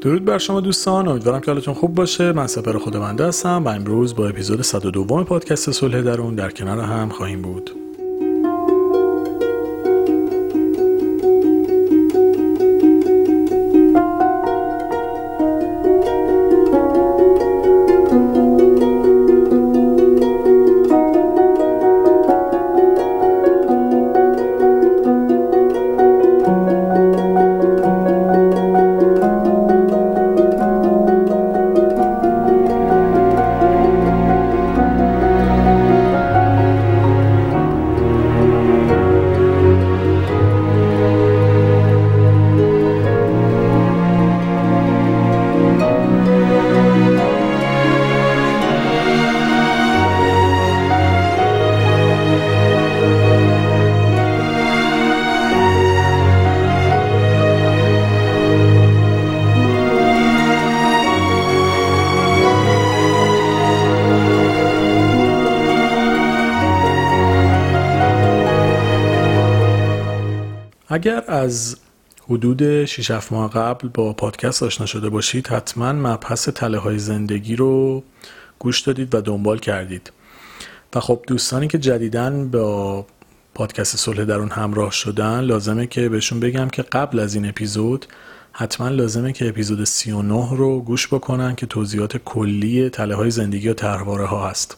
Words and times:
درود 0.00 0.24
بر 0.24 0.38
شما 0.38 0.60
دوستان 0.60 1.08
امیدوارم 1.08 1.40
که 1.40 1.50
حالتون 1.50 1.74
خوب 1.74 1.94
باشه. 1.94 2.32
من 2.32 2.46
سپر 2.46 2.78
خودمنده 2.78 3.26
هستم 3.26 3.64
و 3.64 3.68
امروز 3.68 4.14
با 4.14 4.28
اپیزود 4.28 4.62
102 4.62 5.24
پادکست 5.24 5.70
صلح 5.70 6.02
درون 6.02 6.34
در 6.34 6.50
کنار 6.50 6.80
هم 6.80 7.08
خواهیم 7.08 7.42
بود. 7.42 7.70
از 71.50 71.76
حدود 72.28 72.84
6 72.84 73.10
7 73.10 73.32
ماه 73.32 73.50
قبل 73.50 73.88
با 73.88 74.12
پادکست 74.12 74.62
آشنا 74.62 74.86
شده 74.86 75.08
باشید 75.08 75.48
حتما 75.48 75.92
مبحث 75.92 76.48
تله 76.48 76.78
های 76.78 76.98
زندگی 76.98 77.56
رو 77.56 78.02
گوش 78.58 78.80
دادید 78.80 79.14
و 79.14 79.20
دنبال 79.20 79.58
کردید. 79.58 80.12
و 80.94 81.00
خب 81.00 81.20
دوستانی 81.26 81.68
که 81.68 81.78
جدیدن 81.78 82.50
با 82.50 83.06
پادکست 83.54 83.96
صلح 83.96 84.24
در 84.24 84.38
اون 84.38 84.50
همراه 84.50 84.90
شدن 84.90 85.40
لازمه 85.40 85.86
که 85.86 86.08
بهشون 86.08 86.40
بگم 86.40 86.68
که 86.68 86.82
قبل 86.82 87.18
از 87.18 87.34
این 87.34 87.48
اپیزود 87.48 88.06
حتما 88.52 88.88
لازمه 88.88 89.32
که 89.32 89.48
اپیزود 89.48 89.84
39 89.84 90.56
رو 90.56 90.80
گوش 90.80 91.08
بکنن 91.08 91.54
که 91.54 91.66
توضیحات 91.66 92.16
کلی 92.16 92.90
تله 92.90 93.14
های 93.14 93.30
زندگی 93.30 93.68
و 93.68 93.74
تحواره 93.74 94.26
ها 94.26 94.48
هست. 94.48 94.76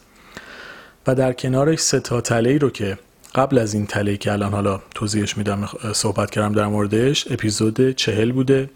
و 1.07 1.15
در 1.15 1.33
کنارش 1.33 1.79
سه 1.79 1.99
تا 1.99 2.21
تله 2.21 2.57
رو 2.57 2.69
که 2.69 2.97
قبل 3.35 3.57
از 3.57 3.73
این 3.73 3.85
تله 3.85 4.17
که 4.17 4.31
الان 4.31 4.51
حالا 4.51 4.81
توضیحش 4.95 5.37
میدم 5.37 5.69
صحبت 5.93 6.31
کردم 6.31 6.53
در 6.53 6.65
موردش 6.65 7.31
اپیزود 7.31 7.91
چهل 7.91 8.31
بوده 8.31 8.69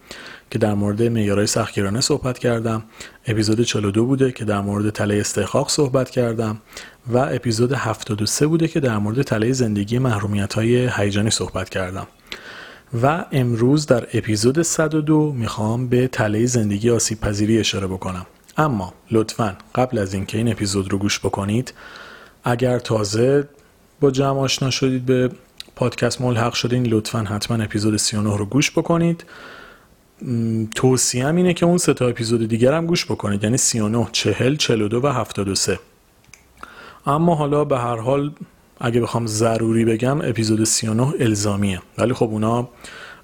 که 0.52 0.60
در 0.60 0.74
مورد 0.74 1.04
معیارهای 1.04 1.48
سختگیرانه 1.48 2.02
صحبت 2.02 2.40
کردم. 2.40 2.84
اپیزود 3.28 3.62
42 3.62 4.06
بوده 4.06 4.32
که 4.32 4.46
در 4.46 4.62
مورد 4.62 4.90
تله 4.90 5.16
استحقاق 5.16 5.70
صحبت 5.70 6.10
کردم. 6.10 6.62
و 7.08 7.18
اپیزود 7.18 7.72
73 7.74 8.48
بوده 8.48 8.68
که 8.68 8.80
در 8.80 8.98
مورد 8.98 9.22
تله 9.22 9.52
زندگی 9.52 10.00
محرومیت 10.00 10.54
های 10.54 10.90
هیجانی 10.96 11.30
صحبت 11.30 11.70
کردم. 11.70 12.08
و 13.04 13.26
امروز 13.32 13.86
در 13.86 14.08
اپیزود 14.14 14.62
102 14.62 15.32
می‌خوام 15.32 15.88
به 15.88 16.08
تله 16.08 16.46
زندگی 16.46 16.90
آسیب 16.90 17.20
پذیری 17.20 17.60
اشاره 17.60 17.88
بکنم. 17.88 18.26
اما 18.58 18.94
لطفا 19.12 19.58
قبل 19.76 19.98
از 19.98 20.14
اینکه 20.14 20.38
این 20.38 20.52
اپیزود 20.52 20.92
رو 20.92 20.98
گوش 20.98 21.20
بکنید 21.20 21.74
اگر 22.44 22.80
تازه 22.80 23.48
با 24.00 24.12
جمع 24.12 24.40
آشنا 24.40 24.70
شدید 24.70 25.06
به 25.06 25.32
پادکست 25.76 26.22
ملحق 26.22 26.54
شدین 26.54 26.88
لطفا 26.88 27.20
حتما 27.20 27.64
اپیزود 27.64 27.98
39 27.98 28.38
رو 28.38 28.46
گوش 28.46 28.72
بکنید. 28.72 29.26
توصیم 30.76 31.36
اینه 31.36 31.54
که 31.54 31.66
اون 31.66 31.78
سه 31.78 31.94
تا 31.94 32.08
اپیزود 32.08 32.48
دیگر 32.48 32.74
هم 32.74 32.86
گوش 32.86 33.06
بکنید 33.06 33.44
یعنی 33.44 33.58
39 33.58 34.08
40 34.12 34.56
42 34.56 35.02
و 35.02 35.08
73 35.08 35.80
اما 37.06 37.36
حالا 37.36 37.66
به 37.66 37.78
هر 37.78 37.96
حال 37.96 38.32
اگه 38.80 39.02
بخوام 39.02 39.28
ضروری 39.28 39.86
بگم 39.86 40.22
اپیزود 40.22 40.64
39 40.64 41.14
الزامیه. 41.20 41.82
ولی 41.98 42.14
خب 42.14 42.26
اونا 42.26 42.70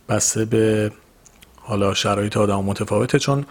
بسته 0.10 0.46
به 0.46 0.92
حالا 1.56 1.94
شرایط 1.94 2.38
آدم 2.38 2.64
متفاوته 2.64 3.20
چون 3.20 3.46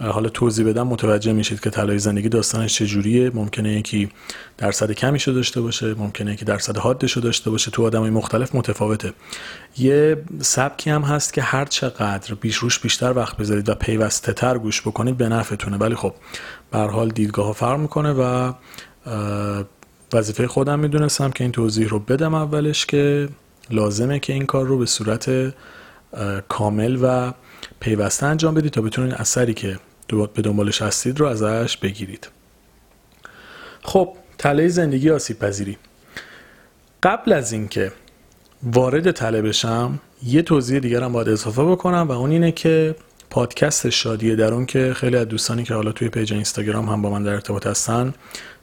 حالا 0.00 0.28
توضیح 0.28 0.66
بدم 0.66 0.86
متوجه 0.86 1.32
میشید 1.32 1.60
که 1.60 1.70
طلای 1.70 1.98
زندگی 1.98 2.28
داستانش 2.28 2.74
چجوریه. 2.74 3.30
ممکنه 3.34 3.72
یکی 3.72 4.08
درصد 4.58 4.92
کمیشو 4.92 5.32
داشته 5.32 5.60
باشه 5.60 5.94
ممکنه 5.94 6.32
یکی 6.32 6.44
درصد 6.44 6.76
حادشو 6.76 7.20
داشته 7.20 7.50
باشه. 7.50 7.70
تو 7.70 7.86
آدمای 7.86 8.10
مختلف 8.10 8.54
متفاوته. 8.54 9.12
یه 9.78 10.16
سبکی 10.40 10.90
هم 10.90 11.02
هست 11.02 11.32
که 11.32 11.42
هر 11.42 11.64
چقدر 11.64 12.34
بیش 12.34 12.56
روش 12.56 12.78
بیشتر 12.78 13.12
وقت 13.12 13.36
بذارید 13.36 13.68
و 13.68 13.74
پیوسته 13.74 14.32
تر 14.32 14.58
گوش 14.58 14.80
بکنید 14.82 15.16
به 15.16 15.28
نفعتونه. 15.28 15.76
ولی 15.76 15.94
خب 15.94 16.14
به 16.70 16.78
حال 16.78 17.08
دیدگاه 17.08 17.46
ها 17.46 17.52
فرق 17.52 17.78
می‌کنه 17.78 18.12
و 18.12 18.52
وظیفه 20.12 20.46
خودم 20.46 20.78
می‌دونستم 20.78 21.30
که 21.30 21.44
این 21.44 21.52
توضیح 21.52 21.88
رو 21.88 21.98
بدم 21.98 22.34
اولش 22.34 22.86
که 22.86 23.28
لازمه 23.70 24.18
که 24.18 24.32
این 24.32 24.46
کار 24.46 24.66
رو 24.66 24.78
به 24.78 24.86
صورت 24.86 25.54
کامل 26.48 26.98
و 27.02 27.32
پیوسته 27.80 28.26
انجام 28.26 28.54
بدید 28.54 28.72
تا 28.72 28.80
بتونید 28.82 29.14
اثری 29.14 29.54
که 29.54 29.78
به 30.34 30.42
دنبالش 30.42 30.82
هستید 30.82 31.20
رو 31.20 31.26
ازش 31.26 31.76
بگیرید. 31.76 32.28
خب 33.82 34.16
تله 34.38 34.68
زندگی 34.68 35.10
آسیب 35.10 35.38
پذیری. 35.38 35.78
قبل 37.02 37.32
از 37.32 37.52
اینکه 37.52 37.92
وارد 38.62 39.10
تله 39.10 39.42
بشم 39.42 40.00
یه 40.22 40.42
توضیح 40.42 40.78
دیگرم 40.78 41.12
باید 41.12 41.28
اضافه 41.28 41.64
بکنم 41.64 42.06
و 42.08 42.12
اون 42.12 42.30
اینه 42.30 42.52
که 42.52 42.94
پادکست 43.30 43.90
شادی 43.90 44.36
درون 44.36 44.66
که 44.66 44.94
خیلی 44.96 45.16
از 45.16 45.28
دوستانی 45.28 45.64
که 45.64 45.74
حالا 45.74 45.92
توی 45.92 46.08
پیج 46.08 46.32
اینستاگرام 46.32 46.88
هم 46.88 47.02
با 47.02 47.10
من 47.10 47.22
در 47.22 47.32
ارتباط 47.32 47.66
هستن 47.66 48.14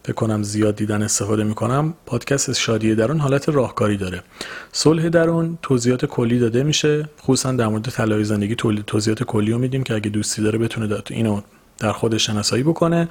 فکر 0.03 0.13
کنم 0.13 0.43
زیاد 0.43 0.75
دیدن 0.75 1.03
استفاده 1.03 1.43
می‌کنم 1.43 1.93
پادکست 2.05 2.53
شادی 2.53 2.95
درون 2.95 3.19
حالت 3.19 3.49
راهکاری 3.49 3.97
داره. 3.97 4.23
صلح 4.71 5.09
درون 5.09 5.57
توضیحات 5.61 6.05
کلی 6.05 6.39
داده 6.39 6.63
میشه 6.63 7.09
خصوصا 7.21 7.51
در 7.51 7.67
مورد 7.67 7.89
طلای 7.89 8.23
زندگی 8.23 8.55
توضیحات 8.87 9.23
کلی 9.23 9.51
رو 9.51 9.57
میدیم 9.57 9.83
که 9.83 9.93
اگه 9.93 10.09
دوستی 10.09 10.41
داره 10.41 10.59
بتونه 10.59 11.01
اینو 11.09 11.41
در 11.79 11.91
خودش 11.91 12.25
شناسایی 12.25 12.63
بکنه. 12.63 13.09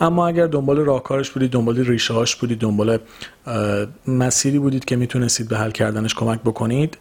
اما 0.00 0.28
اگر 0.28 0.46
دنبال 0.46 0.76
راهکارش 0.76 1.30
بودید 1.30 1.50
دنبال 1.50 1.78
ریشه 1.78 2.14
هاش 2.14 2.36
بودید 2.36 2.58
دنبال 2.58 2.98
مسیری 4.06 4.58
بودید 4.58 4.84
که 4.84 4.96
می‌تونستید 4.96 5.48
به 5.48 5.58
حل 5.58 5.70
کردنش 5.70 6.14
کمک 6.14 6.40
بکنید 6.40 6.98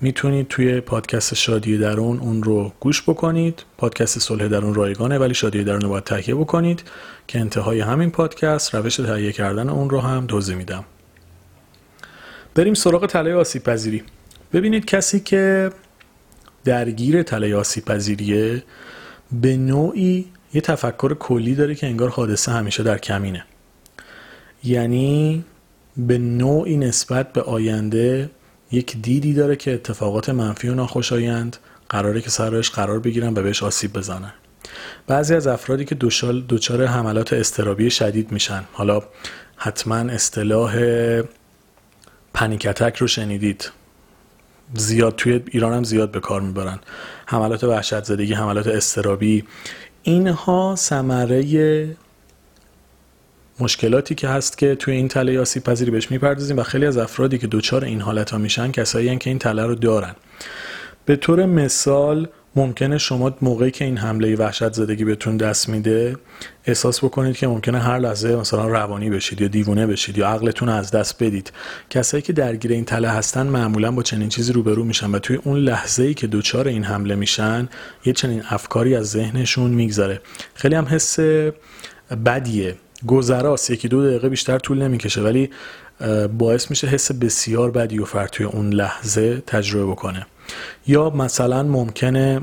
می‌تونید 0.00 0.48
توی 0.48 0.80
پادکست 0.80 1.34
شادی 1.34 1.78
درون 1.78 2.18
اون 2.18 2.42
رو 2.42 2.72
گوش 2.80 3.02
بکنید. 3.02 3.62
پادکست 3.78 4.18
صلح 4.18 4.48
درون 4.48 4.74
رایگانه 4.74 5.18
ولی 5.18 5.34
شادی 5.34 5.64
درون 5.64 5.80
رو 5.80 5.88
باید 5.88 6.04
تهیه 6.04 6.34
بکنید 6.34 6.82
که 7.26 7.40
انتهای 7.40 7.80
همین 7.80 8.10
پادکست 8.10 8.74
روش 8.74 8.96
تهیه 8.96 9.32
کردن 9.32 9.68
اون 9.68 9.90
رو 9.90 10.00
هم 10.00 10.26
توضیح 10.26 10.56
میدم. 10.56 10.84
بریم 12.54 12.74
سراغ 12.74 13.06
تله 13.06 13.34
آسیب 13.34 13.62
پذیری. 13.62 14.02
ببینید 14.52 14.84
کسی 14.84 15.20
که 15.20 15.70
درگیر 16.64 17.22
تله 17.22 17.56
آسیب 17.56 17.84
پذیریه 17.84 18.62
به 19.32 19.56
نوعی 19.56 20.26
یه 20.54 20.60
تفکر 20.60 21.14
کلی 21.14 21.54
داره 21.54 21.74
که 21.74 21.86
انگار 21.86 22.08
حادثه 22.08 22.52
همیشه 22.52 22.82
در 22.82 22.98
کمینه. 22.98 23.44
یعنی 24.64 25.44
به 25.96 26.18
نوعی 26.18 26.76
نسبت 26.76 27.32
به 27.32 27.42
آینده 27.42 28.30
یک 28.72 28.96
دیدی 29.02 29.34
داره 29.34 29.56
که 29.56 29.74
اتفاقات 29.74 30.30
منفی 30.30 30.68
و 30.68 30.74
ناخوشایند 30.74 31.56
قراره 31.88 32.20
که 32.20 32.30
سرش 32.30 32.70
قرار 32.70 33.00
بگیرن 33.00 33.28
و 33.28 33.42
بهش 33.42 33.62
آسیب 33.62 33.92
بزنن. 33.92 34.32
بعضی 35.06 35.34
از 35.34 35.46
افرادی 35.46 35.84
که 35.84 35.94
دچار 36.48 36.84
حملات 36.84 37.32
استرابی 37.32 37.90
شدید 37.90 38.32
میشن. 38.32 38.64
حالا 38.72 39.02
حتما 39.56 39.96
اصطلاح 39.96 40.76
پنیکتک 42.34 42.96
رو 42.96 43.06
شنیدید. 43.06 43.70
زیاد 44.74 45.16
توی 45.16 45.42
ایران 45.50 45.72
هم 45.72 45.84
زیاد 45.84 46.10
به 46.10 46.20
کار 46.20 46.40
می‌برن. 46.40 46.78
حملات 47.26 47.64
وحشت 47.64 48.04
زدگی 48.04 48.34
حملات 48.34 48.66
استرابی 48.66 49.44
اینها 50.02 50.74
ثمره 50.78 51.96
مشکلاتی 53.60 54.14
که 54.14 54.28
هست 54.28 54.58
که 54.58 54.74
توی 54.74 54.94
این 54.94 55.08
تله 55.08 55.40
آسیب 55.40 55.62
پذیری 55.62 55.90
بهش 55.90 56.10
می‌پردازیم 56.10 56.58
و 56.58 56.62
خیلی 56.62 56.86
از 56.86 56.96
افرادی 56.96 57.38
که 57.38 57.46
دچار 57.46 57.84
این 57.84 58.00
حالت 58.00 58.30
ها 58.30 58.38
میشن 58.38 58.70
کسایی 58.70 59.18
که 59.18 59.30
این 59.30 59.38
تله 59.38 59.66
رو 59.66 59.74
دارن. 59.74 60.14
به 61.04 61.16
طور 61.16 61.46
مثال 61.46 62.28
ممکنه 62.56 62.98
شما 62.98 63.36
موقعی 63.42 63.70
که 63.70 63.84
این 63.84 63.96
حمله 63.96 64.36
وحشت 64.36 64.72
زدگی 64.72 65.04
بهتون 65.04 65.36
دست 65.36 65.68
میده 65.68 66.16
احساس 66.64 67.04
بکنید 67.04 67.36
که 67.36 67.46
ممکنه 67.46 67.78
هر 67.78 67.98
لحظه 67.98 68.36
مثلا 68.36 68.66
روانی 68.68 69.10
بشید 69.10 69.40
یا 69.40 69.48
دیوونه 69.48 69.86
بشید 69.86 70.18
یا 70.18 70.28
عقلتون 70.28 70.68
از 70.68 70.90
دست 70.90 71.22
بدید. 71.22 71.52
کسایی 71.90 72.22
که 72.22 72.32
درگیر 72.32 72.72
این 72.72 72.84
تله 72.84 73.08
هستن 73.08 73.46
معمولا 73.46 73.90
با 73.90 74.02
چنین 74.02 74.28
چیزی 74.28 74.52
روبرو 74.52 74.84
میشن 74.84 75.10
و 75.10 75.18
توی 75.18 75.36
اون 75.44 75.58
لحظه 75.58 76.02
ای 76.02 76.14
که 76.14 76.26
دچار 76.26 76.68
این 76.68 76.84
حمله 76.84 77.14
میشن 77.14 77.68
یه 78.04 78.12
چنین 78.12 78.42
افکاری 78.48 78.96
از 78.96 79.10
ذهنشون 79.10 79.70
میگذره. 79.70 80.20
خیلی 80.54 80.74
هم 80.74 80.84
حس 80.84 81.20
بدیه. 82.26 82.76
گذراست 83.06 83.70
یکی 83.70 83.88
دو 83.88 84.06
دقیقه 84.06 84.28
بیشتر 84.28 84.58
طول 84.58 84.82
نمی‌کشه 84.82 85.20
ولی 85.20 85.50
باعث 86.38 86.70
میشه 86.70 86.86
حس 86.86 87.12
بسیار 87.12 87.70
بدی 87.70 87.98
و 87.98 88.04
فرد 88.04 88.30
توی 88.30 88.46
اون 88.46 88.70
لحظه 88.70 89.42
تجربه 89.46 89.92
بکنه. 89.92 90.26
یا 90.86 91.10
مثلا 91.10 91.62
ممکنه 91.62 92.40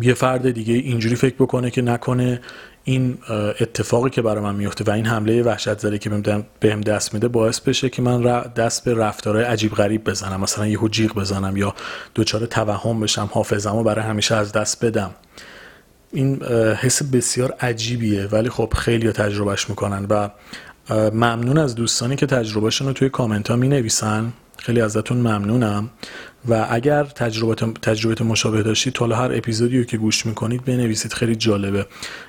یه 0.00 0.14
فرد 0.14 0.50
دیگه 0.50 0.74
اینجوری 0.74 1.16
فکر 1.16 1.34
بکنه 1.34 1.70
که 1.70 1.82
نکنه 1.82 2.40
این 2.84 3.18
اتفاقی 3.60 4.10
که 4.10 4.22
برای 4.22 4.42
من 4.44 4.54
میفته 4.54 4.84
و 4.84 4.90
این 4.90 5.06
حمله 5.06 5.42
وحشت 5.42 5.78
زده 5.78 5.98
که 5.98 6.10
بهم 6.60 6.80
دست 6.80 7.14
میده 7.14 7.28
باعث 7.28 7.60
بشه 7.60 7.90
که 7.90 8.02
من 8.02 8.22
دست 8.56 8.84
به 8.84 8.94
رفتارهای 8.94 9.44
عجیب 9.44 9.74
غریب 9.74 10.04
بزنم 10.04 10.40
مثلا 10.40 10.66
یهو 10.66 10.88
جیغ 10.88 11.14
بزنم 11.14 11.56
یا 11.56 11.74
دچار 12.14 12.46
توهم 12.46 13.00
بشم 13.00 13.30
حافظمو 13.32 13.82
برای 13.82 14.04
همیشه 14.04 14.34
از 14.34 14.52
دست 14.52 14.84
بدم. 14.84 15.10
این 16.12 16.42
حس 16.80 17.02
بسیار 17.02 17.54
عجیبیه 17.60 18.26
ولی 18.26 18.48
خب 18.48 18.72
خیلی 18.76 19.12
تجربهش 19.12 19.68
می‌کنن 19.68 20.06
و 20.10 20.28
ممنون 21.10 21.58
از 21.58 21.74
دوستانی 21.74 22.16
که 22.16 22.26
تجربهشون 22.26 22.86
رو 22.86 22.92
توی 22.92 23.08
کامنت 23.08 23.50
ها 23.50 23.56
می 23.56 23.68
نویسن 23.68 24.32
خیلی 24.58 24.80
ازتون 24.80 25.16
ممنونم. 25.16 25.90
و 26.48 26.66
اگر 26.70 27.04
تجربه 27.04 28.24
مشابه 28.24 28.62
داشتید 28.62 28.92
تا 28.92 29.06
هر 29.06 29.32
اپیزودی 29.34 29.78
رو 29.78 29.84
که 29.84 29.96
گوش 29.96 30.26
می‌کنید 30.26 30.64
بنویسید. 30.64 31.12
خیلی 31.12 31.36
جالبه. 31.36 31.86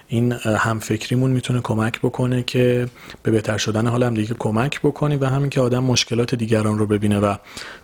این 0.08 0.32
همفکریمون 0.32 1.32
می‌تونه 1.32 1.62
کمک 1.62 2.00
بکنه 2.00 2.44
که 2.44 2.88
به 3.24 3.32
بهتر 3.32 3.58
شدن 3.58 3.88
حال 3.88 4.04
هم 4.04 4.14
دیگه 4.14 4.36
کمک 4.40 4.80
بکنی 4.80 5.16
و 5.16 5.26
همین 5.26 5.50
که 5.50 5.62
آدم 5.62 5.84
مشکلات 5.84 6.36
دیگران 6.36 6.78
رو 6.78 6.86
ببینه 6.86 7.20
و 7.20 7.36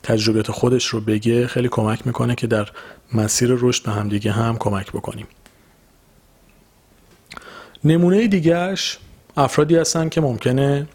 تجربیات 0.04 0.52
خودش 0.52 0.86
رو 0.86 1.02
بگه 1.02 1.48
خیلی 1.48 1.68
کمک 1.68 2.08
می‌کنه 2.08 2.36
که 2.36 2.48
در 2.48 2.70
مسیر 3.14 3.50
رشد 3.60 3.84
به 3.86 3.92
هم 3.92 4.10
دیگه 4.10 4.32
هم 4.32 4.58
کمک 4.58 4.92
بکنیم. 4.92 5.28
نمونه 7.86 8.28
دیگهش 8.28 8.98
افرادی 9.38 9.76
هستن 9.76 10.10
که 10.10 10.22
ممکنه 10.22 10.88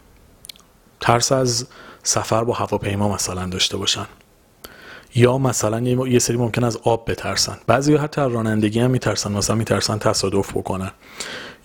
ترس 1.01 1.33
از 1.33 1.67
سفر 2.03 2.45
با 2.45 2.53
هواپیما 2.53 3.15
مثلا 3.15 3.47
داشته 3.47 3.77
باشن. 3.77 4.07
یا 5.15 5.39
مثلا 5.39 5.81
یه 5.81 6.19
سری 6.19 6.37
ممکن 6.37 6.65
از 6.65 6.77
آب 6.77 7.11
بترسن. 7.11 7.59
بعضی 7.67 7.97
حتی 7.97 8.21
رانندگی 8.21 8.81
هم 8.81 8.91
میترسن 8.91 9.33
مثلا 9.33 9.57
میترسن 9.57 9.99
تصادف 9.99 10.51
بکنن. 10.51 10.91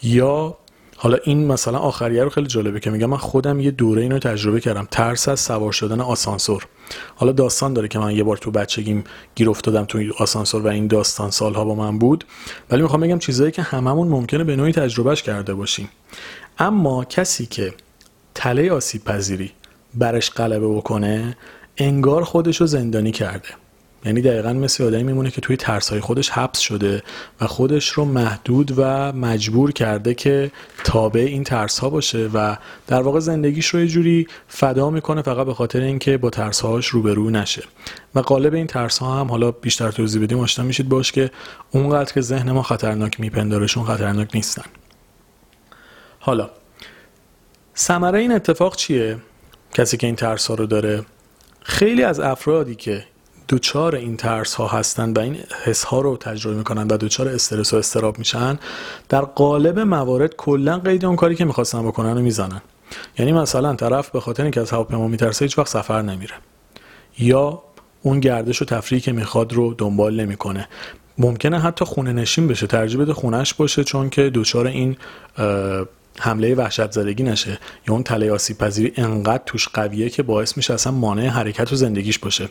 یا 0.04 0.58
حالا 1.06 1.18
این 1.24 1.48
مثلا 1.48 1.78
آخریه 1.78 2.24
رو 2.24 2.30
خیلی 2.30 2.48
جالبه 2.48 2.80
که 2.80 2.90
میگم 2.90 3.06
من 3.06 3.18
خودم 3.18 3.60
یه 3.60 3.72
دوره 3.72 4.02
اینو 4.02 4.20
تجربه 4.20 4.60
کردم. 4.60 4.88
ترس 4.92 5.28
از 5.28 5.40
سوار 5.40 5.72
شدن 5.72 6.02
آسانسور. 6.02 6.68
حالا 7.16 7.32
داستان 7.32 7.74
داره 7.74 7.88
که 7.88 8.00
من 8.00 8.16
یه 8.16 8.24
بار 8.24 8.38
تو 8.38 8.52
بچگیم 8.52 9.04
گیر 9.36 9.50
افتادم 9.50 9.86
تو 9.86 10.04
آسانسور 10.20 10.62
و 10.62 10.68
این 10.68 10.88
داستان 10.88 11.32
سالها 11.32 11.66
با 11.66 11.76
من 11.76 12.00
بود. 12.00 12.26
ولی 12.72 12.82
می‌خوام 12.82 13.02
بگم 13.02 13.20
چیزایی 13.20 13.52
که 13.52 13.62
هممون 13.62 14.08
ممکنه 14.08 14.44
به 14.44 14.56
نوعی 14.56 14.72
تجربهش 14.72 15.22
کرده 15.24 15.54
باشیم. 15.54 15.90
اما 16.60 17.06
کسی 17.06 17.46
که 17.46 17.74
تله 18.36 18.72
آسیب 18.72 19.04
پذیری 19.04 19.52
برش 19.94 20.32
غلبه 20.32 20.68
بکنه 20.68 21.38
انگار 21.78 22.24
خودش 22.24 22.62
رو 22.62 22.68
زندانی 22.68 23.12
کرده. 23.12 23.50
یعنی 24.06 24.22
دقیقا 24.22 24.54
مثل 24.54 24.84
آدمی 24.84 25.04
میمونه 25.04 25.32
که 25.32 25.42
توی 25.42 25.58
ترسهای 25.58 26.00
خودش 26.00 26.30
حبس 26.30 26.60
شده 26.60 27.04
و 27.42 27.48
خودش 27.48 27.90
رو 27.90 28.06
محدود 28.06 28.74
و 28.78 29.12
مجبور 29.12 29.72
کرده 29.72 30.14
که 30.14 30.52
تابع 30.84 31.20
این 31.20 31.44
ترس 31.44 31.80
ها 31.80 31.90
باشه 31.90 32.30
و 32.34 32.58
در 32.88 33.02
واقع 33.02 33.20
زندگیش 33.20 33.68
رو 33.68 33.80
یه 33.80 33.88
جوری 33.88 34.28
فدا 34.48 34.90
می‌کنه 34.90 35.22
فقط 35.22 35.46
به 35.46 35.54
خاطر 35.54 35.82
اینکه 35.82 36.18
با 36.18 36.30
ترس 36.30 36.62
هاش 36.62 36.88
روبرو 36.88 37.30
نشه. 37.30 37.64
و 38.16 38.20
قالب 38.20 38.54
این 38.54 38.68
ترس 38.68 38.98
ها 38.98 39.20
هم 39.20 39.28
حالا 39.28 39.52
بیشتر 39.52 39.92
توضیح 39.92 40.24
بدیم 40.24 40.40
آشنا 40.40 40.66
میشید 40.66 40.90
باش 40.90 41.12
که 41.12 41.32
اونقدر 41.72 42.14
که 42.14 42.22
ذهن 42.22 42.52
ما 42.52 42.64
خطرناک 42.64 43.20
میپندارشون 43.20 43.84
خطرناک 43.84 44.30
نیستن. 44.34 44.66
حالا 46.20 46.50
ثمره 47.78 48.20
این 48.20 48.32
اتفاق 48.32 48.76
چیه؟ 48.76 49.18
کسی 49.74 49.98
که 49.98 50.08
این 50.08 50.16
ترس 50.16 50.48
ها 50.48 50.54
رو 50.54 50.66
داره. 50.66 51.06
خیلی 51.62 52.04
از 52.04 52.20
افرادی 52.20 52.76
که 52.76 53.06
دوچار 53.48 53.96
این 53.96 54.18
ترس 54.18 54.54
ها 54.54 54.68
هستند 54.68 55.18
و 55.18 55.22
این 55.22 55.38
حس 55.64 55.84
ها 55.84 56.02
رو 56.02 56.18
تجربه 56.18 56.58
می‌کنن 56.58 56.88
و 56.88 56.98
دوچار 56.98 57.28
استرس 57.28 57.74
و 57.74 57.78
استراب 57.78 58.20
میشن 58.20 58.60
در 59.10 59.22
قالب 59.22 59.80
موارد 59.80 60.36
کلا 60.36 60.80
قید 60.80 61.06
اون 61.06 61.16
کاری 61.16 61.36
که 61.36 61.46
می‌خواستن 61.46 61.88
بکنن 61.88 62.16
رو 62.16 62.22
می‌زنن. 62.22 62.62
یعنی 63.20 63.34
مثلا 63.34 63.76
طرف 63.76 64.10
به 64.10 64.20
خاطر 64.20 64.44
اینکه 64.44 64.62
از 64.62 64.72
هواپیما 64.72 65.08
میترسه 65.08 65.46
هیچ 65.46 65.58
وقت 65.58 65.68
سفر 65.68 66.02
نمیره. 66.02 66.34
یا 67.20 67.64
اون 68.02 68.20
گردش 68.20 68.62
و 68.62 68.66
تفریحی 68.66 69.02
که 69.02 69.12
می‌خواد 69.12 69.54
رو 69.54 69.74
دنبال 69.74 70.22
نمی‌کنه. 70.22 70.68
ممکنه 71.18 71.60
حتی 71.60 71.86
خونه 71.86 72.14
نشین 72.14 72.48
بشه 72.48 72.68
ترجیح 72.68 73.02
بده 73.02 73.14
خونش 73.14 73.54
باشه 73.54 73.84
چون 73.84 74.10
که 74.10 74.30
دوچار 74.30 74.68
این 74.68 74.98
حمله 76.20 76.56
وحشت 76.56 76.92
زدگی 76.92 77.24
نشه 77.24 77.60
یا 77.88 77.94
اون 77.94 78.04
تله 78.04 78.32
آسیب 78.32 78.58
پذیری 78.58 78.94
انقدر 78.96 79.44
توش 79.46 79.68
قویه 79.68 80.10
که 80.10 80.24
باعث 80.24 80.58
میشه 80.58 80.74
اصلا 80.74 80.94
مانع 80.94 81.28
حرکت 81.28 81.74
و 81.74 81.76
زندگیش 81.76 82.20
باشه. 82.20 82.50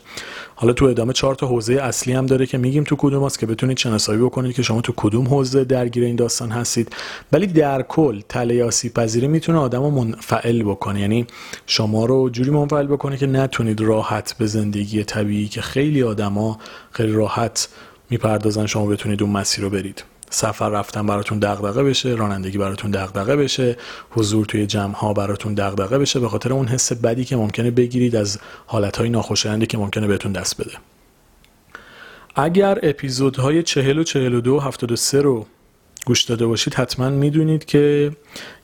حالا 0.54 0.72
تو 0.72 0.84
ادامه 0.84 1.12
چهار 1.12 1.34
تا 1.34 1.46
حوزه 1.46 1.74
اصلی 1.74 2.12
هم 2.12 2.26
داره 2.26 2.46
که 2.46 2.58
میگیم 2.58 2.84
تو 2.84 2.96
کدوم 2.98 3.22
است 3.22 3.38
که 3.38 3.46
بتونید 3.46 3.78
شناسایی 3.78 4.20
بکنید 4.20 4.54
که 4.56 4.62
شما 4.62 4.80
تو 4.80 4.92
کدوم 4.96 5.26
حوزه 5.26 5.64
درگیر 5.64 6.04
این 6.04 6.16
داستان 6.16 6.50
هستید. 6.50 6.92
ولی 7.32 7.46
در 7.46 7.82
کل 7.82 8.20
تله 8.28 8.64
آسیب 8.64 8.94
پذیری 8.94 9.28
می‌تونه 9.28 9.58
آدمو 9.58 9.90
منفعل 9.90 10.62
بکنه. 10.62 11.00
یعنی 11.00 11.26
شما 11.66 12.04
رو 12.04 12.30
جوری 12.30 12.50
منفعل 12.50 12.86
بکنه 12.86 13.16
که 13.16 13.26
نتونید 13.26 13.80
راحت 13.80 14.34
به 14.38 14.46
زندگی 14.46 15.04
طبیعی 15.04 15.48
که 15.48 15.62
خیلی 15.62 16.02
آدما 16.02 16.58
خیلی 16.90 17.12
راحت 17.12 17.68
می‌پردازن 18.10 18.66
شما 18.66 18.86
بتونید 18.86 19.22
اون 19.22 19.32
مسیر 19.32 19.64
رو 19.64 19.70
برید. 19.70 20.04
سفر 20.30 20.68
رفتن 20.68 21.06
براتون 21.06 21.38
دغدغه 21.38 21.82
بشه 21.82 22.08
رانندگی 22.08 22.58
براتون 22.58 22.90
دغدغه 22.90 23.36
بشه 23.36 23.76
حضور 24.10 24.46
توی 24.46 24.66
جمع 24.66 24.94
ها 24.94 25.12
براتون 25.12 25.54
دغدغه 25.54 25.98
بشه 25.98 26.20
به 26.20 26.28
خاطر 26.28 26.52
اون 26.52 26.66
حس 26.66 26.92
بدی 26.92 27.24
که 27.24 27.36
ممکنه 27.36 27.70
بگیرید 27.70 28.16
از 28.16 28.38
حالت 28.66 28.96
های 28.96 29.08
ناخوشایندی 29.08 29.66
که 29.66 29.78
ممکنه 29.78 30.06
بهتون 30.06 30.32
دست 30.32 30.60
بده. 30.60 30.72
اگر 32.34 32.78
اپیزودهای 32.82 33.62
40 33.62 33.98
و 33.98 34.04
42 34.04 34.56
و 34.56 34.60
73 34.60 35.22
رو 35.22 35.46
گوش 36.06 36.22
داده 36.22 36.46
باشید 36.46 36.74
حتما 36.74 37.10
می‌دونید 37.10 37.64
که 37.64 38.12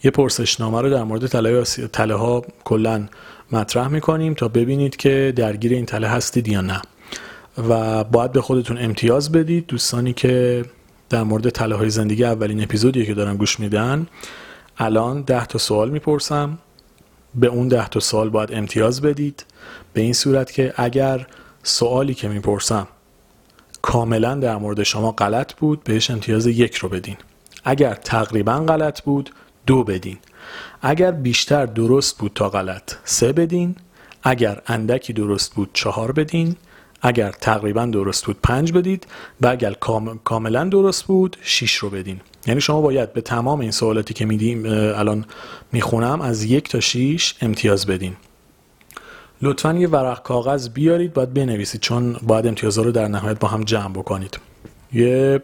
یه 0.05 0.11
پرسشنامه 0.11 0.81
رو 0.81 0.91
در 0.91 1.03
مورد 1.03 1.27
تله, 1.27 1.65
تله 1.93 2.15
ها 2.15 2.45
کلا 2.65 3.09
مطرح 3.53 3.89
می‌کنیم 3.89 4.35
تا 4.35 4.49
ببینید 4.49 4.97
که 4.97 5.33
درگیر 5.37 5.73
این 5.73 5.87
تله 5.87 6.09
هستید 6.09 6.49
یا 6.49 6.61
نه. 6.61 6.83
و 7.69 8.05
باید 8.05 8.33
به 8.33 8.41
خودتون 8.41 8.79
امتیاز 8.79 9.33
بدید. 9.33 9.67
دوستانی 9.67 10.13
که 10.13 10.65
در 11.11 11.23
مورد 11.23 11.49
تله 11.49 11.77
های 11.77 11.91
زندگی 11.91 12.25
اولین 12.25 12.63
اپیزودی 12.63 13.07
که 13.07 13.15
دارم 13.15 13.37
گوش 13.37 13.61
میدن. 13.61 14.07
الان 14.79 15.23
ده 15.23 15.47
تا 15.47 15.59
سوال 15.59 15.91
می‌پرسم. 15.91 16.59
به 17.35 17.47
اون 17.47 17.69
ده 17.69 17.89
تا 17.89 18.01
سوال 18.01 18.31
باید 18.31 18.53
امتیاز 18.53 19.01
بدید. 19.01 19.45
به 19.93 20.01
این 20.01 20.13
صورت 20.13 20.53
که 20.53 20.75
اگر 20.77 21.27
سوالی 21.63 22.15
که 22.15 22.29
می‌پرسم 22.29 22.89
کاملا 23.83 24.35
در 24.35 24.57
مورد 24.57 24.83
شما 24.83 25.13
غلط 25.13 25.55
بود 25.55 25.85
بهش 25.85 26.11
امتیاز 26.11 26.47
یک 26.47 26.77
رو 26.77 26.89
بدین. 26.89 27.17
اگر 27.65 27.95
تقریبا 27.95 28.59
غلط 28.59 29.03
بود 29.03 29.31
دو 29.67 29.85
بدین. 29.85 30.19
اگر 30.83 31.11
بیشتر 31.11 31.67
درست 31.67 32.19
بود 32.19 32.33
تا 32.35 32.49
غلط 32.49 32.95
سه 33.05 33.33
بدین. 33.33 33.77
اگر 34.23 34.63
اندکی 34.67 35.13
درست 35.13 35.55
بود 35.55 35.71
چهار 35.73 36.13
بدین. 36.13 36.57
اگر 37.03 37.31
تقریبا 37.31 37.87
درست 37.87 38.27
بود 38.27 38.37
پنج 38.43 38.73
بدید 38.73 39.07
و 39.41 39.47
اگر 39.47 39.77
کاملا 40.25 40.65
درست 40.65 41.05
بود 41.05 41.37
6 41.43 41.75
رو 41.75 41.91
بدین. 41.91 42.21
یعنی 42.47 42.61
شما 42.61 42.81
باید 42.81 43.13
به 43.13 43.21
تمام 43.21 43.61
این 43.61 43.71
سوالاتی 43.71 44.15
که 44.15 44.25
میدیم 44.25 44.67
الان 44.67 45.25
می‌خونم 45.73 46.21
از 46.21 46.45
یک 46.45 46.69
تا 46.69 46.81
6 46.81 47.35
امتیاز 47.41 47.87
بدین. 47.87 48.17
لطفا 49.43 49.75
یه 49.75 49.89
ورق 49.89 50.23
کاغذ 50.23 50.69
بیارید 50.69 51.13
باید 51.13 51.35
بنویسید 51.35 51.81
چون 51.81 52.17
باید 52.23 52.47
امتیازها 52.47 52.85
رو 52.85 52.93
در 52.93 53.09
نهایت 53.09 53.39
با 53.39 53.49
هم 53.49 53.65
جمع 53.65 53.93
بکنید. 53.93 54.39
یه 54.93 55.43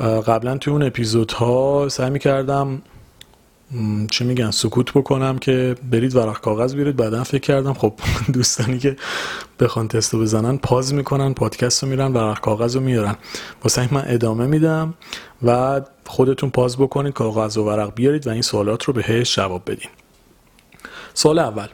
قبلا 0.00 0.58
توی 0.58 0.72
اون 0.72 0.82
اپیزودها 0.82 1.88
سعی 1.88 2.10
می‌کردم 2.10 2.82
چی 4.10 4.24
میگن 4.24 4.50
سکوت 4.50 4.92
بکنم 4.92 5.38
که 5.38 5.76
برید 5.90 6.16
ورق 6.16 6.40
کاغذ 6.40 6.74
بیارید. 6.74 6.96
بعدا 6.96 7.24
فکر 7.24 7.40
کردم 7.40 7.72
خب 7.72 7.94
دوستانی 8.34 8.78
که 8.78 8.96
بخوان 9.60 9.88
تستو 9.88 10.20
بزنن 10.20 10.58
پاز 10.58 10.94
می‌کنن 10.94 11.34
پادکست 11.34 11.82
رو 11.82 11.88
میرن 11.88 12.12
ورق 12.12 12.40
کاغذ 12.40 12.76
رو 12.76 12.82
میارن. 12.82 13.16
واسه 13.64 13.94
من 13.94 14.04
ادامه 14.06 14.46
میدم 14.46 14.94
و 15.42 15.80
خودتون 16.06 16.50
پاز 16.50 16.76
بکنید 16.76 17.12
کاغذ 17.12 17.56
و 17.56 17.64
ورق 17.64 17.94
بیارید 17.94 18.26
و 18.26 18.30
این 18.30 18.42
سوالات 18.42 18.84
رو 18.84 18.92
بهش 18.92 19.36
جواب 19.36 19.62
بدین. 19.66 19.90
سوال 21.14 21.38
اول. 21.38 21.66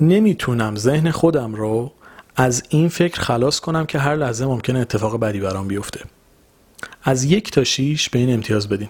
نمی‌تونم 0.00 0.76
ذهن 0.76 1.10
خودم 1.10 1.54
رو 1.54 1.92
از 2.36 2.62
این 2.68 2.88
فکر 2.88 3.20
خلاص 3.20 3.60
کنم 3.60 3.86
که 3.86 3.98
هر 3.98 4.16
لحظه 4.16 4.46
ممکنه 4.46 4.78
اتفاق 4.78 5.20
بدی 5.20 5.40
برام 5.40 5.68
بیفته. 5.68 6.00
از 7.02 7.24
یک 7.24 7.50
تا 7.50 7.64
شیش 7.64 8.10
به 8.10 8.18
این 8.18 8.32
امتیاز 8.32 8.68
بدین. 8.68 8.88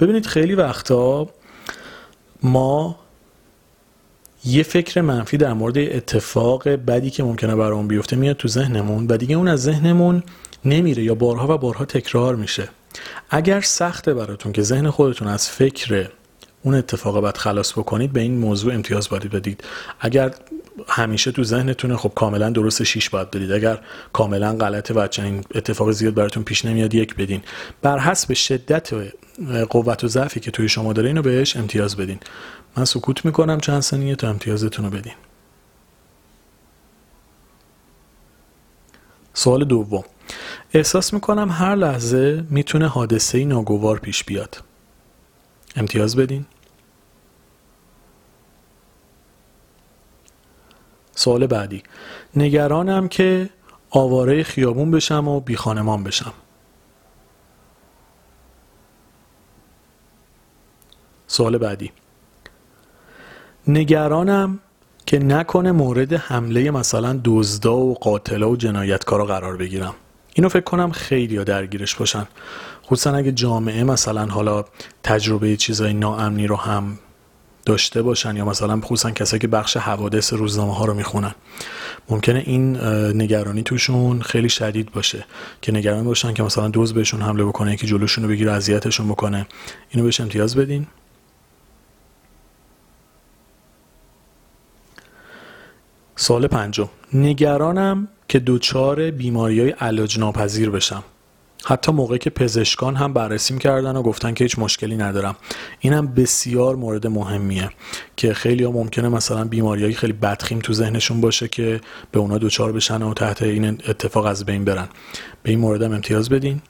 ببینید 0.00 0.26
خیلی 0.26 0.54
وقتا 0.54 1.28
ما 2.42 2.96
یه 4.44 4.62
فکر 4.62 5.00
منفی 5.00 5.36
در 5.36 5.52
مورد 5.52 5.78
اتفاق 5.78 6.68
بدی 6.68 7.10
که 7.10 7.22
ممکنه 7.22 7.56
برام 7.56 7.88
بیفته 7.88 8.16
میاد 8.16 8.36
تو 8.36 8.48
ذهنمون 8.48 9.06
و 9.06 9.16
دیگه 9.16 9.36
اون 9.36 9.48
از 9.48 9.62
ذهنمون 9.62 10.22
نمیره 10.64 11.02
یا 11.02 11.14
بارها 11.14 11.54
و 11.54 11.58
بارها 11.58 11.84
تکرار 11.84 12.36
میشه. 12.36 12.68
اگر 13.30 13.60
سخته 13.60 14.14
براتون 14.14 14.52
که 14.52 14.62
ذهن 14.62 14.90
خودتون 14.90 15.28
از 15.28 15.48
فکر 15.48 16.08
اون 16.62 16.74
اتفاق 16.74 17.20
بد 17.20 17.36
خلاص 17.36 17.72
بکنید 17.72 18.12
به 18.12 18.20
این 18.20 18.38
موضوع 18.38 18.74
امتیاز 18.74 19.08
باید 19.08 19.30
بدید. 19.30 19.64
اگر 20.00 20.34
همیشه 20.88 21.32
تو 21.32 21.44
ذهنتونه 21.44 21.96
خب 21.96 22.12
کاملا 22.14 22.50
درست 22.50 22.82
شیش 22.82 23.10
باید 23.10 23.30
بدید. 23.30 23.52
اگر 23.52 23.78
کاملا 24.12 24.56
غلطه 24.56 24.94
و 24.94 25.06
چنین 25.06 25.44
اتفاق 25.54 25.90
زیاد 25.90 26.14
براتون 26.14 26.42
پیش 26.42 26.64
نمیاد 26.64 26.94
یک 26.94 27.16
بدین. 27.16 27.40
بر 27.82 27.98
حسب 27.98 28.32
شدت 28.32 28.92
قوت 29.70 30.04
و 30.04 30.08
ضعفی 30.08 30.40
که 30.40 30.50
توی 30.50 30.68
شما 30.68 30.92
داره 30.92 31.08
اینو 31.08 31.22
بهش 31.22 31.56
امتیاز 31.56 31.96
بدین. 31.96 32.18
من 32.76 32.84
سکوت 32.84 33.24
می‌کنم 33.24 33.60
چند 33.60 33.80
ثانیه 33.80 34.16
تا 34.16 34.28
امتیازتون 34.28 34.84
رو 34.84 34.90
بدین. 34.90 35.14
سوال 39.34 39.64
دوم. 39.64 40.04
احساس 40.74 41.14
می‌کنم 41.14 41.50
هر 41.50 41.74
لحظه 41.74 42.44
می‌تونه 42.50 42.88
حادثه 42.88 43.44
ناگوار 43.44 43.98
پیش 43.98 44.24
بیاد. 44.24 44.62
امتیاز 45.76 46.16
بدین. 46.16 46.46
سوال 51.14 51.46
بعدی. 51.46 51.82
نگرانم 52.36 53.08
که 53.08 53.50
آواره 53.90 54.42
خیابون 54.42 54.90
بشم 54.90 55.28
و 55.28 55.40
بی 55.40 55.56
خانمان 55.56 56.04
بشم. 56.04 56.32
سوال 61.32 61.58
بعدی. 61.58 61.92
نگرانم 63.68 64.58
که 65.06 65.18
نکنه 65.18 65.72
مورد 65.72 66.12
حمله 66.12 66.70
مثلا 66.70 67.20
دزدا 67.24 67.76
و 67.76 67.94
قاتلا 67.94 68.50
و 68.50 68.56
جنایتکارا 68.56 69.24
قرار 69.24 69.56
بگیرم. 69.56 69.94
اینو 70.34 70.48
فکر 70.48 70.64
کنم 70.64 70.90
خیلی 70.92 71.36
ها 71.36 71.44
درگیرش 71.44 71.94
باشن. 71.94 72.26
خصوصا 72.86 73.14
اگه 73.14 73.32
جامعه 73.32 73.84
مثلا 73.84 74.26
حالا 74.26 74.64
تجربه 75.02 75.56
چیزای 75.56 75.92
ناامنی 75.92 76.46
رو 76.46 76.56
هم 76.56 76.98
داشته 77.66 78.02
باشن 78.02 78.36
یا 78.36 78.44
مثلا 78.44 78.80
خصوصا 78.80 79.10
کسایی 79.10 79.40
که 79.40 79.48
بخش 79.48 79.76
حوادث 79.76 80.32
روزنامه 80.32 80.74
ها 80.74 80.84
رو 80.84 80.94
می‌خونن. 80.94 81.34
ممکنه 82.08 82.42
این 82.46 82.76
نگرانی 83.16 83.62
توشون 83.62 84.22
خیلی 84.22 84.48
شدید 84.48 84.92
باشه. 84.92 85.24
که 85.60 85.72
نگران 85.72 86.04
باشن 86.04 86.34
که 86.34 86.42
مثلا 86.42 86.68
دوز 86.68 86.94
بهشون 86.94 87.22
حمله 87.22 87.44
بکنه 87.44 87.72
یکی 87.72 87.86
جلوشون 87.86 88.24
رو 88.24 88.30
بگیره 88.30 88.52
اذیتشون 88.52 89.08
بکنه. 89.08 89.46
اینو 89.90 90.04
بهش 90.04 90.20
امتیاز 90.20 90.56
بدین. 90.56 90.86
سال 96.22 96.46
پنجم. 96.46 96.88
نگرانم 97.12 98.08
که 98.28 98.38
دوچار 98.38 99.10
بیماری 99.10 99.60
های 99.60 99.70
علاج 99.70 100.18
ناپذیر 100.18 100.70
بشم. 100.70 101.04
حتی 101.64 101.92
موقعی 101.92 102.18
که 102.18 102.30
پزشکان 102.30 102.96
هم 102.96 103.12
بررسیم 103.12 103.58
کردن 103.58 103.96
و 103.96 104.02
گفتن 104.02 104.34
که 104.34 104.44
هیچ 104.44 104.58
مشکلی 104.58 104.96
ندارم. 104.96 105.36
این 105.80 105.92
هم 105.92 106.14
بسیار 106.14 106.76
مورد 106.76 107.06
مهمیه 107.06 107.70
که 108.16 108.34
خیلی 108.34 108.64
ها 108.64 108.70
ممکنه 108.70 109.08
مثلا 109.08 109.44
بیماریایی 109.44 109.94
خیلی 109.94 110.12
بدخیم 110.12 110.58
تو 110.58 110.72
ذهنشون 110.72 111.20
باشه 111.20 111.48
که 111.48 111.80
به 112.12 112.20
اونا 112.20 112.38
دوچار 112.38 112.72
بشن 112.72 113.02
و 113.02 113.14
تحت 113.14 113.42
این 113.42 113.64
اتفاق 113.64 114.26
از 114.26 114.44
بین 114.44 114.64
برن. 114.64 114.88
به 115.42 115.50
این 115.50 115.58
مورد 115.58 115.82
هم 115.82 115.92
امتیاز 115.92 116.28
بدین. 116.28 116.62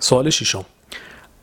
سوال 0.00 0.30
ششم. 0.30 0.64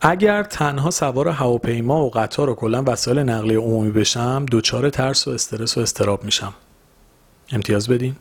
اگر 0.02 0.44
تنها 0.44 0.92
سوار 0.92 1.28
هواپیما 1.28 2.06
و 2.06 2.10
قطار 2.10 2.50
و 2.50 2.56
کلا 2.56 2.84
وسایل 2.88 3.20
نقلیه 3.20 3.58
عمومی 3.58 3.92
بشم 3.92 4.46
دوچار 4.52 4.90
ترس 4.90 5.28
و 5.28 5.32
استرس 5.32 5.78
و 5.78 5.82
استراب 5.82 6.24
میشم. 6.24 6.54
امتیاز 7.52 7.90
بدین. 7.90 8.16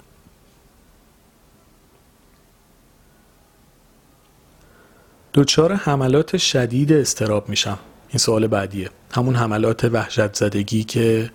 دوچار 5.33 5.73
حملات 5.73 6.37
شدید 6.37 6.93
استراب 6.93 7.49
میشم. 7.49 7.79
این 8.09 8.19
سوال 8.19 8.47
بعدیه. 8.47 8.91
همون 9.15 9.37
حملات 9.37 9.85
وحشت 9.85 10.35
زدگی 10.35 10.85
که 10.85 11.31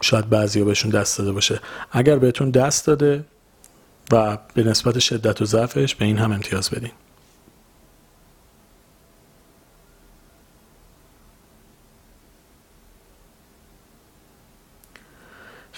شاید 0.00 0.28
بعضی 0.28 0.64
بهشون 0.64 0.90
دست 0.90 1.18
داده 1.18 1.32
باشه. 1.32 1.60
اگر 1.92 2.18
بهتون 2.18 2.50
دست 2.50 2.86
داده 2.86 3.24
و 4.12 4.38
به 4.54 4.62
نسبت 4.62 4.98
شدت 4.98 5.42
و 5.42 5.44
ضعفش 5.44 5.94
به 5.94 6.04
این 6.04 6.18
هم 6.18 6.32
امتیاز 6.32 6.70
بدین. 6.70 6.92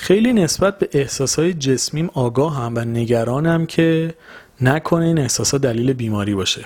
خیلی 0.03 0.33
نسبت 0.33 0.79
به 0.79 0.89
احساسهای 0.93 1.55
جسمیم 1.55 2.11
آگاه 2.15 2.57
هم 2.57 2.73
و 2.77 2.81
نگرانم 2.81 3.67
که 3.67 4.15
نکنه 4.61 5.05
این 5.05 5.19
احساسات 5.19 5.63
دلیل 5.63 5.93
بیماری 5.93 6.35
باشه. 6.35 6.65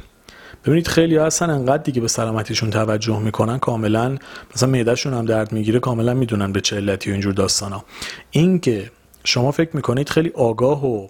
ببینید 0.65 0.89
خیلی 0.89 1.17
هستن 1.17 1.51
انقدر 1.51 1.83
دیگه 1.83 2.01
به 2.01 2.09
سلامتیشون 2.09 2.71
توجه 2.71 3.19
می‌کنن 3.19 3.59
کاملا 3.59 4.17
مثلا 4.55 4.69
معدهشون 4.69 5.15
هم 5.15 5.25
درد 5.25 5.53
می‌گیره 5.53 5.81
کاملا 5.81 6.15
می‌دونن 6.15 6.53
به 6.53 6.61
چه 6.61 6.77
علتی 6.77 7.11
و 7.11 7.13
اینجور 7.13 7.33
داستانا. 7.33 7.85
این 8.31 8.61
که 8.61 8.91
شما 9.25 9.51
فکر 9.51 9.71
می‌کنید 9.77 10.09
خیلی 10.09 10.31
آگاه 10.35 10.87
و 10.87 11.09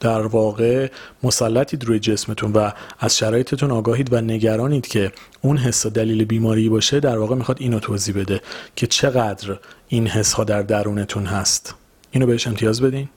در 0.00 0.26
واقع 0.26 0.90
مسلطید 1.22 1.84
روی 1.84 1.98
جسمتون 1.98 2.52
و 2.52 2.70
از 2.98 3.18
شرایطتون 3.18 3.70
آگاهید 3.70 4.12
و 4.12 4.20
نگرانید 4.20 4.86
که 4.86 5.12
اون 5.42 5.56
حس 5.56 5.86
دلیل 5.86 6.24
بیماری 6.24 6.68
باشه 6.68 7.00
در 7.00 7.18
واقع 7.18 7.34
می‌خواد 7.34 7.56
اینو 7.60 7.78
توضیح 7.78 8.14
بده 8.14 8.40
که 8.76 8.86
چقدر 8.86 9.58
این 9.92 10.06
حس 10.06 10.32
ها 10.32 10.44
در 10.44 10.62
درونتون 10.62 11.26
هست. 11.26 11.74
اینو 12.10 12.26
بهش 12.26 12.46
امتیاز 12.46 12.82
بدین. 12.82 13.08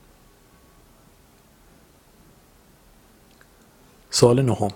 سوال 4.10 4.42
نهم. 4.42 4.70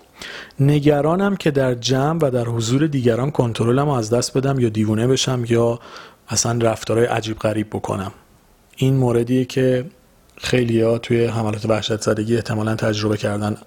نگرانم 0.59 1.35
که 1.35 1.51
در 1.51 1.73
جمع 1.73 2.19
و 2.21 2.31
در 2.31 2.45
حضور 2.45 2.87
دیگران 2.87 3.31
کنترلم 3.31 3.89
از 3.89 4.09
دست 4.09 4.37
بدم 4.37 4.59
یا 4.59 4.69
دیوونه 4.69 5.07
بشم 5.07 5.43
یا 5.49 5.79
اصلا 6.29 6.59
رفتارهای 6.69 7.07
عجیب 7.07 7.39
غریب 7.39 7.67
بکنم. 7.69 8.11
این 8.75 8.93
موردیه 8.93 9.45
که 9.45 9.85
خیلی 10.37 10.81
ها 10.81 10.97
توی 10.97 11.25
حملات 11.25 11.65
وحشت 11.65 12.01
زدگی 12.01 12.35
احتمالا 12.35 12.75
تجربه 12.75 13.17
کردن 13.17 13.57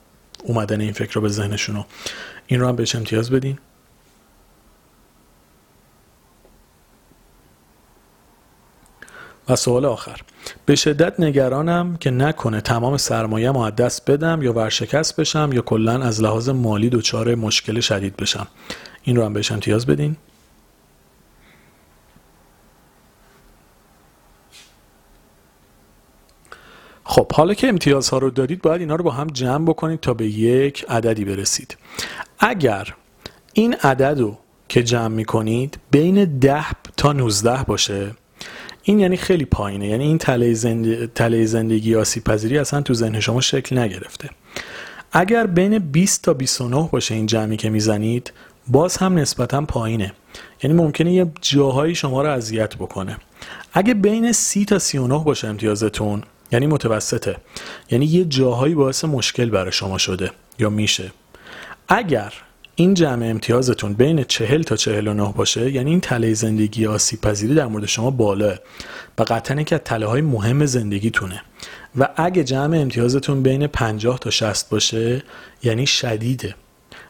اومدن 0.44 0.80
این 0.80 0.92
فکر 0.92 1.12
رو 1.12 1.20
به 1.20 1.28
ذهنشونو 1.28 1.84
این 2.46 2.60
رو 2.60 2.68
هم 2.68 2.76
بهش 2.76 2.94
امتیاز 2.94 3.30
بدین. 3.30 3.58
و 9.48 9.56
سوال 9.56 9.84
آخر. 9.84 10.20
به 10.66 10.74
شدت 10.74 11.20
نگرانم 11.20 11.96
که 11.96 12.10
نکنه 12.10 12.60
تمام 12.60 12.96
سرمایه 12.96 13.64
از 13.64 13.76
دست 13.76 14.10
بدم 14.10 14.42
یا 14.42 14.52
ورشکست 14.52 15.20
بشم 15.20 15.50
یا 15.52 15.62
کلا 15.62 16.02
از 16.02 16.22
لحاظ 16.22 16.48
مالی 16.48 16.90
دچار 16.90 17.34
مشکل 17.34 17.80
شدید 17.80 18.16
بشم. 18.16 18.46
این 19.02 19.16
رو 19.16 19.24
هم 19.24 19.32
بهش 19.32 19.52
امتیاز 19.52 19.86
بدین. 19.86 20.16
خب 27.04 27.32
حالا 27.32 27.54
که 27.54 27.68
امتیازها 27.68 28.18
رو 28.18 28.30
دارید 28.30 28.62
باید 28.62 28.80
اینا 28.80 28.94
رو 28.94 29.04
با 29.04 29.10
هم 29.10 29.26
جمع 29.26 29.66
بکنید 29.66 30.00
تا 30.00 30.14
به 30.14 30.26
یک 30.26 30.84
عددی 30.88 31.24
برسید. 31.24 31.76
اگر 32.38 32.94
این 33.52 33.74
عدد 33.74 34.20
رو 34.20 34.38
که 34.68 34.82
جمع 34.82 35.08
می‌کنید 35.08 35.78
بین 35.90 36.38
10 36.38 36.64
تا 36.96 37.12
19 37.12 37.62
باشه 37.62 38.10
این 38.84 39.00
یعنی 39.00 39.16
خیلی 39.16 39.44
پایینه. 39.44 39.88
یعنی 39.88 40.04
این 40.04 40.18
تله, 40.18 40.54
زند... 40.54 41.44
زندگی 41.44 41.94
آسیب 41.94 42.24
پذیری 42.24 42.58
اصلا 42.58 42.80
تو 42.80 42.94
ذهن 42.94 43.20
شما 43.20 43.40
شکل 43.40 43.78
نگرفته. 43.78 44.30
اگر 45.12 45.46
بین 45.46 45.78
20 45.78 46.22
تا 46.22 46.34
29 46.34 46.88
باشه 46.92 47.14
این 47.14 47.26
جمعی 47.26 47.56
که 47.56 47.70
می‌زنید 47.70 48.32
باز 48.68 48.96
هم 48.96 49.18
نسبتا 49.18 49.60
پایینه. 49.60 50.12
یعنی 50.62 50.76
ممکنه 50.76 51.12
یه 51.12 51.26
جاهایی 51.40 51.94
شما 51.94 52.22
رو 52.22 52.30
اذیت 52.30 52.76
بکنه. 52.76 53.16
اگه 53.72 53.94
بین 53.94 54.32
30 54.32 54.64
تا 54.64 54.78
39 54.78 55.24
باشه 55.24 55.48
امتیازتون 55.48 56.22
یعنی 56.52 56.66
متوسطه. 56.66 57.36
یعنی 57.90 58.06
یه 58.06 58.24
جاهایی 58.24 58.74
باعث 58.74 59.04
مشکل 59.04 59.50
برای 59.50 59.72
شما 59.72 59.98
شده 59.98 60.30
یا 60.58 60.70
میشه. 60.70 61.12
اگر 61.88 62.32
این 62.76 62.94
جمع 62.94 63.26
امتیازتون 63.26 63.92
بین 63.92 64.24
40 64.24 64.62
تا 64.62 64.76
49 64.76 65.32
باشه؟ 65.36 65.70
یعنی 65.70 65.90
این 65.90 66.00
تله 66.00 66.34
زندگی 66.34 66.86
آسیب 66.86 67.20
پذیری 67.20 67.54
در 67.54 67.66
مورد 67.66 67.86
شما 67.86 68.10
بالاه 68.10 68.58
و 69.18 69.22
قطعا 69.22 69.62
که 69.62 69.74
از 69.74 69.80
تله 69.84 70.06
های 70.06 70.20
مهم 70.20 70.66
زندگیتونه. 70.66 71.42
و 71.98 72.08
اگه 72.16 72.44
جمع 72.44 72.78
امتیازتون 72.78 73.42
بین 73.42 73.66
50 73.66 74.18
تا 74.18 74.30
60 74.30 74.68
باشه 74.68 75.22
یعنی 75.62 75.86
شدیده. 75.86 76.54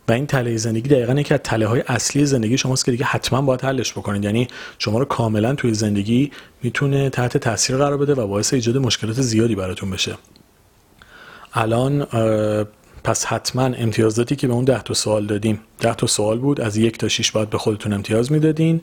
و 0.08 0.12
این 0.12 0.26
تله 0.26 0.56
زندگی 0.56 0.88
دقیقا 0.88 1.12
یکی 1.12 1.34
از 1.34 1.40
تله 1.44 1.66
های 1.66 1.82
اصلی 1.86 2.26
زندگی 2.26 2.58
شماست 2.58 2.84
که 2.84 2.90
دیگه 2.90 3.04
حتما 3.04 3.42
باید 3.42 3.62
حلش 3.62 3.92
بکنید. 3.92 4.24
یعنی 4.24 4.48
شما 4.78 4.98
رو 4.98 5.04
کاملا 5.04 5.54
توی 5.54 5.74
زندگی 5.74 6.30
می‌تونه 6.62 7.10
تحت 7.10 7.36
تاثیر 7.36 7.76
قرار 7.76 7.96
بده 7.96 8.14
و 8.14 8.26
باعث 8.26 8.54
ایجاد 8.54 8.76
مشکلات 8.76 9.20
زیادی 9.20 9.54
براتون 9.54 9.90
بشه. 9.90 10.14
الان 11.54 12.06
پس 13.04 13.24
حتما 13.24 13.62
امتیازاتی 13.62 14.36
که 14.36 14.46
به 14.46 14.52
اون 14.52 14.64
ده 14.64 14.82
تا 14.82 14.94
سوال 14.94 15.26
دادیم. 15.26 15.60
ده 15.80 15.94
تا 15.94 16.06
سوال 16.06 16.38
بود 16.38 16.60
از 16.60 16.76
یک 16.76 16.98
تا 16.98 17.08
6 17.08 17.30
باید 17.30 17.50
به 17.50 17.58
خودتون 17.58 17.92
امتیاز 17.92 18.32
می‌دادین. 18.32 18.80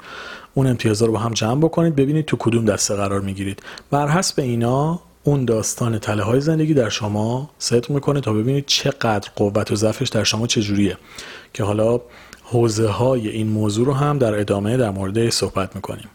اون 0.53 0.67
امتیازا 0.67 1.05
رو 1.05 1.11
با 1.11 1.19
هم 1.19 1.33
جمع 1.33 1.61
بکنید 1.61 1.95
ببینید 1.95 2.25
تو 2.25 2.37
کدوم 2.39 2.65
دسته 2.65 2.95
قرار 2.95 3.21
می‌گیرید. 3.21 3.59
بر 3.91 4.07
حسب 4.07 4.39
اینا 4.39 4.99
اون 5.23 5.45
داستان 5.45 5.99
تله 5.99 6.23
های 6.23 6.41
زندگی 6.41 6.73
در 6.73 6.89
شما 6.89 7.49
صدق 7.59 7.89
می‌کنه 7.89 8.21
تا 8.21 8.33
ببینید 8.33 8.65
چقدر 8.65 9.29
قوت 9.35 9.71
و 9.71 9.75
ضعفش 9.75 10.09
در 10.09 10.23
شما 10.23 10.47
چجوریه. 10.47 10.97
که 11.53 11.63
حالا 11.63 12.01
حوزه 12.43 12.87
های 12.87 13.27
این 13.27 13.47
موضوع 13.47 13.85
رو 13.85 13.93
هم 13.93 14.17
در 14.17 14.39
ادامه 14.39 14.77
در 14.77 14.89
مورد 14.89 15.29
صحبت 15.29 15.75
می‌کنیم. 15.75 16.09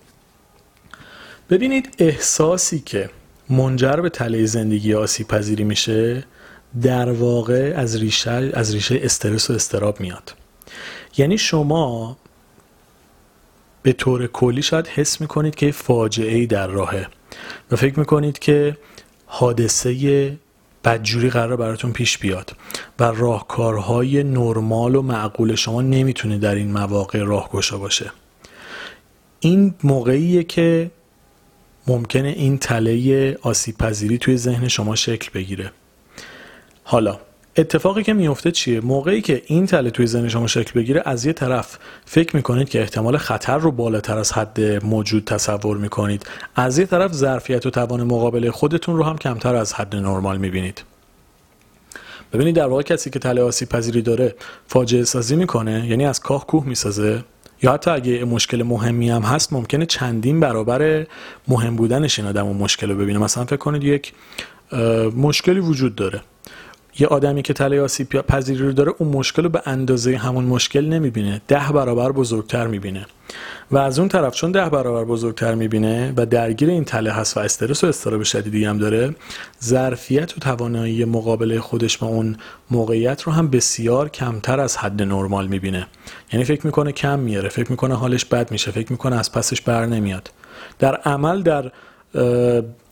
ببینید 1.50 1.94
احساسی 1.98 2.78
که 2.78 3.10
منجر 3.50 3.96
به 3.96 4.08
تله 4.08 4.46
زندگی 4.46 4.94
آسیب 4.94 5.28
پذیری 5.28 5.64
میشه 5.64 6.24
در 6.82 7.12
واقع 7.12 7.72
از 7.76 7.96
ریشه 7.96 8.50
از 8.54 8.74
ریشه 8.74 9.00
استرس 9.02 9.50
و 9.50 9.52
استراب 9.52 10.00
میاد. 10.00 10.34
یعنی 11.16 11.38
شما 11.38 12.16
به 13.82 13.92
طور 13.92 14.26
کلی 14.26 14.62
شاید 14.62 14.86
حس 14.86 15.20
می‌کنید 15.20 15.54
که 15.54 15.70
فاجعه 15.72 16.34
ای 16.34 16.46
در 16.46 16.66
راهه 16.66 17.06
و 17.70 17.76
فکر 17.76 17.98
می‌کنید 17.98 18.38
که 18.38 18.76
حادثه 19.26 20.38
بدجوری 20.84 21.30
قرار 21.30 21.56
براتون 21.56 21.92
پیش 21.92 22.18
بیاد 22.18 22.56
و 22.98 23.04
راهکارهای 23.04 24.22
نرمال 24.22 24.94
و 24.94 25.02
معقول 25.02 25.54
شما 25.54 25.82
نمی‌تونه 25.82 26.38
در 26.38 26.54
این 26.54 26.72
مواقع 26.72 27.22
راهگشا 27.22 27.78
باشه. 27.78 28.12
این 29.40 29.74
موقعیه 29.84 30.44
که 30.44 30.90
ممکنه 31.86 32.28
این 32.28 32.58
تله 32.58 33.38
آسیب 33.42 33.78
پذیری 33.78 34.18
توی 34.18 34.36
ذهن 34.36 34.68
شما 34.68 34.94
شکل 34.96 35.30
بگیره. 35.34 35.70
حالا 36.88 37.18
اتفاقی 37.56 38.02
که 38.02 38.12
میفته 38.12 38.50
چیه؟ 38.50 38.80
موقعی 38.80 39.20
که 39.20 39.42
این 39.46 39.66
تله 39.66 39.90
توی 39.90 40.06
ذهن 40.06 40.28
شما 40.28 40.46
شکل 40.46 40.80
بگیره 40.80 41.02
از 41.04 41.26
یه 41.26 41.32
طرف 41.32 41.78
فکر 42.04 42.36
می‌کنید 42.36 42.68
که 42.68 42.80
احتمال 42.80 43.16
خطر 43.16 43.58
رو 43.58 43.72
بالاتر 43.72 44.18
از 44.18 44.32
حد 44.32 44.84
موجود 44.84 45.24
تصور 45.24 45.76
می‌کنید. 45.76 46.26
از 46.56 46.78
یه 46.78 46.86
طرف 46.86 47.12
ظرفیت 47.12 47.66
و 47.66 47.70
توان 47.70 48.02
مقابله 48.02 48.50
خودتون 48.50 48.96
رو 48.96 49.02
هم 49.02 49.18
کمتر 49.18 49.54
از 49.54 49.74
حد 49.74 49.96
نرمال 49.96 50.38
می‌بینید. 50.38 50.82
ببینید 52.32 52.54
در 52.54 52.66
واقع 52.66 52.82
کسی 52.82 53.10
که 53.10 53.18
تله 53.18 53.42
آسیب 53.42 53.68
پذیری 53.68 54.02
داره 54.02 54.34
فاجعه 54.66 55.04
سازی 55.04 55.36
می‌کنه 55.36 55.86
یعنی 55.88 56.06
از 56.06 56.20
کاه 56.20 56.46
کوه 56.46 56.66
می‌سازه؟ 56.66 57.24
یا 57.62 57.72
حتی 57.72 57.90
اگه 57.90 58.24
مشکل 58.24 58.62
مهمی 58.62 59.10
هم 59.10 59.22
هست 59.22 59.52
ممکنه 59.52 59.86
چندین 59.86 60.40
برابر 60.40 61.06
مهم 61.48 61.76
بودنش 61.76 62.18
این 62.18 62.28
آدم 62.28 62.46
مشکل 62.46 62.90
رو 62.90 62.96
ببینه. 62.96 63.18
مثلا 63.18 63.44
فکر 63.44 63.56
کنید 63.56 63.84
یک 63.84 64.12
مشکلی 65.16 65.60
وجود 65.60 65.94
داره. 65.94 66.20
یه 66.98 67.06
آدمی 67.06 67.42
که 67.42 67.52
تله 67.52 67.80
آسیب 67.80 68.08
پذیری 68.08 68.64
رو 68.64 68.72
داره 68.72 68.94
اون 68.98 69.08
مشکل 69.08 69.42
رو 69.42 69.48
به 69.48 69.62
اندازه 69.66 70.16
همون 70.16 70.44
مشکل 70.44 70.84
نمی‌بینه. 70.84 71.40
ده 71.48 71.72
برابر 71.72 72.12
بزرگتر 72.12 72.66
می‌بینه. 72.66 73.06
و 73.70 73.78
از 73.78 73.98
اون 73.98 74.08
طرف 74.08 74.34
چون 74.34 74.52
ده 74.52 74.68
برابر 74.68 75.04
بزرگتر 75.04 75.54
می‌بینه 75.54 76.12
و 76.16 76.26
درگیر 76.26 76.68
این 76.68 76.84
تله 76.84 77.12
هست 77.12 77.36
و 77.36 77.40
استرس 77.40 77.84
و 77.84 77.86
استراب 77.86 78.22
شدیدی 78.22 78.64
هم 78.64 78.78
داره 78.78 79.14
ظرفیت 79.64 80.36
و 80.36 80.40
توانایی 80.40 81.04
مقابله 81.04 81.60
خودش 81.60 81.98
با 81.98 82.06
اون 82.06 82.36
موقعیت 82.70 83.22
رو 83.22 83.32
هم 83.32 83.50
بسیار 83.50 84.08
کمتر 84.08 84.60
از 84.60 84.76
حد 84.76 85.02
نرمال 85.02 85.46
می‌بینه. 85.46 85.86
یعنی 86.32 86.44
فکر 86.44 86.66
می‌کنه 86.66 86.92
کم 86.92 87.18
میاره 87.18 87.48
فکر 87.48 87.70
می‌کنه 87.70 87.94
حالش 87.94 88.24
بد 88.24 88.50
میشه 88.50 88.70
فکر 88.70 88.92
می‌کنه 88.92 89.16
از 89.18 89.32
پسش 89.32 89.60
بر 89.60 89.86
نمیاد. 89.86 90.30
در 90.78 90.94
عمل 90.94 91.42
در 91.42 91.72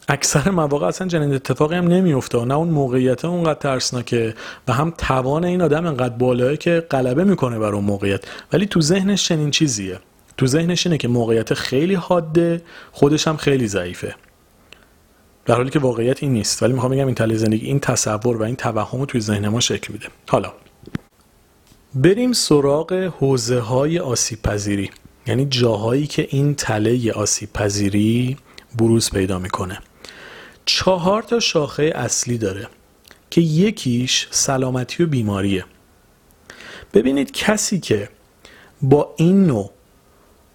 اکثر 0.09 0.51
مواقع 0.51 0.87
اصلا 0.87 1.09
چنین 1.09 1.35
اتفاقی 1.35 1.77
هم 1.77 1.89
نمیفته 1.89 2.45
نه 2.45 2.55
اون 2.55 2.69
موقعیت 2.69 3.25
اونقدر 3.25 3.59
ترسناکه 3.59 4.35
و 4.69 4.73
هم 4.73 4.95
توان 4.99 5.45
این 5.45 5.63
آدم 5.63 5.87
انقدر 5.87 6.15
بالاه 6.15 6.57
که 6.57 6.87
غلبه 6.91 7.25
می‌کنه 7.25 7.59
بر 7.59 7.75
اون 7.75 7.85
موقعیت. 7.85 8.25
ولی 8.53 8.67
تو 8.67 8.81
ذهنش 8.81 9.29
چنین 9.29 9.51
چیزیه. 9.51 9.99
تو 10.37 10.47
ذهنش 10.47 10.87
اینه 10.87 10.99
که 10.99 11.09
موقعیت 11.09 11.55
خیلی 11.55 11.95
حاده 11.95 12.63
خودش 12.93 13.29
هم 13.29 13.37
خیلی 13.37 13.69
ضعیفه. 13.69 14.15
در 15.47 15.55
حالی 15.55 15.71
که 15.71 15.79
واقعیت 15.79 16.23
این 16.23 16.33
نیست. 16.33 16.63
ولی 16.63 16.73
می‌خوام 16.73 16.93
بگم 16.93 17.07
این 17.07 17.15
تله 17.15 17.37
زندگی 17.37 17.67
این 17.67 17.81
تصور 17.81 18.37
و 18.37 18.43
این 18.43 18.57
توهم 18.57 19.01
رو 19.01 19.07
توی 19.07 19.21
ذهن 19.21 19.49
ما 19.49 19.61
شکل 19.61 19.93
میده. 19.93 20.07
حالا 20.29 20.53
بریم 21.95 22.33
سراغ 22.33 22.93
حوزه 22.93 23.61
های 23.61 23.99
آسیب 23.99 24.43
پذیری 24.43 24.91
یعنی 25.27 25.47
جاهایی 25.47 26.07
که 26.07 26.27
این 26.31 26.55
تله 26.55 27.13
آسیب 27.13 27.53
پذیری 27.53 28.37
بروز 28.79 29.11
پیدا 29.11 29.39
می‌کنه. 29.39 29.79
چهار 30.65 31.23
تا 31.23 31.41
شاخه 31.41 31.93
اصلی 31.95 32.39
داره 32.39 32.69
که 33.31 33.41
یکیش 33.41 34.29
سلامتی 34.31 35.03
و 35.03 35.07
بیماریه. 35.07 35.65
ببینید 36.95 37.33
کسی 37.33 37.81
که 37.81 38.09
با 38.83 39.15
این 39.17 39.47
نوع 39.47 39.71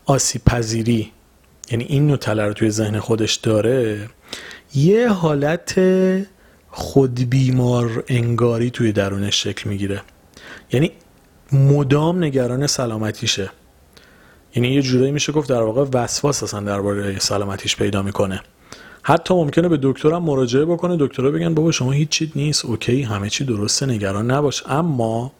آسیب 0.06 0.41
پذیری 0.45 1.12
یعنی 1.72 1.84
این 1.84 2.08
نوع 2.08 2.17
تله 2.17 2.43
رو 2.43 2.54
توی 2.54 2.69
ذهن 2.69 3.00
خودش 3.00 3.36
داره 3.36 4.10
یه 4.76 5.10
حالت 5.10 5.82
خود 6.72 7.30
بیمار 7.30 8.04
انگاری 8.08 8.72
توی 8.72 8.91
درونش 8.91 9.43
شکل 9.43 9.69
می‌گیره. 9.69 10.02
یعنی 10.72 10.91
مدام 11.52 12.24
نگران 12.24 12.67
سلامتیشه. 12.67 13.50
یعنی 14.56 14.67
یه 14.67 14.82
جورایی 14.82 15.12
میشه 15.12 15.32
گفت 15.32 15.50
در 15.50 15.62
واقع 15.62 15.86
وسواس 15.93 16.43
اصلا 16.43 16.60
درباره 16.60 17.19
سلامتیش 17.19 17.76
پیدا 17.76 18.02
می‌کنه. 18.02 18.41
حتی 19.10 19.34
ممکنه 19.34 19.67
به 19.69 19.80
دکترم 19.82 20.24
مراجعه 20.24 20.65
بکنه. 20.65 20.98
دکترها 21.00 21.32
بگن 21.32 21.54
بابا 21.54 21.72
شما 21.72 21.91
هیچ 21.91 22.10
چیز 22.10 22.30
نیست. 22.36 22.65
اوکی 22.65 23.02
همه 23.02 23.30
چی 23.30 23.43
درسته 23.43 23.86
نگران 23.86 24.32
نباش. 24.32 24.63
اما 24.67 25.32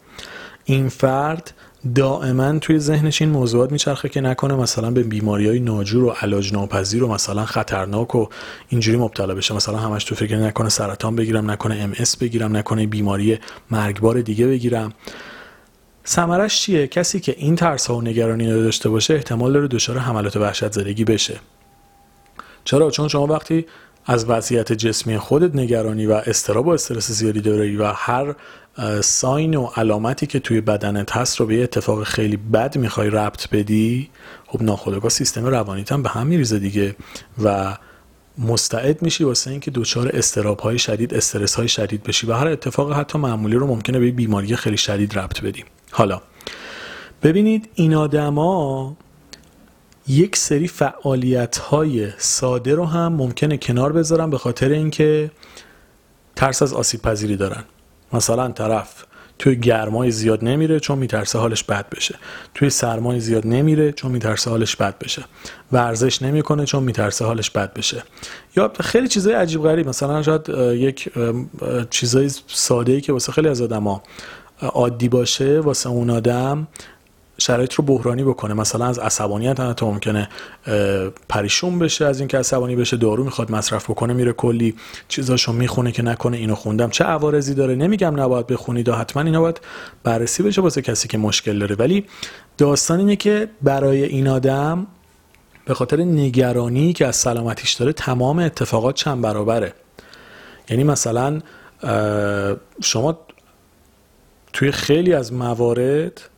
این 0.64 0.88
فرد 0.88 1.52
دائما 1.94 2.58
توی 2.58 2.78
ذهنش 2.78 3.22
این 3.22 3.30
موضوعات 3.30 3.72
میچرخه 3.72 4.08
که 4.08 4.20
نکنه 4.20 4.54
مثلا 4.54 4.90
به 4.90 5.02
بیماری 5.02 5.48
های 5.48 5.60
ناجور 5.60 6.04
و 6.04 6.10
علاج 6.10 6.52
ناپذیر 6.52 7.04
و 7.04 7.08
مثلا 7.08 7.44
خطرناک 7.44 8.14
و 8.14 8.26
اینجوری 8.68 8.98
مبتلا 8.98 9.34
بشه. 9.34 9.54
مثلا 9.54 9.78
همش 9.78 10.04
تو 10.04 10.14
فکر 10.14 10.36
نکنه 10.36 10.68
سرطان 10.68 11.16
بگیرم 11.16 11.50
نکنه 11.50 11.74
ام 11.74 11.92
بگیرم 12.20 12.56
نکنه 12.56 12.86
بیماری 12.86 13.38
مرگبار 13.70 14.20
دیگه 14.20 14.46
بگیرم. 14.46 14.92
ثمرش 16.06 16.60
چیه؟ 16.60 16.86
کسی 16.86 17.20
که 17.20 17.34
این 17.38 17.56
ترس 17.56 17.86
ها 17.86 17.96
و 17.96 18.02
نگرانی 18.02 18.46
داشته 18.46 18.88
باشه 18.88 19.14
احتمال 19.14 19.52
داره 19.52 19.68
دچار 19.68 19.98
حملات 19.98 20.36
وحشت 20.36 20.72
زدگی 20.72 21.04
بشه. 21.04 21.40
چرا؟ 22.64 22.90
چون 22.90 23.08
شما 23.08 23.26
وقتی 23.26 23.66
از 24.06 24.24
وضعیت 24.24 24.72
جسمی 24.72 25.18
خودت 25.18 25.56
نگرانی 25.56 26.06
و 26.06 26.12
استراب 26.12 26.66
و 26.66 26.70
استرس 26.70 27.10
زیادی 27.10 27.40
داری 27.40 27.76
و 27.76 27.84
هر 27.84 28.34
ساین 29.00 29.54
و 29.54 29.66
علامتی 29.76 30.26
که 30.26 30.40
توی 30.40 30.60
بدنت 30.60 31.16
هست 31.16 31.40
رو 31.40 31.46
به 31.46 31.56
یه 31.56 31.62
اتفاق 31.62 32.02
خیلی 32.04 32.36
بد 32.36 32.78
می‌خوای 32.78 33.10
ربط 33.10 33.48
بدی 33.48 34.10
خب 34.46 34.62
ناخودآگاه 34.62 35.10
سیستم 35.10 35.46
روانیت 35.46 35.92
هم 35.92 36.02
به 36.02 36.08
هم 36.08 36.26
میریزه 36.26 36.58
دیگه 36.58 36.96
و 37.44 37.76
مستعد 38.38 39.02
میشی 39.02 39.24
واسه 39.24 39.50
اینکه 39.50 39.70
دچار 39.70 40.10
استراب 40.14 40.60
های 40.60 40.78
شدید 40.78 41.14
استرس 41.14 41.54
های 41.54 41.68
شدید 41.68 42.02
بشی 42.02 42.26
و 42.26 42.32
هر 42.32 42.48
اتفاق 42.48 42.92
حتی 42.92 43.18
معمولی 43.18 43.56
رو 43.56 43.66
ممکنه 43.66 43.98
به 43.98 44.10
بیماری 44.10 44.56
خیلی 44.56 44.76
شدید 44.76 45.18
ربط 45.18 45.40
بدیم 45.40 45.64
حالا 45.90 46.20
ببینید 47.22 47.68
این 47.74 47.94
آدما 47.94 48.96
یک 50.10 50.36
سری 50.36 50.68
فعالیت 50.68 51.58
های 51.58 52.08
ساده 52.18 52.74
رو 52.74 52.84
هم 52.84 53.12
ممکنه 53.12 53.56
کنار 53.56 53.92
بذارن 53.92 54.30
به 54.30 54.38
خاطر 54.38 54.68
اینکه 54.68 55.30
ترس 56.36 56.62
از 56.62 56.72
آسیب 56.72 57.02
پذیری 57.02 57.36
دارن. 57.36 57.64
مثلا 58.12 58.48
طرف 58.48 59.04
توی 59.38 59.56
گرمای 59.56 60.10
زیاد 60.10 60.44
نمیره 60.44 60.80
چون 60.80 60.98
میترسه 60.98 61.38
حالش 61.38 61.64
بد 61.64 61.88
بشه. 61.88 62.14
توی 62.54 62.70
سرمای 62.70 63.20
زیاد 63.20 63.46
نمیره 63.46 63.92
چون 63.92 64.10
میترسه 64.10 64.50
حالش 64.50 64.76
بد 64.76 64.98
بشه. 64.98 65.24
ورزش 65.72 66.22
نمی‌کنه 66.22 66.64
چون 66.64 66.82
میترسه 66.82 67.24
حالش 67.24 67.50
بد 67.50 67.74
بشه. 67.74 68.02
یا 68.56 68.72
خیلی 68.80 69.08
چیزای 69.08 69.34
عجیب 69.34 69.62
غریب 69.62 69.88
مثلا 69.88 70.22
شاید 70.22 70.48
یک 70.74 71.10
چیزای 71.90 72.30
ساده 72.46 72.92
ای 72.92 73.00
که 73.00 73.12
واسه 73.12 73.32
خیلی 73.32 73.48
از 73.48 73.62
آدما 73.62 74.02
عادی 74.62 75.08
باشه 75.08 75.60
واسه 75.60 75.88
اون 75.88 76.10
آدم 76.10 76.68
شرایط 77.40 77.74
رو 77.74 77.84
بحرانی 77.84 78.24
بکنه. 78.24 78.54
مثلا 78.54 78.86
از 78.86 78.98
عصبانیت 78.98 79.60
هم 79.60 79.74
ممکنه 79.82 80.28
پریشون 81.28 81.78
بشه 81.78 82.04
از 82.04 82.18
اینکه 82.18 82.38
عصبانی 82.38 82.76
بشه 82.76 82.96
دارو 82.96 83.24
می‌خواد 83.24 83.52
مصرف 83.52 83.90
بکنه 83.90 84.12
میره 84.12 84.32
کلی 84.32 84.74
چیزاشو 85.08 85.52
می‌خونه 85.52 85.92
که 85.92 86.02
نکنه 86.02 86.36
اینو 86.36 86.54
خوندم. 86.54 86.90
چه 86.90 87.04
عوارضی 87.04 87.54
داره؟ 87.54 87.74
نمیگم 87.74 88.20
نباید 88.20 88.46
بخونید 88.46 88.88
و 88.88 88.94
حتما 88.94 89.22
اینا 89.22 89.40
باید 89.40 89.60
بررسی 90.04 90.42
بشه 90.42 90.60
واسه 90.60 90.82
کسی 90.82 91.08
که 91.08 91.18
مشکل 91.18 91.58
داره. 91.58 91.74
ولی 91.74 92.06
داستان 92.58 92.98
اینه 92.98 93.16
که 93.16 93.48
برای 93.62 94.04
این 94.04 94.28
آدم 94.28 94.86
به 95.64 95.74
خاطر 95.74 95.96
نگرانی 95.96 96.92
که 96.92 97.06
از 97.06 97.16
سلامتیش 97.16 97.72
داره 97.72 97.92
تمام 97.92 98.38
اتفاقات 98.38 98.94
چند 98.94 99.22
برابره. 99.22 99.72
یعنی 100.70 100.84
مثلا 100.84 101.40
شما 102.82 103.18
توی 104.52 104.72
خیلی 104.72 105.14
از 105.14 105.32
موارد 105.32 106.29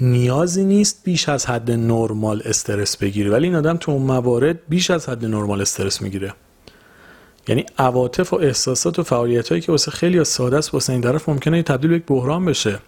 نیازی 0.00 0.64
نیست 0.64 1.00
بیش 1.04 1.28
از 1.28 1.46
حد 1.46 1.70
نرمال 1.70 2.42
استرس 2.44 2.96
بگیره 2.96 3.30
ولی 3.30 3.46
این 3.46 3.56
آدم 3.56 3.76
تو 3.76 3.92
اون 3.92 4.02
موارد 4.02 4.58
بیش 4.68 4.90
از 4.90 5.08
حد 5.08 5.24
نرمال 5.24 5.60
استرس 5.60 6.02
می‌گیره. 6.02 6.34
یعنی 7.48 7.66
عواطف 7.78 8.32
و 8.32 8.36
احساسات 8.36 8.98
و 8.98 9.02
فعالیت 9.02 9.48
هایی 9.48 9.60
که 9.60 9.72
واسه 9.72 9.90
خیلی 9.90 10.24
ساده 10.24 10.56
است 10.56 10.74
واسه 10.74 10.92
این 10.92 11.02
طرف 11.02 11.28
ممکنه 11.28 11.62
تبدیل 11.62 11.90
به 11.90 11.96
یک 11.96 12.02
بحران 12.06 12.44
بشه. 12.44 12.78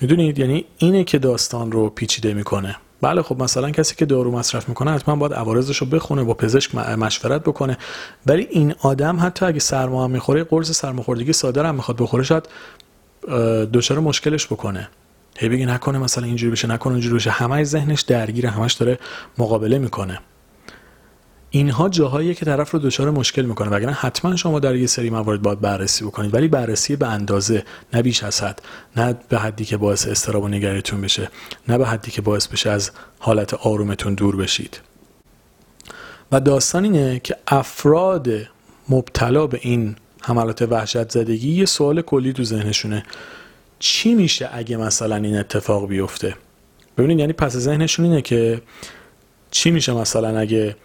می‌دونید؟ 0.00 0.38
یعنی 0.38 0.64
اینه 0.78 1.04
که 1.04 1.18
داستان 1.18 1.72
رو 1.72 1.90
پیچیده 1.90 2.34
می‌کنه. 2.34 2.76
بله 3.00 3.22
خب 3.22 3.42
مثلا 3.42 3.70
کسی 3.70 3.94
که 3.94 4.06
دارو 4.06 4.30
مصرف 4.30 4.68
می‌کنه 4.68 4.90
حتما 4.90 5.16
باید 5.16 5.34
عوارضش 5.34 5.76
رو 5.76 5.86
بخونه 5.86 6.24
با 6.24 6.34
پزشک 6.34 6.74
مشورت 6.74 7.42
بکنه. 7.42 7.78
ولی 8.26 8.46
این 8.50 8.74
آدم 8.80 9.20
حتی 9.20 9.46
اگه 9.46 9.60
سرما 9.60 10.04
هم 10.04 10.10
می‌خوره 10.10 10.44
قرص 10.44 10.70
سرماخوردگی 10.70 11.32
ساده 11.32 11.62
هم 11.62 11.74
می‌خواد 11.74 11.96
بخوره 11.96 12.24
شاید 12.24 12.48
دچار 13.72 13.98
مشکلش 13.98 14.46
بکنه. 14.46 14.88
هی 15.40 15.48
بگی 15.48 15.66
نکنه 15.66 15.98
مثلا 15.98 16.24
اینجوری 16.24 16.52
بشه 16.52 16.68
نکنه 16.68 16.92
اینجوری 16.92 17.14
بشه. 17.14 17.30
همش 17.30 17.66
ذهنش 17.66 18.00
درگیره 18.00 18.50
همش 18.50 18.72
داره 18.72 18.98
مقابله 19.38 19.78
می‌کنه. 19.78 20.20
اینها 21.50 21.88
جاهایی 21.88 22.34
که 22.34 22.44
طرف 22.44 22.70
رو 22.70 22.78
دچار 22.78 23.10
مشکل 23.10 23.42
می‌کنه. 23.42 23.70
وگرنه 23.70 23.92
حتما 23.92 24.36
شما 24.36 24.60
در 24.60 24.76
یه 24.76 24.86
سری 24.86 25.10
موارد 25.10 25.42
باید 25.42 25.60
بررسی 25.60 26.04
بکنید. 26.04 26.34
ولی 26.34 26.48
بررسی 26.48 26.96
به 26.96 27.06
اندازه 27.06 27.64
نه 27.92 28.02
بیش 28.02 28.22
از 28.24 28.42
حد 28.42 28.62
نه 28.96 29.16
به 29.28 29.38
حدی 29.38 29.64
که 29.64 29.76
باعث 29.76 30.06
استراب 30.06 30.42
و 30.42 30.48
نگریتون 30.48 31.00
بشه 31.00 31.30
نه 31.68 31.78
به 31.78 31.86
حدی 31.86 32.10
که 32.10 32.22
باعث 32.22 32.46
بشه 32.46 32.70
از 32.70 32.90
حالت 33.18 33.54
آرومتون 33.54 34.14
دور 34.14 34.36
بشید. 34.36 34.80
و 36.32 36.40
داستان 36.40 36.84
اینه 36.84 37.20
که 37.24 37.36
افراد 37.46 38.28
مبتلا 38.88 39.46
به 39.46 39.58
این 39.62 39.96
حملات 40.22 40.62
وحشت 40.62 41.10
زدگی 41.10 41.52
یه 41.52 41.64
سوال 41.64 42.02
کلی 42.02 42.32
تو 42.32 42.44
ذهنشونه. 42.44 43.02
چی 43.78 44.14
میشه 44.14 44.48
اگه 44.52 44.76
مثلا 44.76 45.16
این 45.16 45.38
اتفاق 45.38 45.88
بیفته؟ 45.88 46.34
ببینید 46.98 47.18
یعنی 47.18 47.32
پس 47.32 47.56
ذهنشون 47.56 48.04
اینه 48.04 48.22
که 48.22 48.62
چی 49.50 49.70
میشه 49.70 49.92
مثلا 49.92 50.38
اگه 50.38 50.76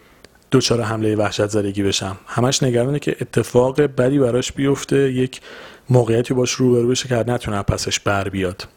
دوچار 0.52 0.82
حمله 0.82 1.16
وحشت 1.16 1.48
زدگی 1.48 1.84
بشم؟ 1.84 2.18
همش 2.28 2.64
نگرانه 2.64 3.00
که 3.00 3.16
اتفاق 3.22 3.82
بدی 3.82 4.20
براش 4.20 4.52
بیفته 4.52 5.12
یک 5.12 5.42
موقعیتی 5.90 6.34
باش 6.34 6.52
روبرو 6.52 6.88
بشه 6.88 7.08
که 7.08 7.16
نتونه 7.16 7.62
پسش 7.62 8.00
بر 8.00 8.30
بیاد. 8.30 8.68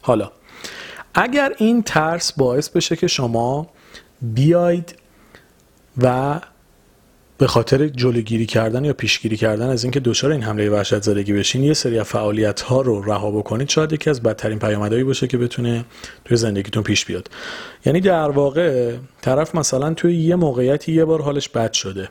حالا 0.00 0.30
اگر 1.14 1.52
این 1.58 1.82
ترس 1.82 2.32
باعث 2.32 2.68
بشه 2.68 2.96
که 2.96 3.06
شما 3.06 3.70
بیاید 4.22 4.94
و 6.02 6.40
به 7.38 7.46
خاطر 7.46 7.88
جلوگیری 7.88 8.46
کردن 8.46 8.84
یا 8.84 8.92
پیشگیری 8.92 9.36
کردن 9.36 9.68
از 9.68 9.84
اینکه 9.84 10.00
دچار 10.00 10.32
این 10.32 10.42
حمله 10.42 10.70
وحشت 10.70 11.02
زدگی 11.02 11.32
بشین 11.32 11.64
یه 11.64 11.74
سری 11.74 12.02
فعالیت 12.02 12.60
ها 12.60 12.80
رو 12.80 13.02
رها 13.02 13.30
بکنید. 13.30 13.68
شاید 13.68 13.92
یکی 13.92 14.10
از 14.10 14.22
بدترین 14.22 14.58
پیامدهایی 14.58 15.04
باشه 15.04 15.26
که 15.26 15.38
بتونه 15.38 15.84
توی 16.24 16.36
زندگیتون 16.36 16.82
پیش 16.82 17.04
بیاد. 17.04 17.30
یعنی 17.86 18.00
در 18.00 18.30
واقع 18.30 18.94
طرف 19.20 19.54
مثلا 19.54 19.94
توی 19.94 20.16
یه 20.16 20.36
موقعیتی 20.36 20.92
یه 20.92 21.04
بار 21.04 21.22
حالش 21.22 21.48
بد 21.48 21.72
شده. 21.72 22.08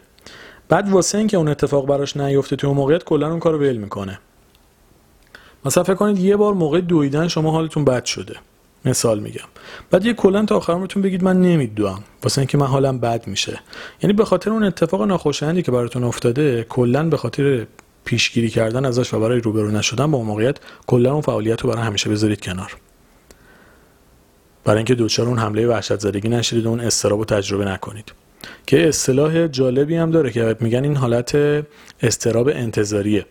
بعد 0.70 0.90
واسه 0.90 1.18
اینکه 1.18 1.38
اون 1.38 1.48
اتفاق 1.48 1.88
براش 1.88 2.18
نیفته 2.18 2.56
توی 2.56 2.68
اون 2.68 2.78
موقعیت 2.78 3.04
کلا 3.04 3.30
اون 3.30 3.40
کارو 3.40 3.60
ول 3.60 3.78
می‌کنه. 3.78 4.20
مثلا 5.66 5.84
فکر 5.84 5.96
کنید 5.96 6.20
یه 6.20 6.36
بار 6.36 6.54
موقع 6.54 6.82
دویدن 6.82 7.28
شما 7.28 7.52
حالتون 7.52 7.86
بد 7.86 8.06
شده. 8.06 8.36
مثال 8.86 9.20
میگم. 9.20 9.46
بعد 9.92 10.06
یه 10.06 10.13
کلا 10.13 10.46
تا 10.46 10.58
آخر 10.58 10.76
بهتون 10.76 11.04
بگید 11.04 11.24
من 11.24 11.42
نمیدوام 11.42 12.04
واسه 12.24 12.40
اینکه 12.40 12.58
من 12.58 12.66
حالم 12.66 13.00
بد 13.00 13.28
میشه. 13.28 13.60
یعنی 14.04 14.13
به 14.13 14.26
خاطر 14.26 14.52
اون 14.52 14.63
اتفاق 14.63 15.04
ناخوشایندی 15.04 15.62
که 15.62 15.72
براتون 15.72 16.04
افتاده 16.04 16.66
کلا 16.70 17.10
به 17.10 17.18
خاطر 17.18 17.68
پیشگیری 18.06 18.50
کردن 18.50 18.86
ازش 18.86 19.13
و 19.13 19.20
برای 19.20 19.40
روبرو 19.40 19.72
نشدن 19.72 20.12
با 20.12 20.24
موقعیت 20.24 20.58
کلا 20.88 21.12
اون 21.12 21.22
فعالیت 21.22 21.62
رو 21.62 21.70
برای 21.70 21.84
همیشه 21.84 22.10
بذارید 22.10 22.42
کنار. 22.42 22.78
برای 24.63 24.78
اینکه 24.78 24.96
دوچار 24.96 25.28
اون 25.28 25.40
حمله 25.40 25.68
وحشت 25.68 26.00
زدگی 26.00 26.30
نشید 26.30 26.66
و 26.66 26.70
اون 26.70 26.80
استراب 26.80 27.20
رو 27.20 27.26
تجربه 27.26 27.66
نکنید. 27.66 28.12
که 28.66 28.88
اصطلاح 28.88 29.48
جالبی 29.48 29.96
هم 29.96 30.12
داره 30.12 30.32
که 30.32 30.56
میگن 30.60 30.84
این 30.84 30.96
حالت 30.96 31.38
استراب 32.02 32.48
انتظاریه. 32.48 33.26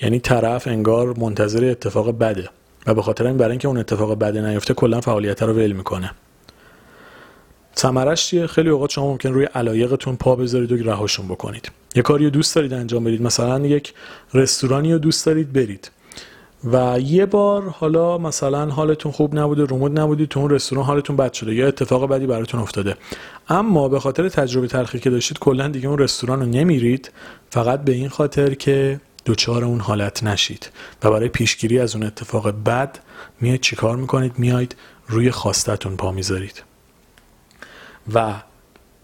یعنی 0.00 0.20
طرف 0.20 0.66
انگار 0.66 1.18
منتظر 1.18 1.64
اتفاق 1.70 2.18
بده. 2.18 2.48
و 2.86 2.94
به 2.94 3.02
خاطر 3.02 3.26
این 3.26 3.36
برای 3.36 3.50
اینکه 3.50 3.68
اون 3.68 3.78
اتفاق 3.78 4.18
بده 4.18 4.48
نیفته 4.48 4.74
کلا 4.74 5.00
فعالیت 5.00 5.42
رو 5.42 5.52
ول 5.52 5.72
می‌کنه. 5.72 6.10
ثمرش 7.76 8.26
چیه؟ 8.26 8.46
خیلی 8.46 8.68
اوقات 8.68 8.90
شما 8.90 9.10
ممکن 9.10 9.32
روی 9.32 9.44
علایقتون 9.44 10.16
پا 10.16 10.36
بذارید 10.36 10.72
و 10.72 10.76
رهاشون 10.90 11.28
بکنید. 11.28 11.70
یه 11.94 12.02
کاری 12.02 12.24
رو 12.24 12.30
دوست 12.30 12.54
دارید 12.54 12.72
انجام 12.72 13.04
بدید. 13.04 13.22
مثلا 13.22 13.66
یک 13.66 13.94
رستورانی 14.34 14.92
رو 14.92 14.98
دوست 14.98 15.26
دارید 15.26 15.52
برید. 15.52 15.90
و 16.72 17.00
یه 17.00 17.26
بار 17.26 17.68
حالا 17.68 18.18
مثلا 18.18 18.66
حالتون 18.66 19.12
خوب 19.12 19.38
نبوده 19.38 19.64
رومود 19.64 20.00
نبودید 20.00 20.28
تو 20.28 20.40
اون 20.40 20.50
رستوران 20.50 20.84
حالتون 20.84 21.16
بد 21.16 21.32
شده. 21.32 21.54
یا 21.54 21.66
اتفاق 21.68 22.08
بدی 22.08 22.26
براتون 22.26 22.60
افتاده. 22.60 22.96
اما 23.48 23.88
به 23.88 24.00
خاطر 24.00 24.28
تجربه 24.28 24.66
تلخی 24.66 24.98
که 24.98 25.10
داشتید 25.10 25.38
کلا 25.38 25.68
دیگه 25.68 25.88
اون 25.88 25.98
رستوران 25.98 26.40
رو 26.40 26.46
نمیرید. 26.46 27.10
فقط 27.50 27.84
به 27.84 27.92
این 27.92 28.08
خاطر 28.08 28.54
که 28.54 29.00
دوچار 29.24 29.64
اون 29.64 29.80
حالت 29.80 30.22
نشید. 30.22 30.70
و 31.02 31.10
برای 31.10 31.28
پیشگیری 31.28 31.78
از 31.78 31.94
اون 31.94 32.04
اتفاق 32.04 32.50
بد 32.50 32.98
میاید 33.40 33.60
چیکار 33.60 33.96
می‌کنید؟ 33.96 34.32
میاید 34.38 34.76
روی 35.08 35.30
خواستتون 35.30 35.96
پا 35.96 36.12
می‌ذارید. 36.12 36.62
و 38.14 38.34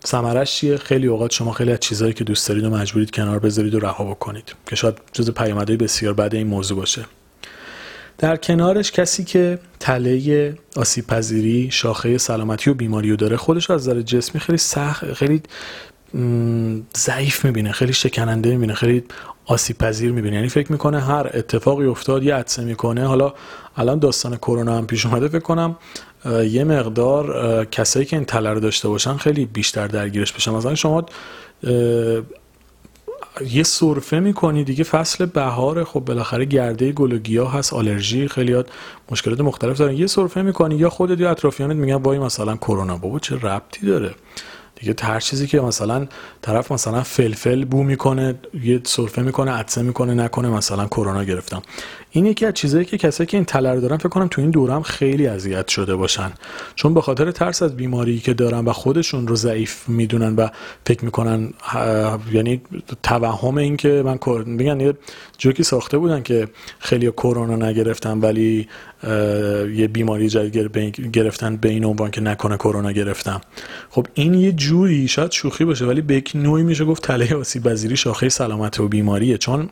ثمرش 0.07 0.57
چیه؟ 0.57 0.77
خیلی 0.77 1.07
اوقات 1.07 1.33
شما 1.33 1.53
خیلی 1.53 1.73
از 1.73 1.81
چیزهایی 1.81 2.15
که 2.15 2.25
دوست 2.25 2.49
دارید 2.49 2.65
و 2.65 2.71
مجبورید 2.71 3.11
کنار 3.11 3.39
بذارید 3.39 3.75
و 3.75 3.81
رها 3.81 4.05
بکنید. 4.05 4.55
که 4.67 4.77
شاید 4.77 4.95
جز 5.13 5.31
پیامدهای 5.31 5.77
بسیار 5.77 6.15
بد 6.15 6.35
این 6.35 6.47
موضوع 6.47 6.79
باشه. 6.79 7.05
در 8.19 8.37
کنارش 8.37 8.93
کسی 8.93 9.25
که 9.25 9.59
تله 9.81 10.59
آسیب 10.77 11.07
پذیری 11.07 11.71
شاخه 11.71 12.19
سلامتی 12.19 12.71
و 12.71 12.75
بیماری 12.75 13.11
رو 13.11 13.17
داره 13.17 13.37
خودش 13.37 13.71
از 13.71 13.89
نظر 13.89 14.03
جسمی 14.03 14.41
خیلی 14.41 14.59
سخت 14.59 15.13
خیلی 15.13 15.43
ضعیف 16.97 17.45
می‌بینه 17.45 17.73
خیلی 17.73 17.93
شکننده 17.93 18.51
می‌بینه 18.51 18.75
خیلی 18.75 19.05
آسیب 19.49 19.79
پذیر 19.79 20.13
می‌بینه 20.13 20.37
یعنی 20.37 20.49
فکر 20.49 20.73
می‌کنه 20.73 21.01
هر 21.01 21.31
اتفاقی 21.35 21.87
افتاد 21.87 22.23
یه 22.23 22.35
عدسه 22.35 22.65
می‌کنه. 22.65 23.07
حالا 23.07 23.33
الان 23.77 23.99
داستان 23.99 24.37
کرونا 24.37 24.77
هم 24.77 24.87
پیش 24.87 25.07
اومده. 25.07 25.29
فکر 25.29 25.39
کنم 25.39 25.77
یه 26.51 26.65
مقدار 26.65 27.65
کسایی 27.65 28.07
که 28.07 28.17
این 28.17 28.25
تله 28.25 28.51
رو 28.51 28.61
داشته 28.61 28.89
باشن 28.89 29.17
خیلی 29.17 29.47
بیشتر 29.47 29.87
درگیرش 29.87 30.33
بشن. 30.33 30.51
مثلا 30.51 30.75
شما 30.75 31.07
یه 33.51 33.63
سرفه 33.63 34.21
می‌کنی 34.21 34.65
دیگه 34.65 34.85
فصل 34.85 35.27
بهار 35.27 35.85
خب 35.85 36.01
بالاخره 36.01 36.45
گرده 36.45 36.93
گل 36.93 37.13
و 37.13 37.19
گیاه 37.19 37.53
هست 37.53 37.73
آلرژی 37.73 38.29
خیلیات 38.29 38.67
مشکلات 39.11 39.41
مختلف 39.41 39.79
دارن. 39.79 39.97
یه 39.97 40.07
سرفه 40.07 40.43
می‌کنی 40.43 40.75
یا 40.75 40.91
خودت 40.91 41.21
یا 41.21 41.31
اطرافیانت 41.31 41.77
میگن 41.77 41.95
وای 41.95 42.19
مثلا 42.19 42.57
کرونا 42.57 42.97
بابا 42.97 43.19
چه 43.19 43.37
ربطی 43.37 43.87
داره؟ 43.87 44.15
دیگه 44.81 44.95
هر 45.01 45.21
چیزی 45.21 45.47
که 45.47 45.61
مثلا 45.61 46.07
طرف 46.43 46.73
مثلا 46.73 47.03
فلفل 47.03 47.64
بو 47.64 47.83
می‌کنه 47.83 48.35
یه 48.62 48.81
سرفه 48.85 49.23
می‌کنه 49.23 49.51
عطسه 49.51 49.83
می‌کنه 49.83 50.14
نکنه 50.14 50.49
مثلا 50.49 50.87
کرونا 50.87 51.25
گرفتم. 51.25 51.62
این 52.11 52.27
یکی 52.27 52.47
از 52.47 52.55
چیزایی 52.55 52.85
که 52.85 52.99
کسایی 52.99 53.27
که 53.27 53.37
این 53.37 53.44
تله 53.44 53.73
رو 53.73 53.81
دارن 53.81 53.97
فکر 53.97 54.09
کنم 54.09 54.29
تو 54.29 54.40
این 54.40 54.51
دورم 54.51 54.83
خیلی 54.83 55.27
اذیت 55.27 55.68
شده 55.68 55.97
باشن. 55.97 56.33
چون 56.75 56.94
به 56.94 57.01
خاطر 57.01 57.31
ترس 57.31 57.62
از 57.62 57.77
بیماری 57.77 58.18
که 58.18 58.35
دارن 58.35 58.64
و 58.64 58.73
خودشون 58.73 59.29
رو 59.29 59.37
ضعیف 59.37 59.88
می‌دونن 59.88 60.37
و 60.37 60.49
فکر 60.87 61.05
می‌کنن 61.05 61.53
یعنی 62.33 62.61
توهم 63.03 63.59
این 63.59 63.77
که 63.77 64.03
من 64.05 64.18
میگن 64.47 64.81
یه 64.81 64.94
جوکی 65.38 65.62
ساخته 65.62 65.99
بودن 65.99 66.23
که 66.23 66.49
خیلی 66.79 67.11
کرونا 67.11 67.68
نگرفتن 67.68 68.18
ولی 68.18 68.68
یه 69.75 69.88
بیماری 69.92 70.29
جدید 70.29 70.57
گرفتن 71.12 71.57
به 71.57 71.68
این 71.68 71.85
عنوان 71.85 72.11
که 72.11 72.21
نکنه 72.21 72.57
کرونا 72.57 72.92
گرفتم. 72.92 73.40
خب 73.90 74.07
این 74.14 74.35
یه 74.35 74.53
جوری 74.53 75.09
شاید 75.09 75.31
شوخی 75.31 75.64
باشه 75.64 75.87
ولی 75.87 76.01
به 76.01 76.23
نوعی 76.35 76.62
میشه 76.62 76.85
گفت 76.85 77.03
تله 77.03 77.35
آسیب 77.35 77.62
پذیری 77.62 77.97
شاخه 77.97 78.29
سلامت 78.29 78.81
و 78.81 78.88
بیماریه. 78.88 79.38
چون 79.38 79.68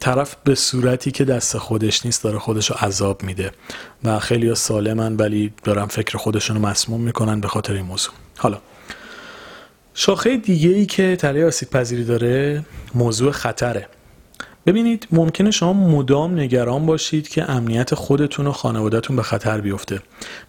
طرف 0.00 0.36
به 0.44 0.54
صورتی 0.54 1.10
که 1.10 1.24
دست 1.24 1.58
خودش 1.58 2.06
نیست 2.06 2.24
داره 2.24 2.38
خودش 2.38 2.70
رو 2.70 2.76
عذاب 2.80 3.22
میده. 3.22 3.50
و 4.04 4.18
خیلی 4.18 4.54
سالمن 4.54 5.16
ولی 5.16 5.52
دارن 5.64 5.86
فکر 5.86 6.18
خودشون 6.18 6.58
مسموم 6.58 7.00
می‌کنن 7.00 7.40
به 7.40 7.48
خاطر 7.48 7.72
این 7.72 7.84
موضوع. 7.84 8.12
حالا 8.36 8.58
شاخه 9.94 10.36
دیگه 10.36 10.70
ای 10.70 10.86
که 10.86 11.16
تله 11.16 11.46
آسیب 11.46 11.70
پذیری 11.70 12.04
داره 12.04 12.64
موضوع 12.94 13.32
خطره. 13.32 13.88
ببینید 14.66 15.08
ممکنه 15.10 15.50
شما 15.50 15.72
مدام 15.72 16.40
نگران 16.40 16.86
باشید 16.86 17.28
که 17.28 17.50
امنیت 17.50 17.94
خودتون 17.94 18.46
و 18.46 18.52
خانوادهتون 18.52 19.16
به 19.16 19.22
خطر 19.22 19.60
بیفته 19.60 20.02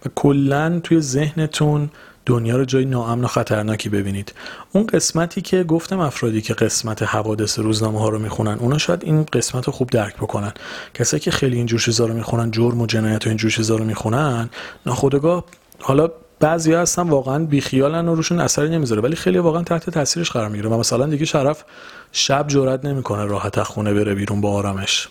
و 0.05 0.09
کلا 0.15 0.79
توی 0.83 1.01
ذهنتون 1.01 1.89
دنیا 2.25 2.57
رو 2.57 2.65
جای 2.65 2.85
ناامن 2.85 3.23
و 3.23 3.27
خطرناکی 3.27 3.89
ببینید. 3.89 4.33
اون 4.71 4.87
قسمتی 4.87 5.41
که 5.41 5.63
گفتم 5.63 5.99
افرادی 5.99 6.41
که 6.41 6.53
قسمت 6.53 7.03
حوادث 7.03 7.59
روزنامه 7.59 7.99
ها 7.99 8.09
رو 8.09 8.19
می‌خونن 8.19 8.57
اونا 8.59 8.77
شاید 8.77 9.03
این 9.03 9.23
قسمت 9.23 9.65
رو 9.65 9.73
خوب 9.73 9.89
درک 9.89 10.15
بکنن. 10.15 10.53
کسایی 10.93 11.21
که 11.21 11.31
خیلی 11.31 11.55
اینجور 11.55 11.79
چیزا 11.79 12.05
رو 12.05 12.13
می‌خونن 12.13 12.51
جرم 12.51 12.81
و 12.81 12.85
جنایت 12.85 13.25
و 13.25 13.29
اینجور 13.29 13.51
چیزا 13.51 13.75
رو 13.75 13.85
می‌خونن 13.85 14.49
ناخودآگاه 14.85 15.45
حالا 15.79 16.09
بعضی 16.39 16.73
هستن 16.73 17.09
واقعا 17.09 17.45
بیخیالن 17.45 18.07
و 18.07 18.15
روشون 18.15 18.39
اثری 18.39 18.69
نمی‌ذاره 18.69 19.01
ولی 19.01 19.15
خیلی 19.15 19.37
واقعا 19.37 19.63
تحت 19.63 19.89
تاثیرش 19.89 20.31
قرار 20.31 20.49
می‌گیره 20.49 20.69
و 20.69 20.77
مثلا 20.77 21.05
دیگه 21.05 21.25
شرف 21.25 21.63
شب 22.11 22.47
جرئت 22.47 22.85
نمی‌کنه 22.85 23.25
راحت 23.25 23.63
خونه 23.63 23.93
بره 23.93 24.15
بیرون 24.15 24.41
با 24.41 24.51
آرامش. 24.51 25.07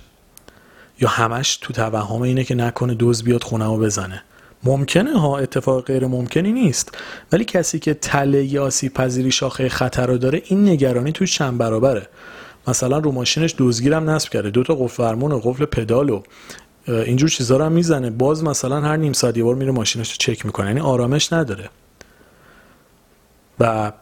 یا 1.01 1.09
همش 1.09 1.57
تو 1.57 1.73
توهم 1.73 2.23
اینه 2.23 2.45
که 2.45 2.55
نکنه 2.55 2.95
دوز 2.95 3.23
بیاد 3.23 3.43
خونه 3.43 3.65
و 3.65 3.79
بزنه. 3.79 4.23
ممکنه 4.65 5.21
ها 5.21 5.39
اتفاق 5.39 5.85
غیر 5.85 6.07
ممکنی 6.07 6.53
نیست. 6.53 6.99
ولی 7.33 7.45
کسی 7.45 7.79
که 7.79 7.95
تله 7.95 8.45
یا 8.45 8.71
پذیری 8.95 9.31
شاخه 9.31 9.69
خطر 9.69 10.07
رو 10.07 10.19
داره 10.19 10.43
این 10.45 10.69
نگرانی 10.69 11.13
توی 11.13 11.27
چند 11.27 11.59
برابره. 11.59 12.07
مثلا 12.69 12.99
رو 12.99 13.13
ماشینش 13.13 13.55
دزگیرم 13.59 14.11
نصب 14.11 14.29
کرده. 14.29 14.51
دو 14.51 14.63
تا 14.63 14.75
قفل 14.75 15.05
فرمون 15.05 15.33
و 15.33 15.39
قفل 15.39 15.65
پدال 15.65 16.11
و 16.11 16.23
اینجور 16.89 17.29
چیزا 17.29 17.57
رو 17.57 17.65
هم 17.65 17.73
می‌زنه. 17.73 18.11
باز 18.11 18.45
مثلا 18.45 18.81
هر 18.81 18.97
نیم 18.97 19.13
ساعت 19.13 19.37
یه 19.37 19.45
بار 19.45 19.55
میره 19.55 19.73
ماشینش 19.73 20.11
رو 20.11 20.17
چک 20.19 20.47
می‌کنه. 20.47 20.67
یعنی 20.67 20.81
آرامش 20.81 21.33
نداره. 21.33 21.71
و 23.61 23.93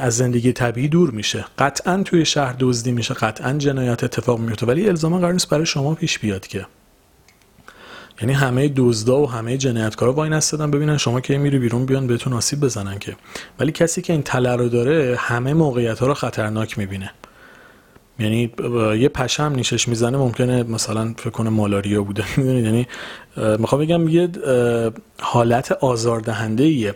از 0.00 0.16
زندگی 0.16 0.52
طبیعی 0.52 0.88
دور 0.88 1.10
میشه. 1.10 1.44
قطعا 1.58 2.02
توی 2.02 2.24
شهر 2.24 2.56
دزدی 2.58 2.92
میشه. 2.92 3.14
قطعا 3.14 3.52
جنایت 3.52 4.04
اتفاق 4.04 4.38
میفته 4.38 4.66
ولی 4.66 4.88
الزاما 4.88 5.18
قرار 5.18 5.32
نیست 5.32 5.48
برای 5.48 5.66
شما 5.66 5.94
پیش 5.94 6.18
بیاد 6.18 6.46
که. 6.46 6.66
یعنی 8.22 8.34
همه 8.34 8.72
دزدا 8.76 9.20
و 9.20 9.30
همه 9.30 9.56
جنایتکارا 9.56 10.12
وای 10.12 10.30
نستادن. 10.30 10.70
ببینن 10.70 10.96
شما 10.96 11.20
که 11.20 11.38
میری 11.38 11.58
بیرون 11.58 11.86
بیان 11.86 12.06
بهتون 12.06 12.32
آسیب 12.32 12.60
بزنن 12.60 12.98
که. 12.98 13.16
ولی 13.60 13.72
کسی 13.72 14.02
که 14.02 14.12
این 14.12 14.22
تله 14.22 14.56
رو 14.56 14.68
داره 14.68 15.16
همه 15.18 15.54
موقعیت 15.54 15.98
ها 15.98 16.06
رو 16.06 16.14
خطرناک 16.14 16.78
می‌بینه. 16.78 17.10
یعنی 18.18 18.52
یه 18.98 19.08
پشم 19.08 19.52
نیشش 19.56 19.88
می‌زنه 19.88 20.18
ممکنه 20.18 20.62
مثلا 20.62 21.14
فکر 21.16 21.30
کنه 21.30 21.50
مالاریا 21.50 22.02
بوده. 22.02 22.24
می‌دونید 22.36 22.64
یعنی 22.64 22.86
می‌خوام 23.58 23.80
بگم 23.80 24.08
یه 24.08 24.28
حالت 25.20 25.72
آزاردهنده 25.72 26.64
ایه 26.64 26.94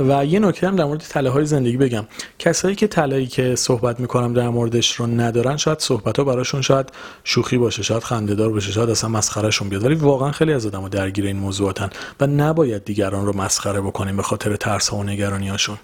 و 0.00 0.24
یه 0.24 0.38
نکته 0.38 0.68
هم 0.68 0.76
در 0.76 0.84
مورد 0.84 1.00
تله 1.00 1.30
های 1.30 1.44
زندگی 1.44 1.76
بگم. 1.76 2.06
کسایی 2.38 2.74
که 2.74 2.86
تلهایی 2.86 3.26
که 3.26 3.54
صحبت 3.54 4.00
می‌کنم 4.00 4.32
در 4.34 4.48
موردش 4.48 4.94
رو 4.94 5.06
ندارن 5.06 5.56
شاید 5.56 5.78
صحبت 5.78 6.18
ها 6.18 6.24
براشون 6.24 6.62
شاید 6.62 6.90
شوخی 7.24 7.58
باشه 7.58 7.82
شاید 7.82 8.02
خندهدار 8.02 8.50
باشه 8.50 8.72
شاید 8.72 8.90
اصلا 8.90 9.10
مسخرهشون 9.10 9.68
بیاد. 9.68 9.84
ولی 9.84 9.94
واقعا 9.94 10.32
خیلی 10.32 10.52
از 10.52 10.66
آدمو 10.66 10.88
درگیر 10.88 11.26
این 11.26 11.36
موضوعاتن 11.36 11.90
و 12.20 12.26
نباید 12.26 12.84
دیگران 12.84 13.26
رو 13.26 13.36
مسخره 13.36 13.80
بکنیم 13.80 14.16
به 14.16 14.22
خاطر 14.22 14.56
ترس 14.56 14.88
ها 14.88 14.96
و 14.96 15.04
نگرانی 15.04 15.48
هاشون 15.48 15.78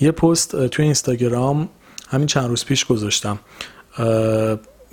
یه 0.00 0.10
پست 0.10 0.66
توی 0.66 0.84
اینستاگرام 0.84 1.68
همین 2.08 2.26
چند 2.26 2.48
روز 2.48 2.64
پیش 2.64 2.84
گذاشتم. 2.84 3.38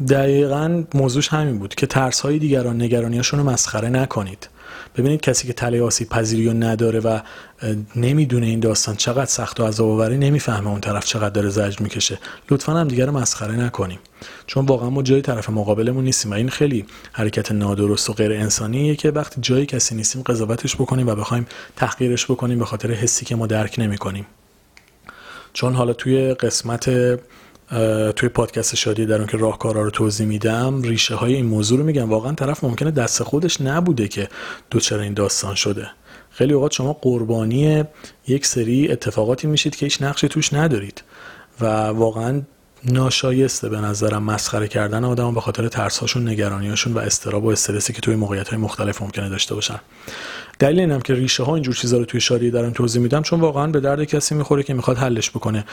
دقیقا 0.10 0.84
موضوعش 0.94 1.28
همین 1.28 1.60
بود 1.60 1.76
که 1.76 1.88
ترس 1.88 2.20
های 2.20 2.40
دیگران 2.40 2.82
نگرانیاشون 2.82 3.40
رو 3.40 3.50
مسخره 3.50 3.90
نکنید. 3.90 4.50
ببینید 4.98 5.22
کسی 5.22 5.48
که 5.48 5.54
تله 5.54 5.82
آسیب 5.82 6.10
پذیری 6.10 6.54
نداره 6.54 7.00
و 7.00 7.20
نمی‌دونه 7.96 8.46
این 8.46 8.60
داستان 8.60 8.96
چقدر 8.96 9.26
سخت 9.26 9.60
و 9.60 9.66
عذاب 9.66 9.90
آوری 9.90 10.18
نمی‌فهمه 10.18 10.70
اون 10.70 10.82
طرف 10.82 11.06
چقدر 11.06 11.30
داره 11.30 11.50
زجر 11.50 11.84
می‌کشه. 11.84 12.20
لطفا 12.52 12.74
هم 12.74 12.88
دیگر 12.88 13.06
رو 13.06 13.12
مسخره 13.12 13.56
نکنیم. 13.56 14.00
چون 14.48 14.66
واقعا 14.66 14.90
ما 14.90 15.04
جای 15.04 15.22
طرف 15.22 15.50
مقابلمون 15.50 16.04
نیستیم 16.04 16.32
و 16.32 16.34
این 16.34 16.50
خیلی 16.50 16.86
حرکت 17.12 17.52
نادرست 17.52 18.10
و 18.10 18.14
غیر 18.14 18.32
انسانیه 18.32 18.96
که 18.96 19.12
وقتی 19.12 19.42
جای 19.42 19.66
کسی 19.66 19.96
نیستیم 19.96 20.22
قضاوتش 20.22 20.76
بکنیم 20.76 21.08
و 21.08 21.16
بخوایم 21.16 21.46
تحقیرش 21.76 22.26
بکنیم 22.26 22.60
به 22.60 22.66
خاطر 22.66 22.92
حسی 22.92 23.26
که 23.26 23.36
ما 23.36 23.48
درک 23.48 23.76
نمی‌کنیم. 23.80 24.26
چون 25.54 25.74
حالا 25.74 25.94
توی 25.94 26.34
قسمت 26.34 26.90
توی 28.16 28.30
پادکست 28.30 28.76
شادی 28.76 29.06
در 29.06 29.18
اون 29.18 29.28
که 29.28 29.38
راهکارا 29.38 29.82
رو 29.84 29.90
توضیح 29.90 30.28
میدم 30.28 30.82
ریشه 30.82 31.16
های 31.16 31.34
این 31.34 31.46
موضوع 31.46 31.78
رو 31.80 31.86
میگم. 31.86 32.10
واقعا 32.10 32.32
طرف 32.34 32.64
ممکنه 32.64 32.92
دست 32.92 33.24
خودش 33.24 33.62
نبوده 33.62 34.08
که 34.08 34.30
دوچار 34.70 35.00
این 35.00 35.14
داستان 35.14 35.56
شده. 35.56 35.88
خیلی 36.30 36.54
اوقات 36.54 36.72
شما 36.72 36.94
قربانی 36.94 37.84
یک 38.28 38.46
سری 38.46 38.92
اتفاقاتی 38.92 39.48
میشید 39.48 39.76
که 39.76 39.86
هیچ 39.86 40.02
نقشی 40.02 40.28
توش 40.28 40.54
ندارید. 40.54 41.04
و 41.62 41.66
واقعا 41.88 42.42
ناشایسته 42.86 43.70
به 43.70 43.78
نظرم 43.78 44.24
مسخره 44.24 44.68
کردن 44.68 45.04
آدم 45.04 45.34
به 45.34 45.42
خاطر 45.42 45.68
ترسهاشون 45.68 46.28
نگرانیاشون 46.28 46.94
و 46.94 46.98
استراب 46.98 47.44
و 47.44 47.48
استرسی 47.48 47.94
که 47.94 48.02
توی 48.02 48.16
موقعیت 48.16 48.50
های 48.50 48.58
مختلف 48.58 49.02
ممکنه 49.02 49.30
داشته 49.30 49.56
باشن. 49.56 49.80
دلیل 50.60 50.80
اینم 50.80 51.02
که 51.02 51.14
ریشه 51.14 51.44
ها 51.44 51.54
اینجور 51.56 51.76
چیزا 51.76 51.98
رو 51.98 52.06
توی 52.06 52.22
شادی 52.22 52.52
دارم 52.52 52.72
توضیح 52.72 53.02
میدم 53.02 53.22
چون 53.22 53.40
واقعا 53.40 53.68
به 53.68 53.80
درد 53.80 54.04
کسی 54.04 54.36
می‌خوره 54.36 54.64
که 54.64 54.74
می‌خواد 54.74 54.98
حلش 54.98 55.30
بکنه. 55.30 55.66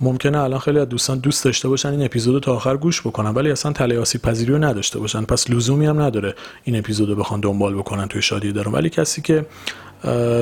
ممکنه 0.00 0.38
الان 0.38 0.58
خیلی 0.58 0.78
از 0.78 0.88
دوستان 0.88 1.18
دوست 1.18 1.44
داشته 1.44 1.68
باشن 1.68 1.88
این 1.88 2.04
اپیزود 2.04 2.42
تا 2.42 2.54
آخر 2.54 2.76
گوش 2.76 3.00
بکنن 3.00 3.30
ولی 3.30 3.50
اصلا 3.50 3.72
تله 3.72 3.98
آسیب 3.98 4.22
پذیری 4.22 4.52
رو 4.52 4.58
نداشته 4.58 4.98
باشن. 4.98 5.24
پس 5.24 5.50
لزومی 5.50 5.86
هم 5.86 6.02
نداره 6.02 6.34
این 6.64 6.78
اپیزودو 6.78 7.16
بخوان 7.16 7.40
دنبال 7.40 7.74
بکنن 7.74 8.08
توی 8.08 8.22
شادی 8.22 8.52
دارم 8.52 8.72
ولی 8.72 8.90
کسی 8.90 9.22
که 9.22 9.46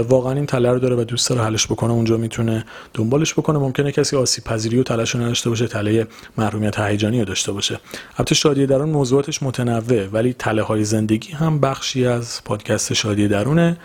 واقعا 0.08 0.32
این 0.32 0.46
تله 0.46 0.72
رو 0.72 0.78
داره 0.78 0.96
و 0.96 1.04
دوست 1.04 1.28
داره 1.28 1.42
حلش 1.42 1.66
بکنه 1.66 1.92
اونجا 1.92 2.16
می‌تونه 2.16 2.64
دنبالش 2.94 3.34
بکنه. 3.34 3.58
ممکنه 3.58 3.92
کسی 3.92 4.16
آسیب 4.16 4.44
پذیری 4.44 4.78
و 4.78 4.82
تلش 4.82 5.16
نداشته 5.16 5.50
باشه 5.50 5.66
تله 5.66 6.06
محرومیت 6.38 6.78
هیجانی 6.78 7.18
رو 7.18 7.24
داشته 7.24 7.52
باشه. 7.52 7.80
البته 8.18 8.34
شادی 8.34 8.66
درون 8.66 8.88
موضوعاتش 8.88 9.42
متنوع 9.42 10.06
ولی 10.06 10.32
تله 10.32 10.62
های 10.62 10.84
زندگی 10.84 11.32
هم 11.32 11.60
بخشی 11.60 12.06
از 12.06 12.44
پادکست 12.44 12.92
شادی 12.92 13.28
درونه. 13.28 13.76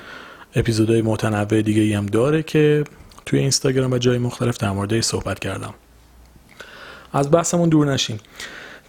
اپیزودهای 0.56 1.02
متنوع 1.02 1.62
دیگه 1.62 1.82
ای 1.82 1.94
هم 1.94 2.06
داره 2.06 2.44
که 2.44 2.84
توی 3.26 3.40
اینستاگرام 3.40 3.92
و 3.92 3.98
جای 3.98 4.18
مختلف 4.18 4.58
در 4.58 4.72
مورد 4.72 5.02
صحبت 5.02 5.40
کردم. 5.40 5.74
از 7.14 7.32
بحثمون 7.32 7.70
دور 7.70 7.94
نشیم 7.94 8.20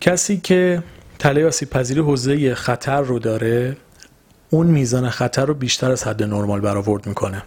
کسی 0.00 0.40
که 0.40 0.82
تله 1.18 1.46
آسیب 1.46 1.70
پذیری 1.70 2.00
حوزه 2.00 2.54
خطر 2.54 3.00
رو 3.00 3.18
داره 3.18 3.76
اون 4.54 4.66
میزان 4.66 5.10
خطر 5.10 5.46
رو 5.46 5.54
بیشتر 5.54 5.92
از 5.92 6.04
حد 6.04 6.22
نرمال 6.22 6.60
برآورد 6.60 7.06
می‌کنه. 7.06 7.42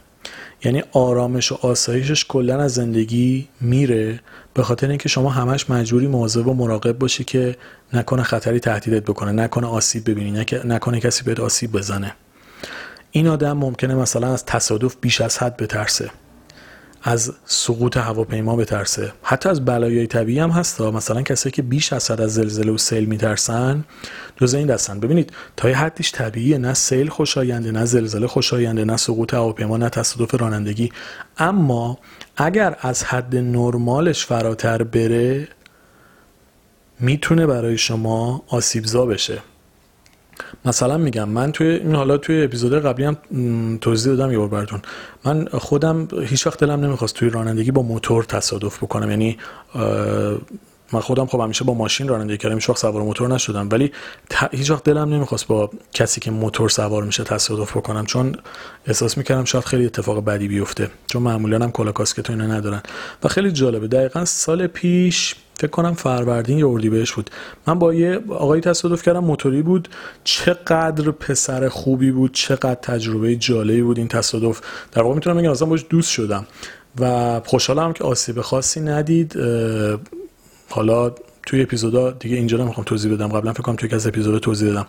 یعنی 0.63 0.83
آرامش 0.91 1.51
و 1.51 1.55
آسایشش 1.61 2.25
کلا 2.25 2.61
از 2.61 2.73
زندگی 2.73 3.47
میره 3.61 4.19
به 4.53 4.63
خاطر 4.63 4.89
اینکه 4.89 5.09
شما 5.09 5.29
همش 5.29 5.69
مجبوری 5.69 6.07
مواظب 6.07 6.47
و 6.47 6.53
مراقب 6.53 6.99
باشی 6.99 7.23
که 7.23 7.55
نکنه 7.93 8.23
خطری 8.23 8.59
تهدیدت 8.59 9.03
بکنه 9.03 9.31
نکنه 9.31 9.67
آسیب 9.67 10.09
ببینی 10.09 10.45
نکنه 10.65 10.99
کسی 10.99 11.23
بهت 11.23 11.39
آسیب 11.39 11.71
بزنه. 11.71 12.15
این 13.11 13.27
آدم 13.27 13.57
ممکنه 13.57 13.95
مثلا 13.95 14.33
از 14.33 14.45
تصادف 14.45 14.95
بیش 15.01 15.21
از 15.21 15.37
حد 15.37 15.57
بترسه. 15.57 16.11
از 17.07 17.33
سقوط 17.45 17.97
هواپیما 17.97 18.55
بترسه. 18.55 19.13
حتی 19.23 19.49
از 19.49 19.65
بلایای 19.65 20.07
طبیعی 20.07 20.39
هم 20.39 20.49
هست 20.49 20.81
مثلا 20.81 21.21
کسایی 21.21 21.51
که 21.51 21.61
بیش 21.61 21.93
از 21.93 22.11
حد 22.11 22.21
از 22.21 22.33
زلزله 22.33 22.71
و 22.71 22.77
سیل 22.77 23.05
میترسن 23.05 23.85
جز 24.37 24.53
این 24.53 24.67
دستن. 24.67 24.99
ببینید 24.99 25.33
تا 25.55 25.69
یه 25.69 25.77
حدیش 25.77 26.11
طبیعیه. 26.11 26.57
نه 26.57 26.73
سیل 26.73 27.09
خوشاینده 27.09 27.71
نه 27.71 27.85
زلزله 27.85 28.27
خوشاینده 28.27 28.85
نه 28.85 28.97
سقوط 28.97 29.33
هواپیما 29.33 29.77
نه 29.77 29.89
تصادف 29.89 30.41
رانندگی. 30.41 30.91
اما 31.37 31.97
اگر 32.37 32.77
از 32.81 33.03
حد 33.03 33.35
نرمالش 33.35 34.25
فراتر 34.25 34.83
بره 34.83 35.47
می‌تونه 36.99 37.47
برای 37.47 37.77
شما 37.77 38.43
آسیبزا 38.47 39.05
بشه. 39.05 39.41
مثلا 40.65 40.97
میگم 40.97 41.29
من 41.29 41.51
توی 41.51 41.67
این 41.67 41.95
حالا 41.95 42.17
توی 42.17 42.43
اپیزود 42.43 42.73
قبلی 42.73 43.05
هم 43.05 43.77
توضیح 43.81 44.13
دادم 44.13 44.31
یه 44.31 44.37
بار 44.37 44.47
براتون. 44.47 44.81
من 45.25 45.45
خودم 45.45 46.07
هیچ 46.23 46.47
وقت 46.47 46.59
دلم 46.59 46.85
نمی‌خواست 46.85 47.15
توی 47.15 47.29
رانندگی 47.29 47.71
با 47.71 47.81
موتور 47.81 48.23
تصادف 48.23 48.83
بکنم. 48.83 49.09
یعنی 49.09 49.37
من 50.93 50.99
خودم 50.99 51.25
خب 51.25 51.39
همیشه 51.39 51.65
با 51.65 51.73
ماشین 51.73 52.07
رانندگی 52.07 52.37
کردم 52.37 52.55
هیچ 52.55 52.69
وقت 52.69 52.77
سوار 52.77 53.03
موتور 53.03 53.29
نشدم. 53.29 53.69
ولی 53.71 53.91
هیچ 54.51 54.71
وقت 54.71 54.83
دلم 54.83 55.13
نمی‌خواست 55.13 55.47
با 55.47 55.69
کسی 55.93 56.21
که 56.21 56.31
موتور 56.31 56.69
سوار 56.69 57.03
میشه 57.03 57.23
تصادف 57.23 57.77
بکنم. 57.77 58.05
چون 58.05 58.35
احساس 58.87 59.17
می‌کردم 59.17 59.45
شاید 59.45 59.65
خیلی 59.65 59.85
اتفاق 59.85 60.25
بدی 60.25 60.47
بیفته. 60.47 60.89
چون 61.07 61.21
معمولا 61.21 61.59
هم 61.59 61.71
کلا 61.71 61.91
کاسکت 61.91 62.29
اینا 62.29 62.47
ندارن. 62.47 62.81
و 63.23 63.27
خیلی 63.27 63.51
جالبه 63.51 63.87
دقیقا 63.87 64.25
سال 64.25 64.67
پیش 64.67 65.35
فکر 65.59 65.71
کنم 65.71 65.93
فروردین 65.93 66.57
یا 66.57 66.69
اردیبهشت 66.69 67.13
بود. 67.13 67.29
من 67.67 67.79
با 67.79 67.93
یه 67.93 68.19
آقایی 68.29 68.61
تصادف 68.61 69.03
کردم 69.03 69.23
موتوری 69.23 69.61
بود. 69.61 69.89
چقدر 70.23 71.11
پسر 71.11 71.69
خوبی 71.69 72.11
بود 72.11 72.33
چقدر 72.33 72.75
تجربه 72.75 73.35
جالبی 73.35 73.81
بود 73.81 73.97
این 73.97 74.07
تصادف. 74.07 74.61
در 74.91 75.01
واقع 75.01 75.15
می‌تونم 75.15 75.37
بگم 75.37 75.51
اصلا 75.51 75.67
باش 75.67 75.85
دوست 75.89 76.11
شدم. 76.11 76.45
و 76.99 77.41
خوشحالم 77.45 77.93
که 77.93 78.03
آسیب 78.03 78.41
خاصی 78.41 78.79
ندید. 78.79 79.35
حالا 80.69 81.11
توی 81.45 81.61
اپیزودا 81.61 82.11
دیگه 82.11 82.35
اینجا 82.35 82.57
نمی‌خوام 82.57 82.83
توضیح 82.83 83.13
بدم. 83.13 83.27
قبلا 83.27 83.53
فکر 83.53 83.63
کنم 83.63 83.75
توی 83.75 83.89
از 83.91 84.07
اپیزودا 84.07 84.39
توضیح 84.39 84.67
دادم 84.67 84.87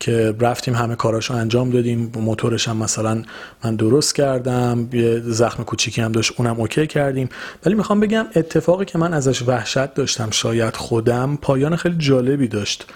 که 0.00 0.34
رفتیم 0.40 0.74
همه 0.74 0.94
کاراشو 0.94 1.34
انجام 1.34 1.70
دادیم. 1.70 2.12
موتورش 2.16 2.68
هم 2.68 2.76
مثلا 2.76 3.22
من 3.64 3.76
درست 3.76 4.14
کردم. 4.14 4.88
یه 4.92 5.20
زخم 5.20 5.62
کوچیکی 5.64 6.00
هم 6.00 6.12
داشت 6.12 6.32
اونم 6.36 6.60
اوکی 6.60 6.86
کردیم. 6.86 7.28
ولی 7.66 7.74
می‌خوام 7.74 8.00
بگم 8.00 8.26
اتفاقی 8.36 8.84
که 8.84 8.98
من 8.98 9.14
ازش 9.14 9.42
وحشت 9.42 9.94
داشتم 9.94 10.30
شاید 10.30 10.76
خودم 10.76 11.38
پایان 11.42 11.76
خیلی 11.76 11.96
جالبی 11.98 12.48
داشت. 12.48 12.86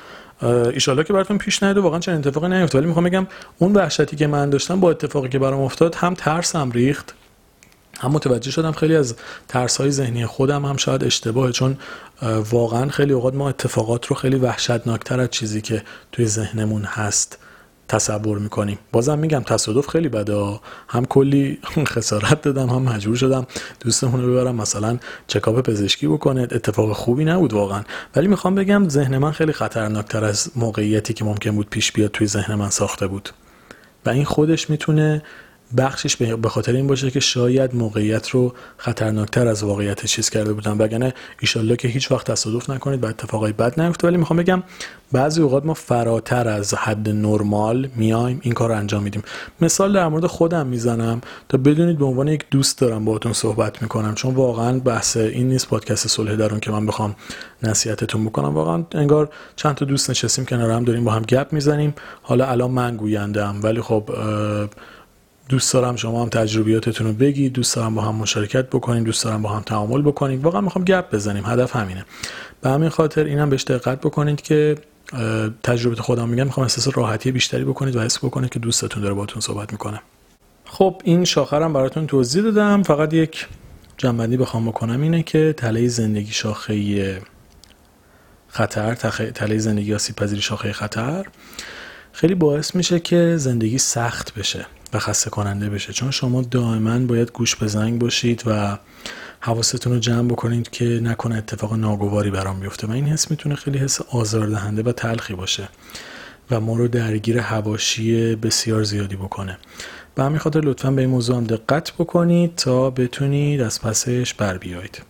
ایشالا 0.42 1.03
که 1.03 1.12
براتون 1.12 1.38
پیش 1.38 1.62
نیاد 1.62 1.79
واقعا 1.79 1.99
چنین 2.01 2.18
اتفاقی 2.18 2.49
نیفته. 2.49 2.79
ولی 2.79 2.87
می‌خوام 2.87 3.05
بگم 3.05 3.27
اون 3.59 3.73
وحشتی 3.73 4.16
که 4.16 4.27
من 4.27 4.51
داشتم 4.51 4.81
با 4.81 4.90
اتفاقی 4.90 5.29
که 5.29 5.38
برام 5.38 5.61
افتاد 5.61 5.94
هم 5.94 6.14
ترسم 6.14 6.70
ریخت. 6.70 7.14
هم 8.00 8.10
متوجه 8.10 8.50
شدم 8.50 8.72
خیلی 8.72 8.96
از 8.96 9.14
ترس 9.48 9.76
های 9.76 9.90
ذهنی 9.90 10.26
خودم 10.26 10.64
هم 10.64 10.76
شاید 10.76 11.04
اشتباهه 11.04 11.52
چون 11.52 11.76
واقعا 12.50 12.88
خیلی 12.88 13.12
اوقات 13.12 13.34
ما 13.34 13.48
اتفاقات 13.48 14.06
رو 14.06 14.16
خیلی 14.16 14.36
وحشتناکتر 14.36 15.20
از 15.20 15.30
چیزی 15.30 15.60
که 15.60 15.82
توی 16.12 16.26
ذهنمون 16.26 16.84
هست 16.84 17.38
تصور 17.88 18.38
می‌کنیم. 18.38 18.78
بازم 18.92 19.18
میگم 19.18 19.40
تصادف 19.40 19.88
خیلی 19.88 20.08
بده 20.08 20.60
هم 20.88 21.04
کلی 21.04 21.58
خسارت 21.86 22.42
دادم 22.42 22.68
هم 22.68 22.82
مجبور 22.82 23.16
شدم 23.16 23.46
دوستمون 23.80 24.22
رو 24.22 24.32
ببرم 24.32 24.54
مثلا 24.54 24.98
چکاپ 25.26 25.60
پزشکی 25.60 26.06
بکنه. 26.06 26.42
اتفاق 26.42 26.92
خوبی 26.92 27.24
نبود 27.24 27.52
واقعا. 27.52 27.82
ولی 28.16 28.28
می‌خوام 28.28 28.54
بگم 28.54 28.88
ذهن 28.88 29.18
من 29.18 29.32
خیلی 29.32 29.52
خطرناکتر 29.52 30.24
از 30.24 30.50
موقعیتی 30.56 31.14
که 31.14 31.24
ممکن 31.24 31.50
بود 31.50 31.70
پیش 31.70 31.92
بیاد 31.92 32.10
توی 32.10 32.26
ذهن 32.26 32.54
من 32.54 32.70
ساخته 32.70 33.06
بود. 33.06 33.30
و 34.06 34.10
این 34.10 34.24
خودش 34.24 34.70
می‌تونه 34.70 35.22
بخشش 35.76 36.16
به 36.16 36.48
خاطر 36.48 36.72
این 36.72 36.87
باشه 36.87 37.11
که 37.11 37.20
شاید 37.20 37.74
موقعیت 37.74 38.28
رو 38.28 38.54
خطرناکتر 38.76 39.46
از 39.46 39.62
واقعیت 39.62 40.06
چیز 40.06 40.30
کرده 40.30 40.52
بودن. 40.52 40.78
وگرنه 40.78 41.14
ایشالله 41.40 41.76
که 41.76 41.88
هیچ 41.88 42.12
وقت 42.12 42.30
تصادف 42.30 42.70
نکنید 42.70 43.02
و 43.02 43.06
اتفاقای 43.06 43.52
بد 43.52 43.80
نیفته. 43.80 44.09
ولی 44.09 44.16
می‌خوام 44.16 44.38
بگم 44.38 44.62
بعضی 45.12 45.42
اوقات 45.42 45.66
ما 45.66 45.74
فراتر 45.74 46.48
از 46.48 46.74
حد 46.74 47.09
نرمال 47.09 47.88
میایم 47.96 48.40
این 48.42 48.52
کار 48.52 48.68
رو 48.68 48.76
انجام 48.76 49.02
میدیم. 49.02 49.22
مثال 49.61 49.92
در 49.92 50.09
مورد 50.09 50.26
خودم 50.26 50.66
می‌زنم. 50.66 51.20
تا 51.48 51.59
بدونید 51.59 51.98
به 51.98 52.04
عنوان 52.04 52.28
یک 52.28 52.44
دوست 52.50 52.78
دارم 52.78 53.04
باهاتون 53.04 53.33
صحبت 53.33 53.83
می‌کنم. 53.83 54.14
چون 54.14 54.35
واقعا 54.35 54.78
بحث 54.78 55.16
این 55.16 55.48
نیست 55.48 55.68
پادکست 55.68 56.09
صلح 56.09 56.37
درون 56.37 56.61
که 56.61 56.70
من 56.70 56.87
بخوام 56.87 57.14
نصیحتتون 57.62 58.24
بکنم. 58.24 58.54
واقعا 58.54 58.85
انگار 58.94 59.30
چند 59.56 59.74
تا 59.74 59.85
دوست 59.85 60.11
نشستیم 60.11 60.44
کنار 60.44 60.70
هم 60.70 60.85
داریم 60.85 61.04
با 61.04 61.12
هم 61.12 61.22
گپ 61.22 61.52
می‌زنیم. 61.52 61.94
حالا 62.22 62.46
الان 62.46 62.70
من 62.70 62.96
گویندم 62.96 63.61
ولی 63.62 63.80
خب 63.80 64.11
دوست 65.50 65.72
دارم 65.72 65.96
شما 65.96 66.22
هم 66.22 66.28
تجربیاتتون 66.28 67.06
رو 67.06 67.12
بگید 67.12 67.52
دوست 67.52 67.76
دارم 67.76 67.94
با 67.94 68.02
هم 68.02 68.14
مشارکت 68.14 68.66
بکنیم 68.66 69.04
دوست 69.04 69.24
دارم 69.24 69.42
با 69.42 69.48
هم 69.48 69.62
تعامل 69.62 70.02
بکنیم. 70.02 70.42
واقعا 70.42 70.60
می‌خوام 70.60 70.84
گپ 70.84 71.14
بزنیم 71.14 71.46
هدف 71.46 71.76
همینه. 71.76 72.04
به 72.60 72.70
همین 72.70 72.88
خاطر 72.88 73.24
اینم 73.24 73.50
بهش 73.50 73.64
دقت 73.64 74.00
بکنید 74.00 74.42
که 74.42 74.74
تجربه 75.62 75.96
خودم 75.96 76.28
میگم 76.28 76.44
می‌خوام 76.44 76.64
احساس 76.64 76.96
راحتی 76.98 77.32
بیشتری 77.32 77.64
بکنید 77.64 77.96
و 77.96 78.00
حس 78.00 78.18
بکنید 78.18 78.50
که 78.50 78.58
دوستتون 78.58 79.02
داره 79.02 79.14
باتون 79.14 79.40
صحبت 79.40 79.72
می‌کنه. 79.72 80.00
خب 80.64 81.02
این 81.04 81.24
شاخرم 81.24 81.72
براتون 81.72 82.06
توضیح 82.06 82.42
دادم. 82.42 82.82
فقط 82.82 83.14
یک 83.14 83.46
جنبندی 83.98 84.36
بخوام 84.36 84.66
بکنم 84.66 85.02
اینه 85.02 85.22
که 85.22 85.54
تله 85.56 85.88
زندگی 85.88 86.32
شاخه 86.32 87.22
خطر 88.48 88.94
تله 89.34 89.58
زندگی 89.58 89.94
آسیب 89.94 90.16
پذیری 90.16 90.42
شاخه 90.42 90.72
خطر 90.72 91.26
خیلی 92.12 92.34
باعث 92.34 92.74
میشه 92.74 93.00
که 93.00 93.36
زندگی 93.36 93.78
سخت 93.78 94.34
بشه. 94.34 94.66
و 94.92 94.98
خسته 94.98 95.31
کننده 95.31 95.70
بشه. 95.70 95.92
چون 95.92 96.11
شما 96.11 96.42
دائما 96.42 96.98
باید 96.98 97.33
گوش 97.33 97.57
به 97.57 97.66
زنگ 97.66 97.98
باشید 97.98 98.42
و 98.46 98.79
حواستون 99.40 99.92
رو 99.92 99.98
جمع 99.98 100.29
بکنید 100.29 100.70
که 100.70 100.85
نکنه 100.85 101.37
اتفاق 101.37 101.74
ناگواری 101.74 102.31
برام 102.31 102.61
بیفته. 102.61 102.87
و 102.87 102.90
این 102.90 103.07
حس 103.07 103.31
می‌تونه 103.31 103.55
خیلی 103.55 103.79
حس 103.79 104.00
آزاردهنده 104.00 104.83
و 104.83 104.92
تلخی 104.92 105.35
باشه 105.35 105.68
و 106.50 106.61
ما 106.61 106.76
رو 106.76 106.88
درگیر 106.88 107.38
هواشی 107.38 108.37
بسیار 108.37 108.83
زیادی 108.83 109.16
بکنه. 109.16 109.59
به 110.14 110.22
همین 110.22 110.38
خاطر 110.38 110.61
لطفا 110.61 110.90
به 110.90 111.00
این 111.00 111.11
موضوع 111.11 111.37
هم 111.37 111.44
دقت 111.44 111.92
بکنید 111.92 112.55
تا 112.55 112.90
بتونید 112.90 113.61
از 113.61 113.81
پسش 113.81 114.35
بر 114.35 114.59
بیایید. 114.59 115.03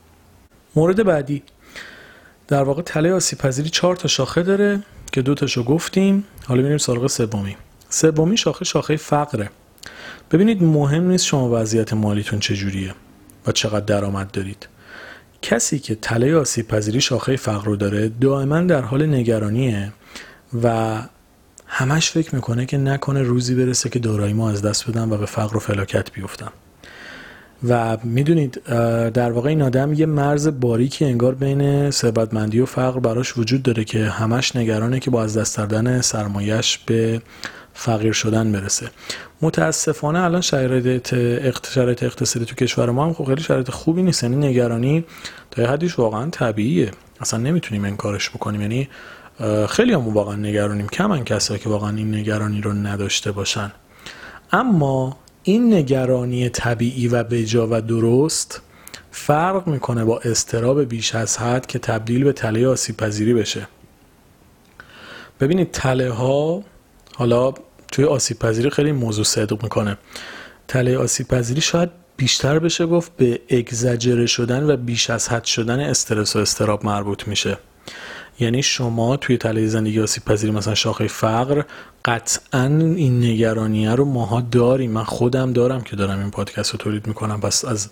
مورد 0.77 1.05
بعدی. 1.05 1.43
در 2.49 2.63
واقع 2.63 2.83
تله 2.83 3.13
آسیب 3.13 3.39
پذیری 3.39 3.71
چهار 3.71 3.97
تا 3.97 4.09
شاخه 4.09 4.43
داره 4.43 4.83
که 5.13 5.23
دو 5.23 5.35
تاشو 5.35 5.65
گفتیم. 5.65 6.25
حالا 6.47 6.61
ببینیم 6.61 6.79
سراغ 6.79 7.07
سومی. 7.07 7.57
سومی 7.89 8.37
شاخه 8.37 8.65
شاخه 8.65 8.97
فقره. 8.97 9.51
ببینید 10.31 10.63
مهم 10.63 11.09
نیست 11.09 11.27
شما 11.27 11.61
وضعیت 11.61 11.93
مالیتون 11.93 12.39
چجوریه 12.39 12.95
و 13.47 13.53
چقدر 13.53 13.85
درآمد 13.85 14.31
دارید. 14.31 14.69
کسی 15.43 15.79
که 15.79 15.95
تله 15.95 16.37
آسیب 16.37 16.69
پذیری 16.69 17.01
شاخه 17.01 17.37
فقر 17.37 17.65
رو 17.65 17.77
داره 17.77 18.09
دائما 18.09 18.61
در 18.61 18.81
حال 18.81 19.07
نگرانیه 19.07 19.93
و 20.63 20.97
همش 21.67 22.11
فکر 22.11 22.35
می‌کنه 22.35 22.67
که 22.67 22.79
نکنه 22.79 23.23
روزی 23.23 23.55
برسه 23.55 23.89
که 23.89 23.99
دارایی 23.99 24.33
ما 24.33 24.51
از 24.51 24.63
دست 24.63 24.91
بدم 24.91 25.13
و 25.13 25.17
به 25.17 25.27
فقر 25.27 25.57
و 25.57 25.61
فلاکت 25.61 26.13
بیفتم 26.13 26.53
و 27.69 27.97
می‌دونید 28.05 28.63
در 29.13 29.33
واقع 29.33 29.49
این 29.49 29.63
آدم 29.63 29.93
یه 29.93 30.07
مرز 30.07 30.61
باریکی 30.61 31.05
انگار 31.05 31.35
بین 31.35 31.91
ثروتمندی 31.91 32.61
و 32.61 32.67
فقر 32.67 33.01
براش 33.01 33.39
وجود 33.39 33.63
داره 33.63 33.85
که 33.85 34.05
همش 34.05 34.57
نگرانه 34.57 35.01
که 35.01 35.11
با 35.11 35.23
از 35.23 35.37
دست 35.37 35.57
دادن 35.57 36.01
سرمایش 36.01 36.79
به 36.79 37.23
فقیر 37.75 38.13
شدن 38.13 38.53
برسه. 38.53 38.91
متاسفانه 39.43 40.21
الان 40.21 40.41
شرایط 40.41 41.15
شرایط 41.67 42.03
اقتصادی 42.03 42.45
تو 42.47 42.55
کشور 42.55 42.91
ما 42.91 43.07
هم 43.07 43.13
خب 43.13 43.25
خیلی 43.25 43.43
شرایط 43.43 43.71
خوبی 43.71 44.03
نیست. 44.03 44.23
یعنی 44.23 44.37
نگرانی 44.37 45.05
تا 45.51 45.67
حدیش 45.67 45.99
واقعا 45.99 46.31
طبیعیه. 46.31 46.91
اصلا 47.21 47.41
نمی‌تونیم 47.41 47.85
انکارش 47.85 48.31
بکنیم. 48.31 48.61
یعنی 48.61 48.89
خیلی 49.69 49.93
هم 49.93 50.09
واقعا 50.09 50.37
نگرانیم. 50.37 50.89
کمن 50.89 51.25
کسایی 51.25 51.61
که 51.61 51.69
واقعا 51.69 51.97
این 51.97 52.15
نگرانی 52.15 52.61
رو 52.61 52.73
نداشته 52.73 53.33
باشن. 53.33 53.73
اما 54.53 55.17
این 55.43 55.75
نگرانی 55.75 56.49
طبیعی 56.49 57.09
و 57.09 57.25
بجا 57.25 57.69
و 57.71 57.81
درست 57.81 58.63
فرق 59.11 59.67
می‌کنه 59.67 60.05
با 60.05 60.19
استراب 60.19 60.85
بیش 60.85 61.15
از 61.15 61.39
حد 61.39 61.67
که 61.67 61.79
تبدیل 61.79 62.25
به 62.25 62.33
تله 62.33 62.69
آسیب 62.69 62.97
پذیری 62.97 63.35
بشه. 63.35 63.69
ببینید 65.41 65.71
تله 65.71 66.11
ها 66.11 66.63
حالا 67.15 67.55
توی 67.93 68.05
آسیب 68.05 68.39
پذیری 68.39 68.71
خیلی 68.71 68.93
موضوع 68.93 69.25
صدق 69.25 69.63
می‌کنه. 69.63 69.97
تله 70.69 70.99
آسیب 70.99 71.29
پذیری 71.29 71.61
شاید 71.61 71.91
بیشتر 72.17 72.59
بشه 72.59 72.87
گفت 72.87 73.17
به 73.17 73.41
اگزجره 73.49 74.27
شدن 74.27 74.71
و 74.71 74.77
بیش 74.77 75.11
از 75.11 75.29
حد 75.29 75.45
شدن 75.45 75.81
استرس 75.81 76.37
و 76.37 76.39
استراب 76.39 76.85
مربوط 76.85 77.29
میشه. 77.29 77.59
یعنی 78.41 78.63
شما 78.63 79.17
توی 79.17 79.39
تله 79.39 79.67
زندگی 79.67 80.01
آسیب 80.01 80.25
پذیری 80.25 80.53
مثلا 80.53 80.75
شاخه 80.75 81.09
فقر 81.09 81.63
قطعا 82.05 82.67
این 82.97 83.25
نگرانیه 83.25 83.95
رو 83.95 84.05
ماها 84.05 84.41
داریم. 84.41 84.91
من 84.91 85.05
خودم 85.05 85.53
دارم 85.53 85.81
که 85.81 85.97
دارم 85.97 86.19
این 86.19 86.31
پادکست 86.31 86.71
رو 86.71 86.79
تولید 86.79 87.07
می‌کنم. 87.07 87.41
پس 87.41 87.65
از 87.65 87.89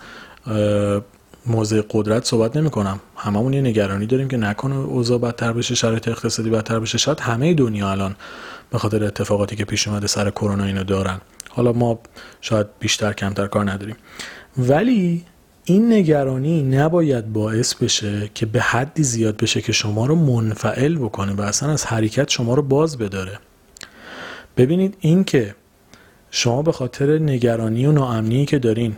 موضع 1.46 1.82
قدرت 1.90 2.24
صحبت 2.24 2.56
نمی 2.56 2.70
کنم 2.70 3.00
هممون 3.16 3.52
یه 3.52 3.60
نگرانی 3.60 4.06
داریم 4.06 4.28
که 4.28 4.36
نکنه 4.36 4.76
اوضاع 4.76 5.18
بدتر 5.18 5.52
بشه 5.52 5.74
شرایط 5.74 6.08
اقتصادی 6.08 6.50
بدتر 6.50 6.80
بشه. 6.80 6.98
شاید 6.98 7.20
همه 7.20 7.54
دنیا 7.54 7.90
الان 7.90 8.16
به 8.70 8.78
خاطر 8.78 9.04
اتفاقاتی 9.04 9.56
که 9.56 9.64
پیش 9.64 9.88
اومده 9.88 10.06
سر 10.06 10.30
کرونا 10.30 10.64
اینو 10.64 10.84
دارن. 10.84 11.20
حالا 11.50 11.72
ما 11.72 11.98
شاید 12.40 12.66
بیشتر 12.80 13.12
کمتر 13.12 13.46
کار 13.46 13.70
نداریم. 13.70 13.96
ولی 14.58 15.24
این 15.64 15.92
نگرانی 15.92 16.62
نباید 16.62 17.32
باعث 17.32 17.74
بشه 17.74 18.30
که 18.34 18.46
به 18.46 18.60
حدی 18.60 19.02
زیاد 19.02 19.36
بشه 19.36 19.60
که 19.60 19.72
شما 19.72 20.06
رو 20.06 20.14
منفعل 20.14 20.98
بکنه 20.98 21.32
و 21.32 21.40
اصلا 21.40 21.70
از 21.72 21.86
حرکت 21.86 22.28
شما 22.28 22.54
رو 22.54 22.62
باز 22.62 22.98
بداره. 22.98 23.38
ببینید 24.56 24.96
این 25.00 25.24
که 25.24 25.54
شما 26.30 26.62
به 26.62 26.72
خاطر 26.72 27.18
نگرانی 27.18 27.86
و 27.86 27.92
ناامنی 27.92 28.46
که 28.46 28.58
دارین 28.58 28.96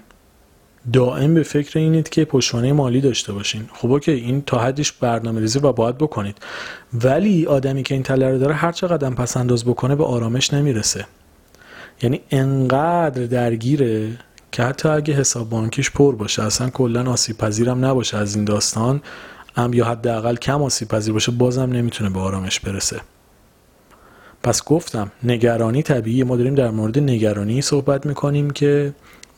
دائم 0.93 1.35
به 1.35 1.43
فکر 1.43 1.79
اینید 1.79 2.09
که 2.09 2.25
پشتوانه 2.25 2.73
مالی 2.73 3.01
داشته 3.01 3.33
باشین. 3.33 3.69
خب 3.73 3.93
اوکی 3.93 4.12
این 4.12 4.43
تا 4.43 4.59
حدش 4.59 4.93
برنامه 4.93 5.40
ریزی 5.40 5.59
و 5.59 5.73
باید 5.73 5.99
بکنید. 5.99 6.37
ولی 6.95 7.47
آدمی 7.47 7.83
که 7.83 7.95
این 7.95 8.03
تله 8.03 8.29
رو 8.31 8.38
داره 8.38 8.55
هر 8.55 8.73
چقدر 8.73 9.11
پس 9.11 9.37
انداز 9.37 9.64
بکنه 9.64 9.97
به 9.97 10.05
آرامش 10.05 10.53
نمی‌رسه. 10.53 11.07
یعنی 12.03 12.21
انقدر 12.31 13.25
درگیره 13.27 14.09
که 14.53 14.62
حتی 14.62 14.88
اگه 14.88 15.14
حساب 15.14 15.51
بانکیش 15.51 15.90
پر 15.90 16.14
باشه 16.14 16.43
اصلا 16.43 16.71
کلا 16.71 17.11
آسیب 17.11 17.38
پذیرم 17.38 17.85
نباشه 17.85 18.16
از 18.16 18.37
این 18.37 18.45
داستان 18.45 19.01
ام 19.57 19.73
یا 19.73 19.85
حداقل 19.85 20.37
کم 20.37 20.62
آسیب 20.62 20.88
پذیر 20.88 21.12
باشه 21.12 21.33
بازم 21.33 21.73
نمی‌تونه 21.73 22.11
به 22.11 22.21
آرامش 22.21 22.61
برسه. 22.61 23.01
پس 24.43 24.64
گفتم 24.64 25.12
نگرانی 25.23 25.83
طبیعی 25.83 26.23
ما 26.23 26.37
داریم 26.37 26.55
در 26.55 26.71
مورد 26.71 26.99
نگرانی 26.99 27.62
صحبت 27.62 28.07
می‌کنیم 28.07 28.51
که 28.51 28.93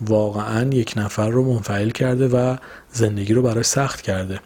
واقعا 0.06 0.70
یک 0.70 0.94
نفر 0.96 1.28
رو 1.28 1.52
منفعل 1.52 1.90
کرده 1.90 2.28
و 2.28 2.56
زندگی 2.92 3.34
رو 3.34 3.42
براش 3.42 3.66
سخت 3.66 4.02
کرده. 4.02 4.40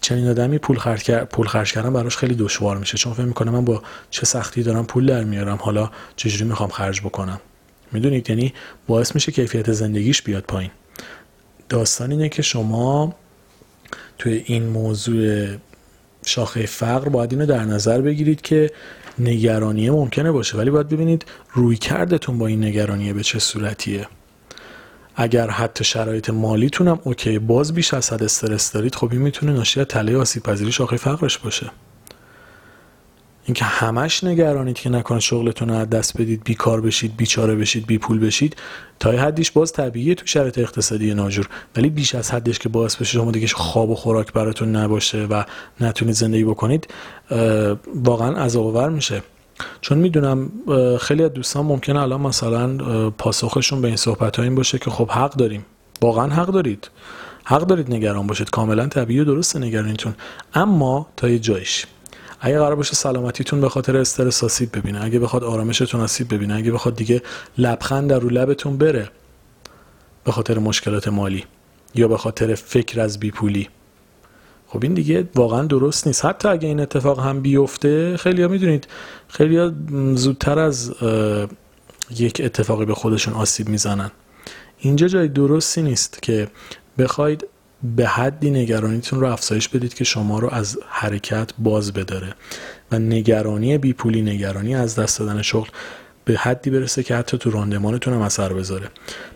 چنین 0.00 0.28
آدمی 0.28 0.58
پول 0.58 0.78
خرج 0.78 1.10
پول 1.10 1.46
خرج 1.46 1.72
کردن 1.72 1.92
براش 1.92 2.16
خیلی 2.16 2.34
دشوار 2.34 2.78
میشه. 2.78 2.98
چون 2.98 3.12
فکر 3.12 3.24
می‌کنه 3.24 3.50
من 3.50 3.64
با 3.64 3.82
چه 4.10 4.26
سختی 4.26 4.62
دارم 4.62 4.86
پول 4.86 5.06
در 5.06 5.24
میارم. 5.24 5.58
حالا 5.60 5.90
چجوری 6.16 6.44
می‌خوام 6.44 6.70
خرج 6.70 7.00
بکنم؟ 7.00 7.40
می‌دونید؟ 7.92 8.30
یعنی 8.30 8.54
باعث 8.86 9.14
میشه 9.14 9.32
کیفیت 9.32 9.72
زندگیش 9.72 10.22
بیاد 10.22 10.42
پایین. 10.42 10.70
داستان 11.68 12.10
اینه 12.10 12.28
که 12.28 12.42
شما 12.42 13.14
توی 14.18 14.42
این 14.46 14.66
موضوع 14.66 15.46
شاخه 16.26 16.66
فقر 16.66 17.08
باید 17.08 17.32
اینو 17.32 17.46
در 17.46 17.64
نظر 17.64 18.00
بگیرید 18.00 18.40
که 18.40 18.70
نگرانیه 19.18 19.90
ممکنه 19.90 20.32
باشه. 20.32 20.58
ولی 20.58 20.70
باید 20.70 20.88
ببینید 20.88 21.24
روی 21.52 21.76
کردتون 21.76 22.38
با 22.38 22.46
این 22.46 22.64
نگرانیه 22.64 23.12
به 23.12 23.22
چه 23.22 23.38
صورتیه. 23.38 24.06
اگر 25.16 25.50
حتی 25.50 25.84
شرایط 25.84 26.30
مالیتون 26.30 26.88
هم 26.88 26.98
اوکی 27.04 27.38
باز 27.38 27.74
بیش 27.74 27.94
از 27.94 28.12
حد 28.12 28.22
استرس 28.22 28.72
دارید 28.72 28.94
خب 28.94 29.08
این 29.12 29.22
می‌تونه 29.22 29.52
ناشی 29.52 29.80
از 29.80 29.86
تله 29.86 30.16
آسیب 30.16 30.42
پذیری 30.42 30.72
شاخه 30.72 30.96
فقرش 30.96 31.38
باشه. 31.38 31.70
اینکه 33.46 33.64
همش 33.64 34.24
نگرانید 34.24 34.76
که 34.76 34.90
نکنه 34.90 35.20
شغلتون 35.20 35.68
رو 35.68 35.74
از 35.74 35.90
دست 35.90 36.20
بدید 36.20 36.44
بیکار 36.44 36.80
بشید 36.80 37.16
بیچاره 37.16 37.54
بشید 37.54 37.86
بی 37.86 37.98
پول 37.98 38.18
بشید 38.18 38.56
تا 39.00 39.10
حدیش 39.10 39.50
باز 39.50 39.72
طبیعیه 39.72 40.14
تو 40.14 40.26
شرایط 40.26 40.58
اقتصادی 40.58 41.14
ناجور 41.14 41.48
ولی 41.76 41.90
بیش 41.90 42.14
از 42.14 42.30
حدش 42.30 42.58
که 42.58 42.68
باعث 42.68 42.96
بشه 42.96 43.12
شما 43.12 43.30
دیگه 43.30 43.46
خواب 43.46 43.90
و 43.90 43.94
خوراک 43.94 44.32
براتون 44.32 44.76
نباشه 44.76 45.26
و 45.30 45.44
نتونید 45.80 46.14
زندگی 46.14 46.44
بکنید 46.44 46.88
واقعا 47.94 48.44
عذاب 48.44 48.78
میشه. 48.78 49.22
چون 49.80 49.98
می‌دونم 49.98 50.50
خیلی 51.00 51.22
از 51.22 51.32
دوستان 51.32 51.64
ممکنه 51.64 52.00
الان 52.00 52.20
مثلا 52.20 52.76
پاسخشون 53.10 53.80
به 53.80 53.88
این 53.88 53.96
صحبت 53.96 54.36
ها 54.36 54.42
این 54.42 54.54
باشه 54.54 54.78
که 54.78 54.90
خب 54.90 55.10
حق 55.10 55.34
داریم. 55.34 55.66
واقعا 56.02 56.28
حق 56.28 56.46
دارید. 56.46 56.90
حق 57.44 57.62
دارید 57.62 57.94
نگران 57.94 58.26
باشید. 58.26 58.50
کاملا 58.50 58.86
طبیعی 58.86 59.20
و 59.20 59.24
درسته 59.24 59.58
نگرانیتون. 59.58 60.14
اما 60.54 61.06
تا 61.16 61.28
یه 61.28 61.38
جایش. 61.38 61.86
اگه 62.40 62.58
قرار 62.58 62.74
باشه 62.74 62.94
سلامتیتون 62.94 63.60
به 63.60 63.68
خاطر 63.68 63.96
استرس 63.96 64.44
آسیب 64.44 64.78
ببینه. 64.78 65.04
اگه 65.04 65.18
بخواد 65.18 65.44
آرامشتون 65.44 66.00
آسیب 66.00 66.34
ببینه. 66.34 66.54
اگه 66.54 66.72
بخواد 66.72 66.96
دیگه 66.96 67.22
لبخند 67.58 68.10
در 68.10 68.18
رو 68.18 68.28
لبتون 68.28 68.76
بره. 68.76 69.10
به 70.24 70.32
خاطر 70.32 70.58
مشکلات 70.58 71.08
مالی. 71.08 71.44
یا 71.94 72.08
به 72.08 72.16
خاطر 72.16 72.54
فکر 72.54 73.00
از 73.00 73.20
بیپولی. 73.20 73.68
خب 74.74 74.82
این 74.82 74.94
دیگه 74.94 75.28
واقعا 75.34 75.62
درست 75.62 76.06
نیست. 76.06 76.24
حتی 76.24 76.48
اگه 76.48 76.68
این 76.68 76.80
اتفاق 76.80 77.20
هم 77.20 77.40
بیفته 77.40 78.16
خیلی 78.16 78.42
ها 78.42 78.48
می‌دونید 78.48 78.86
خیلی 79.28 79.56
ها 79.56 79.72
زودتر 80.14 80.58
از 80.58 80.94
یک 82.16 82.40
اتفاقی 82.44 82.84
به 82.84 82.94
خودشون 82.94 83.34
آسیب 83.34 83.68
می‌زنن. 83.68 84.10
اینجا 84.78 85.08
جای 85.08 85.28
درستی 85.28 85.82
نیست 85.82 86.22
که 86.22 86.48
بخواید 86.98 87.46
به 87.96 88.06
حدی 88.06 88.50
نگرانیتون 88.50 89.20
رو 89.20 89.26
افزایش 89.32 89.68
بدید 89.68 89.94
که 89.94 90.04
شما 90.04 90.38
رو 90.38 90.48
از 90.52 90.78
حرکت 90.88 91.50
باز 91.58 91.92
بداره 91.92 92.34
و 92.92 92.98
نگرانی 92.98 93.78
بیپولی 93.78 94.22
نگرانی 94.22 94.74
از 94.74 94.98
دست 94.98 95.18
دادن 95.18 95.42
شغل 95.42 95.68
به 96.24 96.36
حدی 96.36 96.70
برسه 96.70 97.02
که 97.02 97.16
حتی 97.16 97.38
تو 97.38 97.50
راندمانتون 97.50 98.14
هم 98.14 98.20
اثر 98.20 98.52
بذاره. 98.52 98.88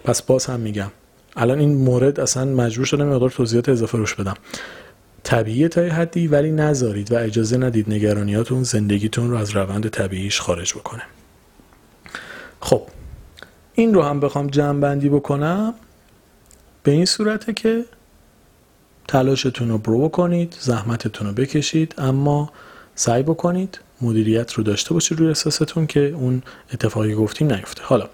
پس 0.04 0.22
باز 0.22 0.46
هم 0.46 0.60
میگم 0.60 0.90
الان 1.36 1.58
این 1.58 1.74
مورد 1.74 2.20
اصلا 2.20 2.44
مجبور 2.44 2.86
شدم 2.86 3.08
مقدار 3.08 3.30
توضیحات 3.30 3.68
اضافه 3.68 3.98
روش 3.98 4.14
بدم. 4.14 4.34
طبیعی 5.22 5.68
تا 5.68 5.80
حدی 5.80 6.26
ولی 6.26 6.50
نذارید 6.50 7.12
و 7.12 7.16
اجازه 7.16 7.56
ندید 7.56 7.90
نگرانیاتون 7.90 8.62
زندگیتون 8.62 9.30
رو 9.30 9.36
از 9.36 9.50
روند 9.50 9.88
طبیعیش 9.88 10.40
خارج 10.40 10.74
بکنه. 10.74 11.02
خب 12.60 12.82
این 13.74 13.94
رو 13.94 14.02
هم 14.02 14.20
بخوام 14.20 14.46
جمع 14.46 14.80
بندی 14.80 15.08
بکنم. 15.08 15.74
به 16.82 16.90
این 16.90 17.04
صورته 17.04 17.52
که 17.52 17.84
تلاشتون 19.08 19.68
رو 19.68 19.78
برو 19.78 20.08
بکنید 20.08 20.56
زحمتتون 20.60 21.26
رو 21.26 21.32
بکشید 21.32 21.94
اما 21.98 22.52
سعی 22.94 23.22
بکنید 23.22 23.78
مدیریت 24.00 24.52
رو 24.52 24.62
داشته 24.64 24.94
باشید 24.94 25.18
روی 25.18 25.28
احساستون 25.28 25.86
که 25.86 26.00
اون 26.00 26.42
اتفاقی 26.72 27.14
گفتیم 27.14 27.52
نیفته. 27.52 27.82
حالا 27.84 28.08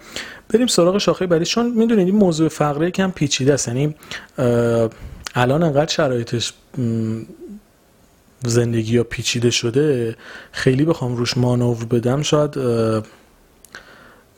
بریم 0.49 0.67
سراغ 0.67 0.99
شاخه 0.99 1.27
بعدی. 1.27 1.45
چون 1.45 1.71
می‌دونید 1.71 2.07
این 2.07 2.17
موضوع 2.17 2.49
فقره 2.49 2.91
کم 2.91 3.11
پیچیده 3.11 3.55
است. 3.55 3.69
یعنی 3.69 3.95
الان 5.35 5.63
انقدر 5.63 5.93
شرایطش 5.93 6.53
زندگی 8.45 8.93
یا 8.93 9.05
پیچیده 9.05 9.51
شده 9.51 10.17
خیلی 10.53 10.85
بخوام 10.85 11.17
روش 11.17 11.37
مانور 11.37 11.85
بدم 11.85 12.23
شاید 12.23 12.59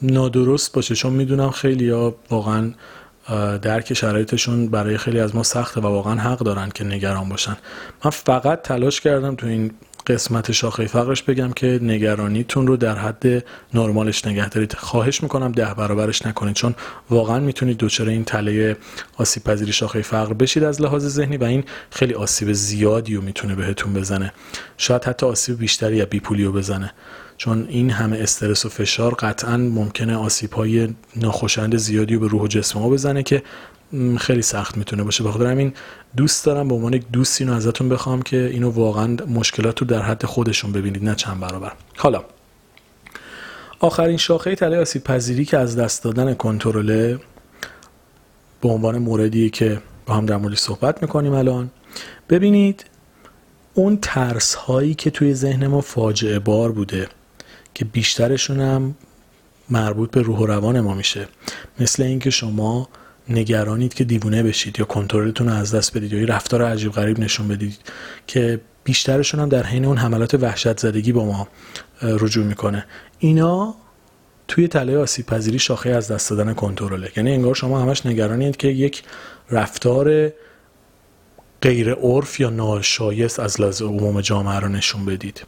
نادرست 0.03 0.73
باشه. 0.73 0.95
چون 0.95 1.13
می‌دونم 1.13 1.51
خیلی 1.51 1.91
ها 1.91 2.17
واقعا 2.31 2.73
درک 3.63 3.95
شرایطشون 3.95 4.69
برای 4.69 4.99
خیلی 4.99 5.21
از 5.21 5.35
ما 5.35 5.43
سخته 5.43 5.81
و 5.81 5.87
واقعا 5.87 6.15
حق 6.15 6.39
دارن 6.39 6.71
که 6.71 6.85
نگران 6.85 7.29
باشن. 7.29 7.57
من 8.05 8.11
فقط 8.11 8.63
تلاش 8.63 9.01
کردم 9.01 9.35
تو 9.35 9.47
این 9.47 9.71
قسمت 10.07 10.53
شاخه 10.53 10.87
فقرش 10.87 11.23
بگم 11.23 11.53
که 11.53 11.79
نگرانیتون 11.83 12.67
رو 12.67 12.77
در 12.77 12.99
حد 12.99 13.45
نرمالش 13.75 14.27
نگه 14.27 14.49
دارید. 14.49 14.75
خواهش 14.75 15.23
می‌کنم 15.23 15.53
ده 15.53 15.75
برابرش 15.75 16.27
نکنید 16.27 16.55
چون 16.55 16.75
واقعا 17.11 17.41
می‌تونید 17.41 17.79
دچار 17.79 18.09
این 18.09 18.25
تله 18.25 18.77
آسیب 19.17 19.45
پذیری 19.45 19.73
شاخه 19.73 20.03
فقر 20.03 20.33
بشید 20.33 20.65
از 20.65 20.83
لحاظ 20.83 21.07
ذهنی 21.07 21.37
و 21.37 21.45
این 21.45 21.65
خیلی 21.91 22.15
آسیب 22.15 22.53
زیادی 22.53 23.15
رو 23.15 23.23
می‌تونه 23.23 23.55
بهتون 23.55 23.93
بزنه. 23.93 24.33
شاید 24.79 25.05
حتی 25.05 25.27
آسیب 25.27 25.59
بیشتری 25.59 25.97
یا 25.97 26.07
بیپولی 26.07 26.45
رو 26.45 26.53
بزنه 26.53 26.93
چون 27.37 27.67
این 27.69 27.91
همه 27.91 28.19
استرس 28.19 28.67
و 28.67 28.69
فشار 28.69 29.15
قطعا 29.15 29.57
ممکنه 29.57 30.17
آسیب 30.17 30.53
های 30.53 30.89
ناخوشند 31.17 31.77
زیادی 31.77 32.15
رو 32.15 32.21
به 32.21 32.29
روح 32.29 32.43
و 32.43 32.47
جسم 32.47 32.79
ما 32.79 32.89
بزنه 32.89 33.23
که 33.23 33.43
خیلی 34.19 34.43
سخت 34.43 34.77
می‌تونه 34.77 35.03
باشه. 35.03 35.25
بخاطر 35.25 35.47
همین 35.47 35.73
دوست 36.17 36.45
دارم 36.45 36.69
به 36.69 36.75
عنوان 36.75 36.93
یک 36.93 37.05
دوست 37.13 37.41
اینو 37.41 37.53
ازتون 37.53 37.89
بخوام 37.89 38.23
که 38.23 38.37
اینو 38.53 38.71
واقعا 38.71 39.17
مشکلات 39.29 39.81
رو 39.81 39.87
در 39.87 40.03
حد 40.03 40.27
خودشون 40.27 40.73
ببینید 40.73 41.05
نه 41.05 41.15
چند 41.15 41.41
برابر. 41.41 41.73
حالا 41.97 42.25
آخرین 43.81 44.17
شاخه 44.17 44.55
تله 44.55 44.81
آسیب 44.81 45.05
پذیری 45.05 45.45
که 45.45 45.59
از 45.59 45.77
دست 45.77 46.05
دادن 46.05 46.35
کنترل 46.35 47.17
به 48.61 48.69
عنوان 48.69 48.99
موردی 48.99 49.51
که 49.51 49.81
با 50.07 50.15
هم 50.15 50.27
در 50.27 50.37
موردش 50.37 50.59
صحبت 50.59 51.03
می‌کنیم 51.03 51.33
الان 51.33 51.71
ببینید 52.29 52.85
اون 53.75 53.99
ترس 54.03 54.55
هایی 54.55 54.95
که 54.95 55.11
توی 55.11 55.35
ذهن 55.35 55.67
ما 55.67 55.81
فاجعه 55.81 56.39
بار 56.39 56.73
بوده 56.73 57.09
که 57.75 57.85
بیشترشون 57.85 58.61
هم 58.61 58.95
مربوط 59.71 60.11
به 60.11 60.23
روح 60.23 60.39
و 60.39 60.47
روان 60.47 60.81
ما 60.81 60.95
میشه. 60.95 61.29
مثل 61.81 62.03
اینکه 62.03 62.31
شما 62.31 62.89
نگرانید 63.29 63.95
که 63.95 64.05
دیوونه 64.05 64.43
بشید 64.43 64.79
یا 64.79 64.85
کنترلتون 64.85 65.49
رو 65.49 65.55
از 65.55 65.75
دست 65.75 65.97
بدید 65.97 66.13
یا 66.13 66.21
یه 66.21 66.27
رفتار 66.27 66.63
عجیب 66.63 66.93
غریب 66.93 67.19
نشون 67.21 67.49
بدید 67.49 67.79
که 68.27 68.61
بیشترشون 68.85 69.41
هم 69.41 69.49
در 69.49 69.63
حین 69.67 69.85
اون 69.85 69.97
حملات 69.97 70.35
وحشت 70.35 70.79
زدگی 70.81 71.13
با 71.13 71.25
ما 71.25 71.49
رجوع 72.03 72.45
می‌کنه. 72.45 72.87
اینا 73.19 73.75
توی 74.49 74.69
تله 74.69 74.99
آسیب 74.99 75.27
پذیری 75.27 75.59
شاخه 75.59 75.91
از 75.91 76.11
دست 76.11 76.31
دادن 76.31 76.55
کنترله. 76.55 77.11
یعنی 77.17 77.33
انگار 77.33 77.55
شما 77.55 77.81
همش 77.81 78.07
نگرانید 78.07 78.57
که 78.57 78.69
یک 78.69 79.03
رفتار 79.51 80.33
غیر 81.63 81.93
عرف 81.95 82.41
یا 82.41 82.51
ناشایست 82.51 83.41
از 83.41 83.61
لحاظ 83.61 83.83
عموم 83.83 84.21
جامعه 84.21 84.61
رو 84.61 84.69
نشون 84.69 85.05
بدید. 85.05 85.43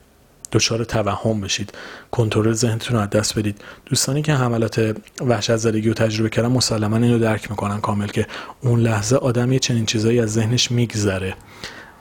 دچار 0.52 0.84
توهم 0.84 1.40
بشید. 1.40 1.72
کنترل 2.10 2.52
ذهنتون 2.52 2.96
رو 2.96 3.02
از 3.02 3.10
دست 3.10 3.38
بدید. 3.38 3.60
دوستانی 3.86 4.22
که 4.22 4.32
حملات 4.32 4.96
وحشت 5.20 5.56
زدگی 5.56 5.88
رو 5.88 5.94
تجربه 5.94 6.30
کردن 6.30 6.48
مسلما 6.48 6.96
اینو 6.96 7.18
درک 7.18 7.50
می‌کنن 7.50 7.80
کامل 7.80 8.06
که 8.06 8.26
اون 8.60 8.80
لحظه 8.80 9.16
آدم 9.16 9.52
یه 9.52 9.58
چنین 9.58 9.86
چیزایی 9.86 10.20
از 10.20 10.32
ذهنش 10.32 10.70
میگذره. 10.70 11.34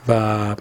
و 0.07 0.55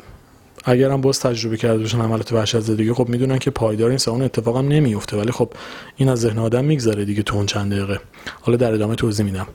اگر 0.64 0.90
هم 0.90 1.00
باز 1.00 1.20
تجربه 1.20 1.56
کرده 1.56 1.78
باشن 1.78 2.00
حملات 2.00 2.32
وحشت 2.32 2.60
زدگی 2.60 2.92
خب 2.92 3.08
می‌دونن 3.08 3.38
که 3.38 3.50
پایدار 3.50 3.90
این 3.90 4.22
اتفاق 4.22 4.56
هم 4.56 4.68
نمیفته 4.68 5.16
ولی 5.16 5.32
خب 5.32 5.52
این 5.96 6.08
از 6.08 6.20
ذهن 6.20 6.38
آدم 6.38 6.64
میگذره 6.64 7.04
دیگه 7.04 7.22
تو 7.22 7.36
اون 7.36 7.46
چند 7.46 7.72
دقیقه. 7.72 8.00
حالا 8.40 8.56
در 8.56 8.72
ادامه 8.72 8.94
توضیح 8.94 9.26
میدم. 9.26 9.46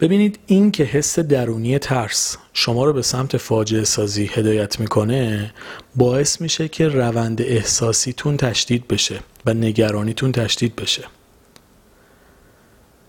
ببینید 0.00 0.38
این 0.46 0.70
که 0.70 0.84
حس 0.84 1.18
درونی 1.18 1.78
ترس 1.78 2.36
شما 2.52 2.84
رو 2.84 2.92
به 2.92 3.02
سمت 3.02 3.36
فاجعه 3.36 3.84
سازی 3.84 4.30
هدایت 4.34 4.80
می‌کنه 4.80 5.54
باعث 5.94 6.40
میشه 6.40 6.68
که 6.68 6.88
روند 6.88 7.42
احساسیتون 7.42 8.36
تشدید 8.36 8.88
بشه 8.88 9.20
و 9.46 9.54
نگرانیتون 9.54 10.32
تشدید 10.32 10.76
بشه. 10.76 11.04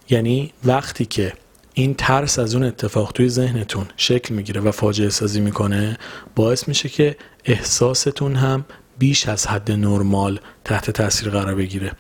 یعنی 0.10 0.54
وقتی 0.64 1.06
که 1.06 1.34
این 1.74 1.94
ترس 1.94 2.40
از 2.40 2.56
اون 2.56 2.64
اتفاق 2.64 3.12
توی 3.12 3.30
ذهنتون 3.30 3.86
شکل 3.98 4.34
می‌گیره 4.34 4.62
و 4.62 4.72
فاجعه 4.72 5.10
سازی 5.10 5.40
می‌کنه 5.40 5.98
باعث 6.36 6.68
میشه 6.68 6.90
که 6.90 7.18
احساستون 7.46 8.36
هم 8.36 8.66
بیش 8.98 9.28
از 9.28 9.48
حد 9.48 9.72
نرمال 9.72 10.40
تحت 10.66 10.92
تاثیر 10.92 11.30
قرار 11.30 11.56
بگیره. 11.56 11.92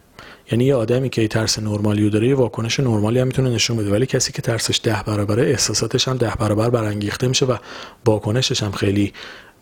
یعنی 0.51 0.65
یه 0.65 0.75
آدمی 0.75 1.09
که 1.09 1.27
ترس 1.27 1.59
نرمالی 1.59 2.03
رو 2.03 2.09
داره 2.09 2.27
یه 2.27 2.35
واکنش 2.35 2.79
نرمالی 2.79 3.19
هم 3.19 3.27
می‌تونه 3.27 3.49
نشون 3.49 3.77
بده. 3.77 3.91
ولی 3.91 4.05
کسی 4.05 4.31
که 4.31 4.41
ترسش 4.41 4.79
ده 4.83 5.03
برابره 5.05 5.43
احساساتش 5.43 6.07
هم 6.07 6.17
ده 6.17 6.33
برابر 6.39 6.69
برانگیخته 6.69 7.27
میشه 7.27 7.45
و 7.45 7.57
واکنشش 8.05 8.63
هم 8.63 8.71
خیلی 8.71 9.13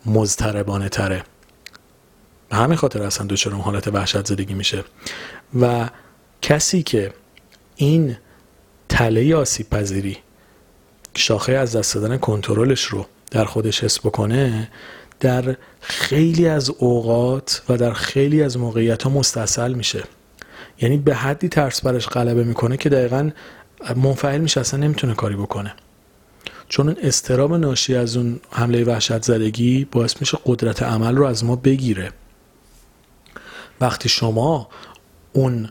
مضطربانه 0.06 0.88
تره. 0.88 1.22
به 2.48 2.56
همین 2.56 2.76
خاطر 2.76 3.02
اصلا 3.02 3.26
دچار 3.26 3.52
اون 3.52 3.62
حالت 3.62 3.88
وحشت 3.88 4.26
زدگی 4.26 4.54
میشه. 4.54 4.84
و 5.60 5.88
کسی 6.42 6.82
که 6.82 7.12
این 7.76 8.16
تله 8.88 9.36
آسیب 9.36 9.70
پذیری 9.70 10.18
شاخه 11.14 11.52
از 11.52 11.76
دست 11.76 11.94
دادن 11.94 12.16
کنترلش 12.16 12.84
رو 12.84 13.06
در 13.30 13.44
خودش 13.44 13.84
حس 13.84 13.98
بکنه 13.98 14.70
در 15.20 15.56
خیلی 15.80 16.48
از 16.48 16.70
اوقات 16.70 17.62
و 17.68 17.76
در 17.76 17.92
خیلی 17.92 18.42
از 18.42 18.58
موقعیت 18.58 19.02
ها 19.02 19.10
مستصل 19.10 19.72
میشه. 19.72 20.04
یعنی 20.80 20.96
به 20.96 21.14
حدی 21.14 21.48
ترس 21.48 21.80
برش 21.80 22.08
غلبه 22.08 22.44
می‌کنه 22.44 22.76
که 22.76 22.88
دقیقا 22.88 23.30
منفعل 23.96 24.40
میشه 24.40 24.60
اصلا 24.60 24.80
نمی‌تونه 24.80 25.14
کاری 25.14 25.36
بکنه. 25.36 25.74
چون 26.68 26.96
استرام 27.02 27.54
ناشی 27.54 27.94
از 27.94 28.16
اون 28.16 28.40
حمله 28.50 28.84
وحشت 28.84 29.22
زدگی 29.22 29.84
باعث 29.84 30.16
میشه 30.20 30.38
قدرت 30.46 30.82
عمل 30.82 31.16
رو 31.16 31.24
از 31.24 31.44
ما 31.44 31.56
بگیره. 31.56 32.10
وقتی 33.80 34.08
شما 34.08 34.68
اون 35.32 35.68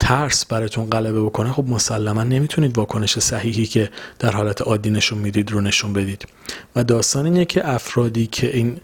ترس 0.00 0.44
براتون 0.44 0.90
غلبه 0.90 1.22
بکنه 1.22 1.52
خب 1.52 1.64
مسلما 1.68 2.22
نمی‌تونید 2.22 2.78
واکنش 2.78 3.18
صحیحی 3.18 3.66
که 3.66 3.90
در 4.18 4.30
حالت 4.30 4.62
عادی 4.62 4.90
نشون 4.90 5.18
می‌دید 5.18 5.50
رو 5.50 5.60
نشون 5.60 5.92
بدید. 5.92 6.26
و 6.76 6.84
داستان 6.84 7.24
اینه 7.24 7.44
که 7.44 7.68
افرادی 7.68 8.26
که 8.26 8.56
این 8.56 8.80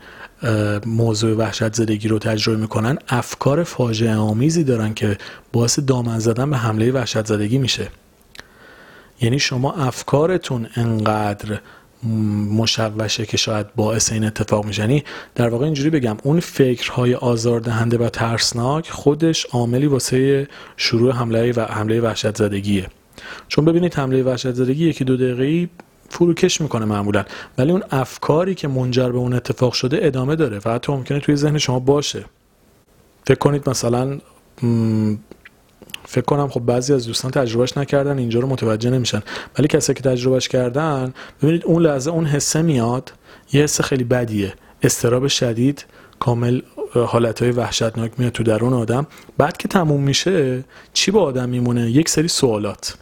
موضوع 0.87 1.37
وحشت 1.37 1.75
زدگی 1.75 2.09
رو 2.09 2.19
تجربه 2.19 2.61
می‌کنن 2.61 2.99
افکار 3.09 3.65
فاجعه 3.65 4.17
آمیزی 4.17 4.65
دارن 4.65 4.95
که 4.95 5.19
باعث 5.53 5.79
دامن 5.79 6.19
زدن 6.19 6.51
به 6.51 6.57
حمله 6.57 6.93
وحشت 6.93 7.27
زدگی 7.27 7.59
میشه. 7.59 7.89
یعنی 9.21 9.39
شما 9.39 9.73
افکارتون 9.73 10.67
انقدر 10.75 11.61
مشوشه 12.51 13.27
که 13.27 13.37
شاید 13.37 13.75
باعث 13.75 14.13
این 14.13 14.25
اتفاق 14.25 14.67
میشه. 14.67 14.83
یعنی 14.83 15.05
در 15.35 15.49
واقع 15.49 15.65
اینجوری 15.65 15.91
بگم 15.91 16.17
اون 16.23 16.41
فکرهای 16.41 17.15
آزاردهنده 17.15 17.99
و 17.99 18.09
ترسناک 18.09 18.91
خودش 18.91 19.47
عاملی 19.47 19.87
واسه 19.87 20.49
شروع 20.77 21.13
حمله 21.13 21.53
و 21.53 21.61
حمله 21.61 22.01
وحشت 22.01 22.37
زدگیه. 22.37 22.87
چون 23.49 23.65
ببینید 23.65 23.95
حمله 23.95 24.23
وحشت 24.23 24.53
زدگی 24.53 24.89
یکی 24.89 25.05
دو 25.05 25.17
دقیقه 25.17 25.71
فروکش 26.11 26.61
می‌کنه 26.61 26.85
معمولا. 26.85 27.25
ولی 27.59 27.73
اون 27.73 27.83
افکاری 27.91 28.55
که 28.55 28.69
منجر 28.69 29.09
به 29.09 29.19
اون 29.19 29.33
اتفاق 29.33 29.73
شده 29.73 29.99
ادامه 30.03 30.37
داره 30.37 30.61
و 30.65 30.71
حتی 30.71 30.93
ممکنه 30.93 31.21
توی 31.21 31.37
ذهن 31.37 31.59
شما 31.59 31.79
باشه. 31.79 32.25
فکر 33.27 33.39
کنید 33.39 33.69
مثلا 33.69 34.19
فکر 36.05 36.25
کنم 36.25 36.49
خب 36.49 36.61
بعضی 36.61 36.93
از 36.93 37.07
دوستان 37.07 37.31
تجربهش 37.31 37.77
نکردن 37.77 38.19
اینجا 38.19 38.41
رو 38.41 38.49
متوجه 38.49 38.91
نمیشن. 38.91 39.23
ولی 39.59 39.69
کسی 39.69 39.95
که 39.95 40.03
تجربهش 40.03 40.49
کردن 40.49 41.15
ببینید 41.43 41.65
اون 41.65 41.83
لحظه 41.83 42.11
اون 42.11 42.27
حسه 42.27 42.63
میاد 42.63 43.13
یه 43.53 43.63
حس 43.63 43.81
خیلی 43.81 44.05
بدیه. 44.05 44.55
استراب 44.83 45.27
شدید 45.27 45.85
کامل 46.19 46.61
حالتهای 46.95 47.51
وحشتناک 47.51 48.13
میاد 48.19 48.33
تو 48.33 48.43
درون 48.43 48.73
آدم. 48.73 49.07
بعد 49.39 49.57
که 49.57 49.69
تموم 49.69 50.03
میشه 50.03 50.65
چی 50.93 51.11
با 51.11 51.23
آدم 51.23 51.49
میمونه؟ 51.49 51.91
یک 51.91 52.09
سری 52.09 52.29
سوالات. 52.29 52.97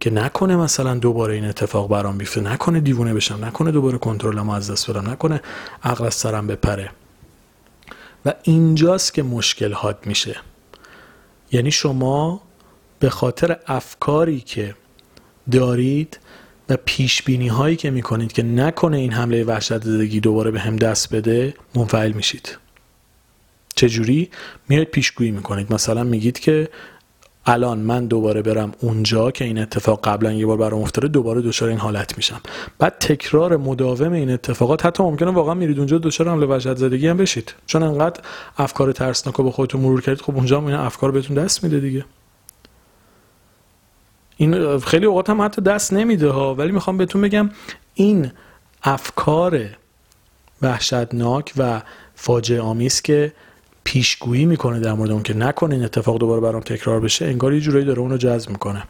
که 0.00 0.10
نکنه 0.10 0.56
مثلا 0.56 0.94
دوباره 0.94 1.34
این 1.34 1.44
اتفاق 1.44 1.88
برام 1.88 2.18
بیفته. 2.18 2.40
نکنه 2.40 2.80
دیوونه 2.80 3.14
بشم 3.14 3.44
نکنه 3.44 3.70
دوباره 3.70 3.98
کنترلم 3.98 4.50
از 4.50 4.70
دست 4.70 4.90
بدم 4.90 5.10
نکنه 5.10 5.40
عقل 5.82 6.04
از 6.06 6.14
سرم 6.14 6.46
بپره. 6.46 6.90
و 8.26 8.34
اینجاست 8.42 9.14
که 9.14 9.22
مشکل 9.22 9.72
حاد 9.72 9.98
میشه. 10.06 10.36
یعنی 11.52 11.70
شما 11.70 12.40
به 12.98 13.10
خاطر 13.10 13.56
افکاری 13.66 14.40
که 14.40 14.74
دارید 15.50 16.18
و 16.68 16.76
پیش 16.84 17.22
بینی 17.22 17.48
هایی 17.48 17.76
که 17.76 17.90
می‌کنید 17.90 18.32
که 18.32 18.42
نکنه 18.42 18.96
این 18.96 19.12
حمله 19.12 19.44
وحشت 19.44 19.82
زدگی 19.82 20.20
دوباره 20.20 20.50
به 20.50 20.60
هم 20.60 20.76
دست 20.76 21.14
بده 21.14 21.54
منفعل 21.74 22.12
میشید. 22.12 22.58
چجوری؟ 23.74 24.30
میاید 24.68 24.90
پیشگویی 24.90 25.30
می‌کنید. 25.30 25.72
مثلا 25.72 26.04
میگید 26.04 26.38
که 26.38 26.68
الان 27.46 27.78
من 27.78 28.06
دوباره 28.06 28.42
برم 28.42 28.72
اونجا 28.80 29.30
که 29.30 29.44
این 29.44 29.58
اتفاق 29.58 30.00
قبلا 30.08 30.32
یه 30.32 30.46
بار 30.46 30.56
برام 30.56 30.82
افتاده 30.82 31.08
دوباره 31.08 31.40
دچار 31.40 31.68
این 31.68 31.78
حالت 31.78 32.16
میشم. 32.16 32.40
بعد 32.78 32.96
تکرار 33.00 33.56
مداوم 33.56 34.12
این 34.12 34.30
اتفاقات 34.30 34.86
حتی 34.86 35.02
ممکنه 35.02 35.30
واقعا 35.30 35.54
میرید 35.54 35.78
اونجا 35.78 35.98
دچار 35.98 36.28
حمله 36.28 36.46
وحشت 36.46 36.76
زدگی 36.76 37.08
هم 37.08 37.16
بشید. 37.16 37.54
چون 37.66 37.82
انقدر 37.82 38.20
افکار 38.58 38.92
ترسناک 38.92 39.34
رو 39.34 39.44
به 39.44 39.50
خودتون 39.50 39.80
مرور 39.80 40.00
کردید 40.00 40.20
خب 40.22 40.36
اونجا 40.36 40.56
هم 40.60 40.66
این 40.66 40.74
افکار 40.74 41.10
بهتون 41.10 41.36
دست 41.44 41.64
میده 41.64 41.80
دیگه. 41.80 42.04
این 44.36 44.78
خیلی 44.78 45.06
اوقات 45.06 45.30
هم 45.30 45.42
حتی 45.42 45.62
دست 45.62 45.92
نمیده 45.92 46.28
ها 46.28 46.54
ولی 46.54 46.72
می‌خوام 46.72 46.96
بهتون 46.96 47.22
بگم 47.22 47.50
این 47.94 48.32
افکار 48.82 49.66
وحشتناک 50.62 51.52
و 51.56 51.82
فاجعه 52.14 52.60
آمیز 52.60 53.02
که 53.02 53.32
پیشگویی 53.84 54.46
می‌کنه 54.46 54.80
در 54.80 54.92
مورد 54.92 55.10
اون 55.10 55.22
که 55.22 55.34
نکنه 55.34 55.74
این 55.74 55.84
اتفاق 55.84 56.18
دوباره 56.18 56.40
برام 56.40 56.62
تکرار 56.62 57.00
بشه 57.00 57.24
انگار 57.24 57.54
یه 57.54 57.60
جورایی 57.60 57.84
داره 57.84 57.98
اونو 57.98 58.16
جذب 58.16 58.50
می‌کنه 58.50 58.82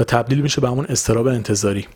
و 0.00 0.04
تبدیل 0.04 0.40
میشه 0.40 0.60
به 0.60 0.68
همون 0.68 0.86
استراب 0.88 1.26
انتظاری. 1.26 1.86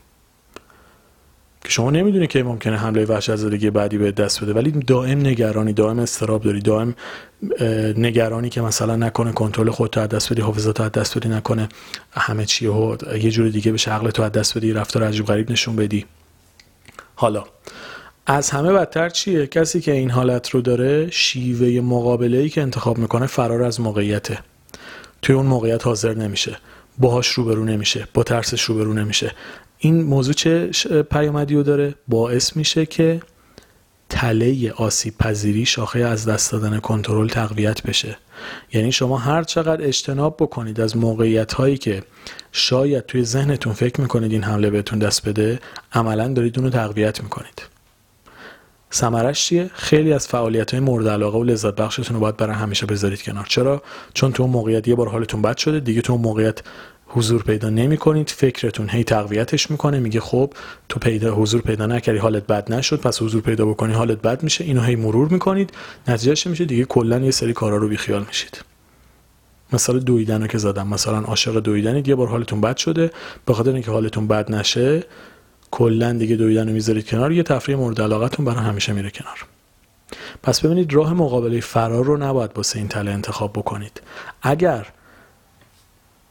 که 1.65 1.71
شما 1.71 1.91
نمی‌دونی 1.91 2.27
که 2.27 2.43
ممکنه 2.43 2.77
حمله 2.77 3.05
وحشت 3.05 3.37
زدگی 3.37 3.71
بعدی 3.71 3.99
به 3.99 4.13
دست 4.13 4.45
بده 4.45 4.53
ولی 4.53 4.71
دائم 4.71 5.21
نگرانی 5.21 5.73
دائم 5.73 5.99
استراب 5.99 6.43
داری 6.43 6.61
دائم 6.61 6.95
نگرانی 7.97 8.49
که 8.49 8.61
مثلا 8.61 8.97
نکنه 8.97 9.33
کنترل 9.33 9.71
خودت 9.71 9.99
از 9.99 10.09
دست 10.09 10.33
بدی 10.33 10.43
حافظت 10.43 10.81
از 10.81 10.93
دست 10.93 11.19
بدی 11.19 11.29
نکنه 11.29 11.69
همه 12.13 12.45
چی 12.45 12.71
یه 13.15 13.31
جور 13.31 13.49
دیگه 13.49 13.73
به 13.73 13.79
عقل 13.87 14.11
تو 14.11 14.23
از 14.23 14.33
دست 14.33 14.59
بدی 14.59 14.73
رفتار 14.73 15.03
عجیب 15.05 15.27
غریب 15.27 15.51
نشون 15.51 15.77
بدی. 15.77 16.07
حالا 17.15 17.45
از 18.27 18.51
همه 18.51 18.73
بدتر 18.73 19.09
چیه؟ 19.09 19.47
کسی 19.47 19.81
که 19.81 19.93
این 19.93 20.11
حالت 20.11 20.51
رو 20.51 20.61
داره 20.61 21.11
شیوه 21.11 21.81
مقابله 21.81 22.39
ای 22.39 22.49
که 22.49 22.63
انتخاب 22.63 22.99
می‌کنه 22.99 23.27
فرار 23.27 23.63
از 23.63 23.81
موقعیته. 23.81 24.39
توی 25.23 25.35
اون 25.35 25.47
موقعیت 25.47 25.87
حاضر 25.87 26.15
نمیشه. 26.15 26.59
باهاش 26.99 27.29
روبرو 27.29 27.65
نمیشه. 27.65 28.09
با 28.15 28.23
ترسش 28.23 28.63
روبرو 28.63 28.95
نمیشه. 28.95 29.33
این 29.79 30.03
موضوع 30.03 30.35
چه 30.35 30.71
پیامدی 31.03 31.55
رو 31.55 31.63
داره؟ 31.63 31.95
باعث 32.09 32.57
میشه 32.57 32.87
که 32.87 33.21
تله 34.09 34.73
آسیب 34.73 35.19
پذیری 35.19 35.67
شاخه 35.67 35.99
از 35.99 36.29
دست 36.29 36.53
دادن 36.53 36.79
کنترل 36.79 37.29
تقویت 37.29 37.83
بشه. 37.83 38.17
یعنی 38.73 38.93
شما 38.93 39.19
هر 39.19 39.43
چقدر 39.43 39.85
اجتناب 39.85 40.37
بکنید 40.37 40.81
از 40.81 40.97
موقعیت 40.97 41.53
هایی 41.53 41.79
که 41.79 42.03
شاید 42.53 43.07
توی 43.07 43.25
ذهنتون 43.25 43.73
فکر 43.73 44.01
می‌کنید 44.01 44.33
این 44.33 44.43
حمله 44.43 44.71
بهتون 44.71 44.99
دست 44.99 45.29
بده 45.29 45.59
عملا 45.93 46.29
دارید 46.29 46.59
اون 46.59 46.65
رو 46.65 46.71
تقویت 46.71 47.23
می‌کنید. 47.23 47.63
سمرش 48.91 49.45
چیه؟ 49.45 49.71
خیلی 49.75 50.13
از 50.13 50.29
فعالیت 50.29 50.71
های 50.71 50.81
مورد 50.81 51.09
علاقه 51.09 51.39
و 51.39 51.45
لذت 51.45 51.75
بخشتون 51.75 52.15
رو 52.15 52.21
باید 52.21 52.37
برای 52.37 52.55
همیشه 52.55 52.87
بذارید 52.87 53.23
کنار. 53.23 53.47
چرا؟ 53.49 53.83
چون 54.15 54.33
تو 54.33 54.43
اون 54.43 54.53
موقعیت 54.53 54.89
یه 54.89 54.95
بار 54.95 55.09
حالتون 55.09 55.43
بد 55.43 55.57
شده 55.57 55.81
دیگه 55.81 56.01
تو 56.01 56.13
اون 56.13 56.23
موقعیت 56.23 56.63
حضور 57.07 57.43
پیدا 57.43 57.71
نمی 57.71 57.97
کنید 57.97 58.31
فکرتون 58.31 58.89
هی 58.91 59.05
تقویتش 59.05 59.71
می‌کنه 59.71 59.99
میگه 59.99 60.21
خب 60.21 60.53
تو 60.89 61.01
پیدا 61.01 61.35
حضور 61.35 61.61
پیدا 61.61 61.87
نکردی 61.87 62.19
حالت 62.19 62.47
بد 62.47 62.73
نشد 62.73 63.01
پس 63.01 63.23
حضور 63.23 63.43
پیدا 63.43 63.67
بکنی 63.67 63.93
حالت 63.93 64.23
بد 64.23 64.43
میشه 64.43 64.65
اینو 64.65 64.81
هی 64.81 64.97
مرور 64.97 65.29
می‌کنید 65.29 65.73
نتیجهش 66.09 66.47
میشه 66.47 66.65
دیگه 66.65 66.85
کلا 66.85 67.19
یه 67.19 67.31
سری 67.31 67.53
کارا 67.53 67.77
رو 67.77 67.89
بیخیال 67.89 68.25
میشید. 68.29 68.65
مثلا 69.73 69.99
دویدن 69.99 70.43
رو 70.43 70.47
که 70.47 70.59
زدم 70.59 70.89
مثلا 70.89 71.19
عاشق 71.19 71.61
دویدنید 71.61 72.09
یه 72.09 72.15
بار 72.15 72.29
حالتون 72.29 72.61
بد 72.61 72.77
شده 72.77 73.11
به 73.47 73.55
خاطر 73.55 73.73
اینکه 73.73 73.91
حالتون 73.91 74.27
بد 74.27 74.53
نشه 74.53 75.05
کلا 75.71 76.13
دیگه 76.13 76.37
دویدن 76.37 76.69
رو 76.69 76.75
می‌ذارید 76.75 77.07
کنار 77.07 77.33
یه 77.33 77.43
تفریح 77.43 77.77
مورد 77.79 78.01
علاقتون 78.01 78.45
برای 78.45 78.65
همیشه 78.65 78.93
میره 78.93 79.11
کنار. 79.11 79.47
پس 80.43 80.61
ببینید 80.61 80.93
راه 80.93 81.13
مقابله 81.13 81.61
فرار 81.61 82.05
رو 82.05 82.17
نباید 82.17 82.51
واسه 82.57 82.79
این 82.79 82.89
تله 82.89 83.11
انتخاب 83.11 83.53
بکنید. 83.53 84.01
اگر 84.43 84.87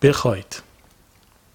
بخواید 0.02 0.62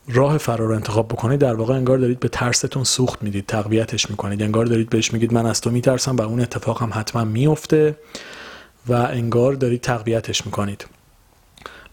راه 0.09 0.39
فرار 0.39 0.69
رو 0.69 0.75
انتخاب 0.75 1.09
بکنید 1.09 1.41
در 1.41 1.55
واقع 1.55 1.75
انگار 1.75 1.99
دارید 1.99 2.21
به 2.21 2.29
ترستون 2.29 2.85
سوخت 2.85 3.23
می‌دید 3.23 3.47
تقویتش 3.47 4.11
می‌کنید. 4.11 4.43
انگار 4.43 4.67
دارید 4.67 4.91
بهش 4.91 5.13
میگید 5.13 5.33
من 5.33 5.47
از 5.47 5.61
تو 5.61 5.71
میترسم 5.71 6.17
و 6.17 6.23
اون 6.23 6.41
اتفاق 6.41 6.83
هم 6.83 6.91
حتما 6.95 7.25
میفته 7.25 7.97
و 8.87 8.93
انگار 8.93 9.53
دارید 9.53 9.81
تقویتش 9.81 10.47
می‌کنید. 10.47 10.87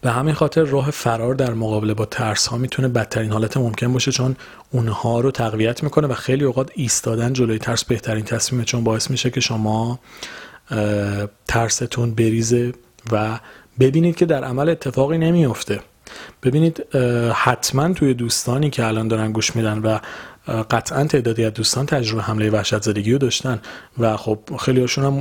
به 0.02 0.12
همین 0.12 0.34
خاطر 0.34 0.64
راه 0.64 0.92
فرار 0.92 1.36
در 1.36 1.54
مقابله 1.54 1.94
با 1.94 2.06
ترس 2.06 2.48
ها 2.48 2.58
می‌تونه 2.58 2.88
بدترین 2.88 3.32
حالت 3.32 3.58
ممکن 3.58 3.94
باشه 3.94 4.12
چون 4.12 4.36
اونها 4.72 5.20
رو 5.20 5.32
تقویت 5.32 5.84
می‌کنه 5.84 6.08
و 6.08 6.14
خیلی 6.14 6.44
اوقات 6.44 6.72
ایستادن 6.76 7.34
جلوی 7.34 7.60
ترس 7.60 7.84
بهترین 7.86 8.26
تصمیمه 8.26 8.66
چون 8.66 8.84
باعث 8.84 9.12
میشه 9.12 9.30
که 9.30 9.40
شما 9.40 10.00
ترستون 11.48 12.16
بریزه 12.16 12.72
و 13.12 13.40
ببینید 13.80 14.16
که 14.16 14.26
در 14.26 14.44
عمل 14.44 14.70
اتفاقی 14.70 15.18
نمیفته 15.18 15.80
ببینید 16.44 16.96
حتما 17.34 17.94
توی 17.94 18.14
دوستانی 18.14 18.70
که 18.70 18.86
الان 18.86 19.08
دارن 19.08 19.32
گوش 19.32 19.56
میدن 19.56 19.78
و 19.78 20.00
قطعا 20.48 21.04
تعدادی 21.04 21.46
از 21.46 21.54
دوستان 21.54 21.86
تجربه 21.86 22.22
حمله 22.22 22.50
وحشت 22.50 22.82
زدگی 22.82 23.12
رو 23.12 23.18
داشتن 23.18 23.62
و 24.00 24.18
خب 24.18 24.40
خیلی 24.60 24.82
هاشون 24.82 25.04
هم 25.06 25.14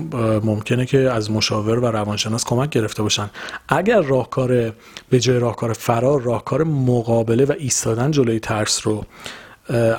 ممکنه 0.44 0.86
که 0.86 0.98
از 0.98 1.30
مشاور 1.30 1.78
و 1.78 1.86
روانشناس 1.86 2.44
کمک 2.44 2.70
گرفته 2.70 3.02
باشن. 3.02 3.30
اگر 3.68 4.00
راهکار 4.00 4.72
به 5.10 5.20
جای 5.20 5.38
راهکار 5.38 5.72
فرار 5.72 6.22
راهکار 6.22 6.64
مقابله 6.64 7.44
و 7.44 7.54
ایستادن 7.58 8.10
جلوی 8.10 8.40
ترس 8.40 8.86
رو 8.86 9.04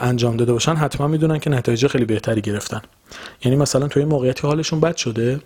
انجام 0.02 0.38
داده 0.38 0.54
باشن 0.54 0.76
حتما 0.76 1.08
می‌دونن 1.08 1.40
که 1.40 1.50
نتایج 1.50 1.88
خیلی 1.88 2.06
بهتری 2.06 2.42
گرفتن. 2.42 2.82
یعنی 3.44 3.58
مثلا 3.58 3.88
توی 3.88 4.06
موقعیتی 4.06 4.48
حالشون 4.48 4.80
بد 4.80 4.96
شده 4.96 5.40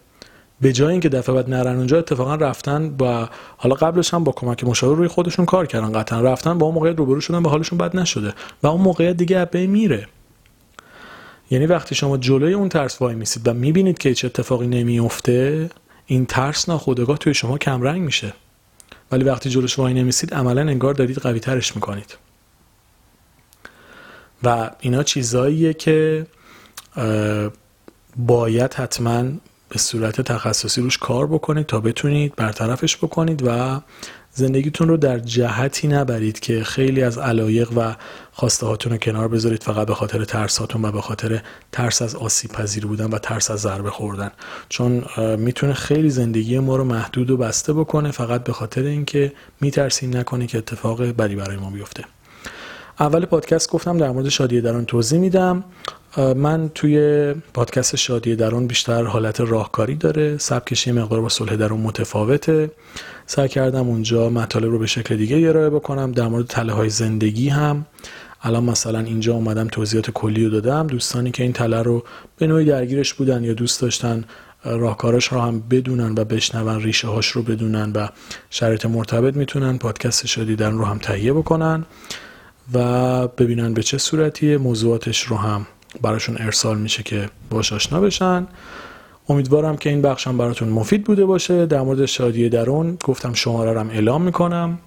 به 0.62 0.74
جای 0.74 0.92
اینکه 0.92 1.10
دفعه 1.10 1.36
بعد 1.36 1.50
نرن 1.50 1.78
اونجا 1.78 1.98
اتفاقا 1.98 2.36
رفتن 2.36 2.90
با 2.90 3.30
حالا 3.58 3.76
قبلش 3.76 4.14
هم 4.14 4.24
با 4.24 4.32
کمک 4.32 4.64
مشاور 4.64 4.98
روی 4.98 5.08
خودشون 5.08 5.46
کار 5.46 5.66
کردن 5.66 5.92
قطعا. 5.92 6.22
رفتن 6.22 6.58
با 6.58 6.66
اون 6.66 6.76
موقعیت 6.76 6.98
روبرو 6.98 7.22
شدن 7.22 7.44
به 7.44 7.50
حالشون 7.50 7.78
بد 7.78 7.96
نشده 7.96 8.34
و 8.64 8.68
اون 8.68 8.82
موقعیت 8.82 9.18
دیگه 9.18 9.40
ابه 9.40 9.68
میره. 9.68 10.08
یعنی 11.52 11.66
وقتی 11.66 11.96
شما 11.96 12.18
جلوی 12.18 12.54
اون 12.54 12.70
ترس 12.70 13.02
وای 13.02 13.16
میسید 13.16 13.48
و 13.48 13.54
می‌بینید 13.54 13.98
که 13.98 14.10
هیچ 14.10 14.26
اتفاقی 14.26 14.68
نمیفته 14.68 15.70
این 16.06 16.26
ترس 16.26 16.70
ناخودآگاه 16.70 17.18
توی 17.18 17.34
شما 17.34 17.58
کمرنگ 17.58 18.02
میشه. 18.02 18.34
ولی 19.12 19.24
وقتی 19.24 19.50
جلوش 19.50 19.80
وای 19.80 19.94
نمیسید 19.94 20.34
عملا 20.34 20.62
انگار 20.62 20.94
دارید 20.94 21.18
قوی 21.18 21.40
ترش 21.40 21.76
می‌کنید. 21.76 22.18
و 24.44 24.72
اینا 24.80 25.04
چیزاییه 25.04 25.74
که 25.74 26.28
باید 28.18 28.74
حتما 28.74 29.24
به 29.76 29.80
صورت 29.80 30.22
تخصصی 30.22 30.82
روش 30.82 30.98
کار 30.98 31.28
بکنید 31.28 31.66
تا 31.66 31.80
بتونید 31.80 32.36
برطرفش 32.36 32.98
بکنید 32.98 33.44
و 33.46 33.82
زندگیتون 34.32 34.88
رو 34.88 34.98
در 34.98 35.20
جهتی 35.20 35.88
نبرید 35.88 36.40
که 36.40 36.64
خیلی 36.64 37.04
از 37.04 37.18
علایق 37.18 37.70
و 37.78 37.96
خواسته 38.32 38.66
هاتون 38.66 38.92
رو 38.92 38.98
کنار 38.98 39.28
بذارید 39.28 39.64
فقط 39.64 39.88
به 39.88 39.94
خاطر 39.94 40.26
ترساتون 40.26 40.86
و 40.86 40.92
به 40.92 41.02
خاطر 41.02 41.42
ترس 41.72 42.02
از 42.02 42.16
آسیب 42.16 42.52
پذیر 42.52 42.86
بودن 42.86 43.06
و 43.06 43.18
ترس 43.18 43.52
از 43.52 43.60
ضربه 43.60 43.90
خوردن. 43.90 44.32
چون 44.70 45.06
می‌تونه 45.38 45.74
خیلی 45.74 46.10
زندگی 46.10 46.60
ما 46.60 46.76
رو 46.76 46.84
محدود 46.84 47.32
و 47.32 47.38
بسته 47.38 47.74
بکنه 47.74 48.12
فقط 48.12 48.44
به 48.44 48.54
خاطر 48.54 48.84
اینکه 48.84 49.34
میترسیم 49.62 50.18
نکنه 50.18 50.48
که 50.48 50.58
اتفاق 50.58 51.04
بدی 51.04 51.36
برای 51.36 51.58
ما 51.58 51.70
بیفته. 51.70 52.04
اول 53.00 53.26
پادکست 53.26 53.70
گفتم 53.72 53.98
در 53.98 54.12
مورد 54.12 54.30
شادی 54.30 54.62
درون 54.62 54.86
توضیح 54.86 55.20
میدم. 55.20 55.64
من 56.18 56.70
توی 56.76 57.34
پادکست 57.54 57.96
شادی 57.96 58.36
درون 58.36 58.68
بیشتر 58.68 59.04
حالت 59.04 59.42
راهکاری 59.42 59.96
داره. 59.96 60.38
سبکش 60.38 60.88
یه 60.88 60.94
مقدار 60.94 61.22
با 61.22 61.30
صلح 61.30 61.56
درون 61.56 61.82
متفاوته. 61.82 62.72
سعی 63.26 63.48
کردم 63.48 63.88
اونجا 63.88 64.30
مطالب 64.30 64.72
رو 64.72 64.80
به 64.80 64.88
شکل 64.88 65.16
دیگه 65.16 65.50
ارائه 65.50 65.70
بکنم. 65.70 66.12
در 66.12 66.28
مورد 66.28 66.48
تله 66.48 66.74
های 66.74 66.90
زندگی 66.90 67.50
هم. 67.50 67.86
الان 68.42 68.64
مثلا 68.64 69.00
اینجا 69.00 69.34
اومدم 69.34 69.68
توضیحات 69.68 70.12
کلی 70.12 70.46
رو 70.46 70.52
دادم. 70.52 70.88
دوستانی 70.88 71.32
که 71.32 71.44
این 71.44 71.54
تله 71.54 71.82
رو 71.82 72.04
به 72.38 72.48
نوعی 72.48 72.66
درگیرش 72.66 73.14
بودن 73.14 73.44
یا 73.44 73.54
دوست 73.54 73.82
داشتن 73.82 74.24
راهکارش 74.64 75.28
رو 75.28 75.40
هم 75.40 75.60
بدونن 75.60 76.16
و 76.18 76.24
بشنون 76.24 76.82
ریشه 76.82 77.08
هاش 77.08 77.28
رو 77.28 77.42
بدونن 77.42 77.92
و 77.92 78.08
شرایط 78.50 78.86
مرتبط 78.86 79.36
می‌تونن 79.36 79.78
پادکست 79.78 80.26
شدیدن 80.26 80.74
رو 80.74 80.86
هم 80.86 80.98
تهیه 80.98 81.34
بکنن. 81.34 81.86
و 82.74 83.28
ببینن 83.28 83.74
به 83.74 83.84
چه 83.84 83.98
صورتی 83.98 84.58
موضوعاتش 84.58 85.22
رو 85.22 85.38
هم 85.38 85.68
براشون 86.02 86.38
ارسال 86.40 86.78
میشه 86.78 87.04
که 87.04 87.30
باش 87.50 87.74
آشنا 87.74 88.02
بشن. 88.02 88.48
امیدوارم 89.30 89.78
که 89.78 89.90
این 89.90 90.02
بخش 90.02 90.28
هم 90.28 90.38
براتون 90.38 90.70
مفید 90.70 91.04
بوده 91.04 91.26
باشه. 91.26 91.66
در 91.66 91.82
مورد 91.82 92.06
شادی 92.06 92.50
درون 92.50 92.98
گفتم 93.04 93.34
شماره 93.34 93.74
رو 93.74 93.80
هم 93.80 93.90
اعلام 93.90 94.22
می‌کنم. 94.22 94.78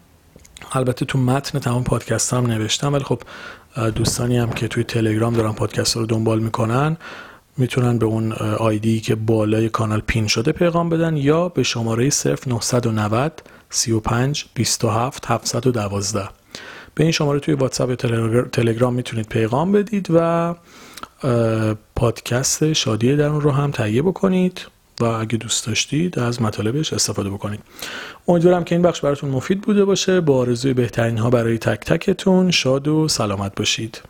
البته 0.73 1.05
تو 1.05 1.19
متن 1.19 1.59
تمام 1.59 1.85
پادکست 1.85 2.35
هم 2.35 2.47
نوشتم 2.47 2.93
ولی 2.93 3.05
خب 3.05 3.23
دوستانی 3.95 4.39
هم 4.39 4.51
که 4.51 4.69
توی 4.69 4.85
تلگرام 4.85 5.35
دارن 5.35 5.53
پادکست 5.53 5.97
رو 5.97 6.07
دنبال 6.07 6.39
می‌کنن 6.39 6.97
می‌تونن 7.57 7.99
به 7.99 8.07
اون 8.07 8.33
آیدی 8.59 9.01
که 9.01 9.15
بالای 9.15 9.69
کانال 9.69 10.03
پین 10.07 10.27
شده 10.27 10.53
پیغام 10.53 10.89
بدن 10.89 11.17
یا 11.17 11.49
به 11.49 11.63
شماره 11.63 12.11
0990 12.11 13.43
35 13.71 14.45
27 14.55 15.27
712 15.27 16.38
به 16.99 17.05
این 17.05 17.13
شماره 17.13 17.41
توی 17.41 17.55
واتساپ 17.55 17.91
یا 17.91 17.97
تلگرام 18.43 18.95
می‌تونید 18.95 19.29
پیغام 19.29 19.73
بدید 19.73 20.09
و 20.11 20.55
پادکست 21.97 22.73
شادی 22.73 23.17
در 23.17 23.27
اون 23.27 23.41
رو 23.41 23.51
هم 23.51 23.71
تهیه 23.71 24.03
بکنید 24.03 24.67
و 25.01 25.05
اگه 25.05 25.37
دوست 25.39 25.67
داشتید 25.67 26.19
از 26.19 26.43
مطالبش 26.43 26.93
استفاده 26.93 27.31
بکنید. 27.31 27.61
امیدوارم 28.29 28.65
که 28.65 28.75
این 28.75 28.83
بخش 28.83 29.01
براتون 29.01 29.31
مفید 29.31 29.61
بوده 29.61 29.85
باشه. 29.85 30.21
با 30.21 30.39
آرزوی 30.39 30.75
بهترین 30.75 31.19
ها 31.19 31.31
برای 31.31 31.59
تک 31.59 31.81
تکتون 31.81 32.51
شاد 32.51 32.89
و 32.89 33.09
سلامت 33.09 33.55
باشید. 33.55 34.01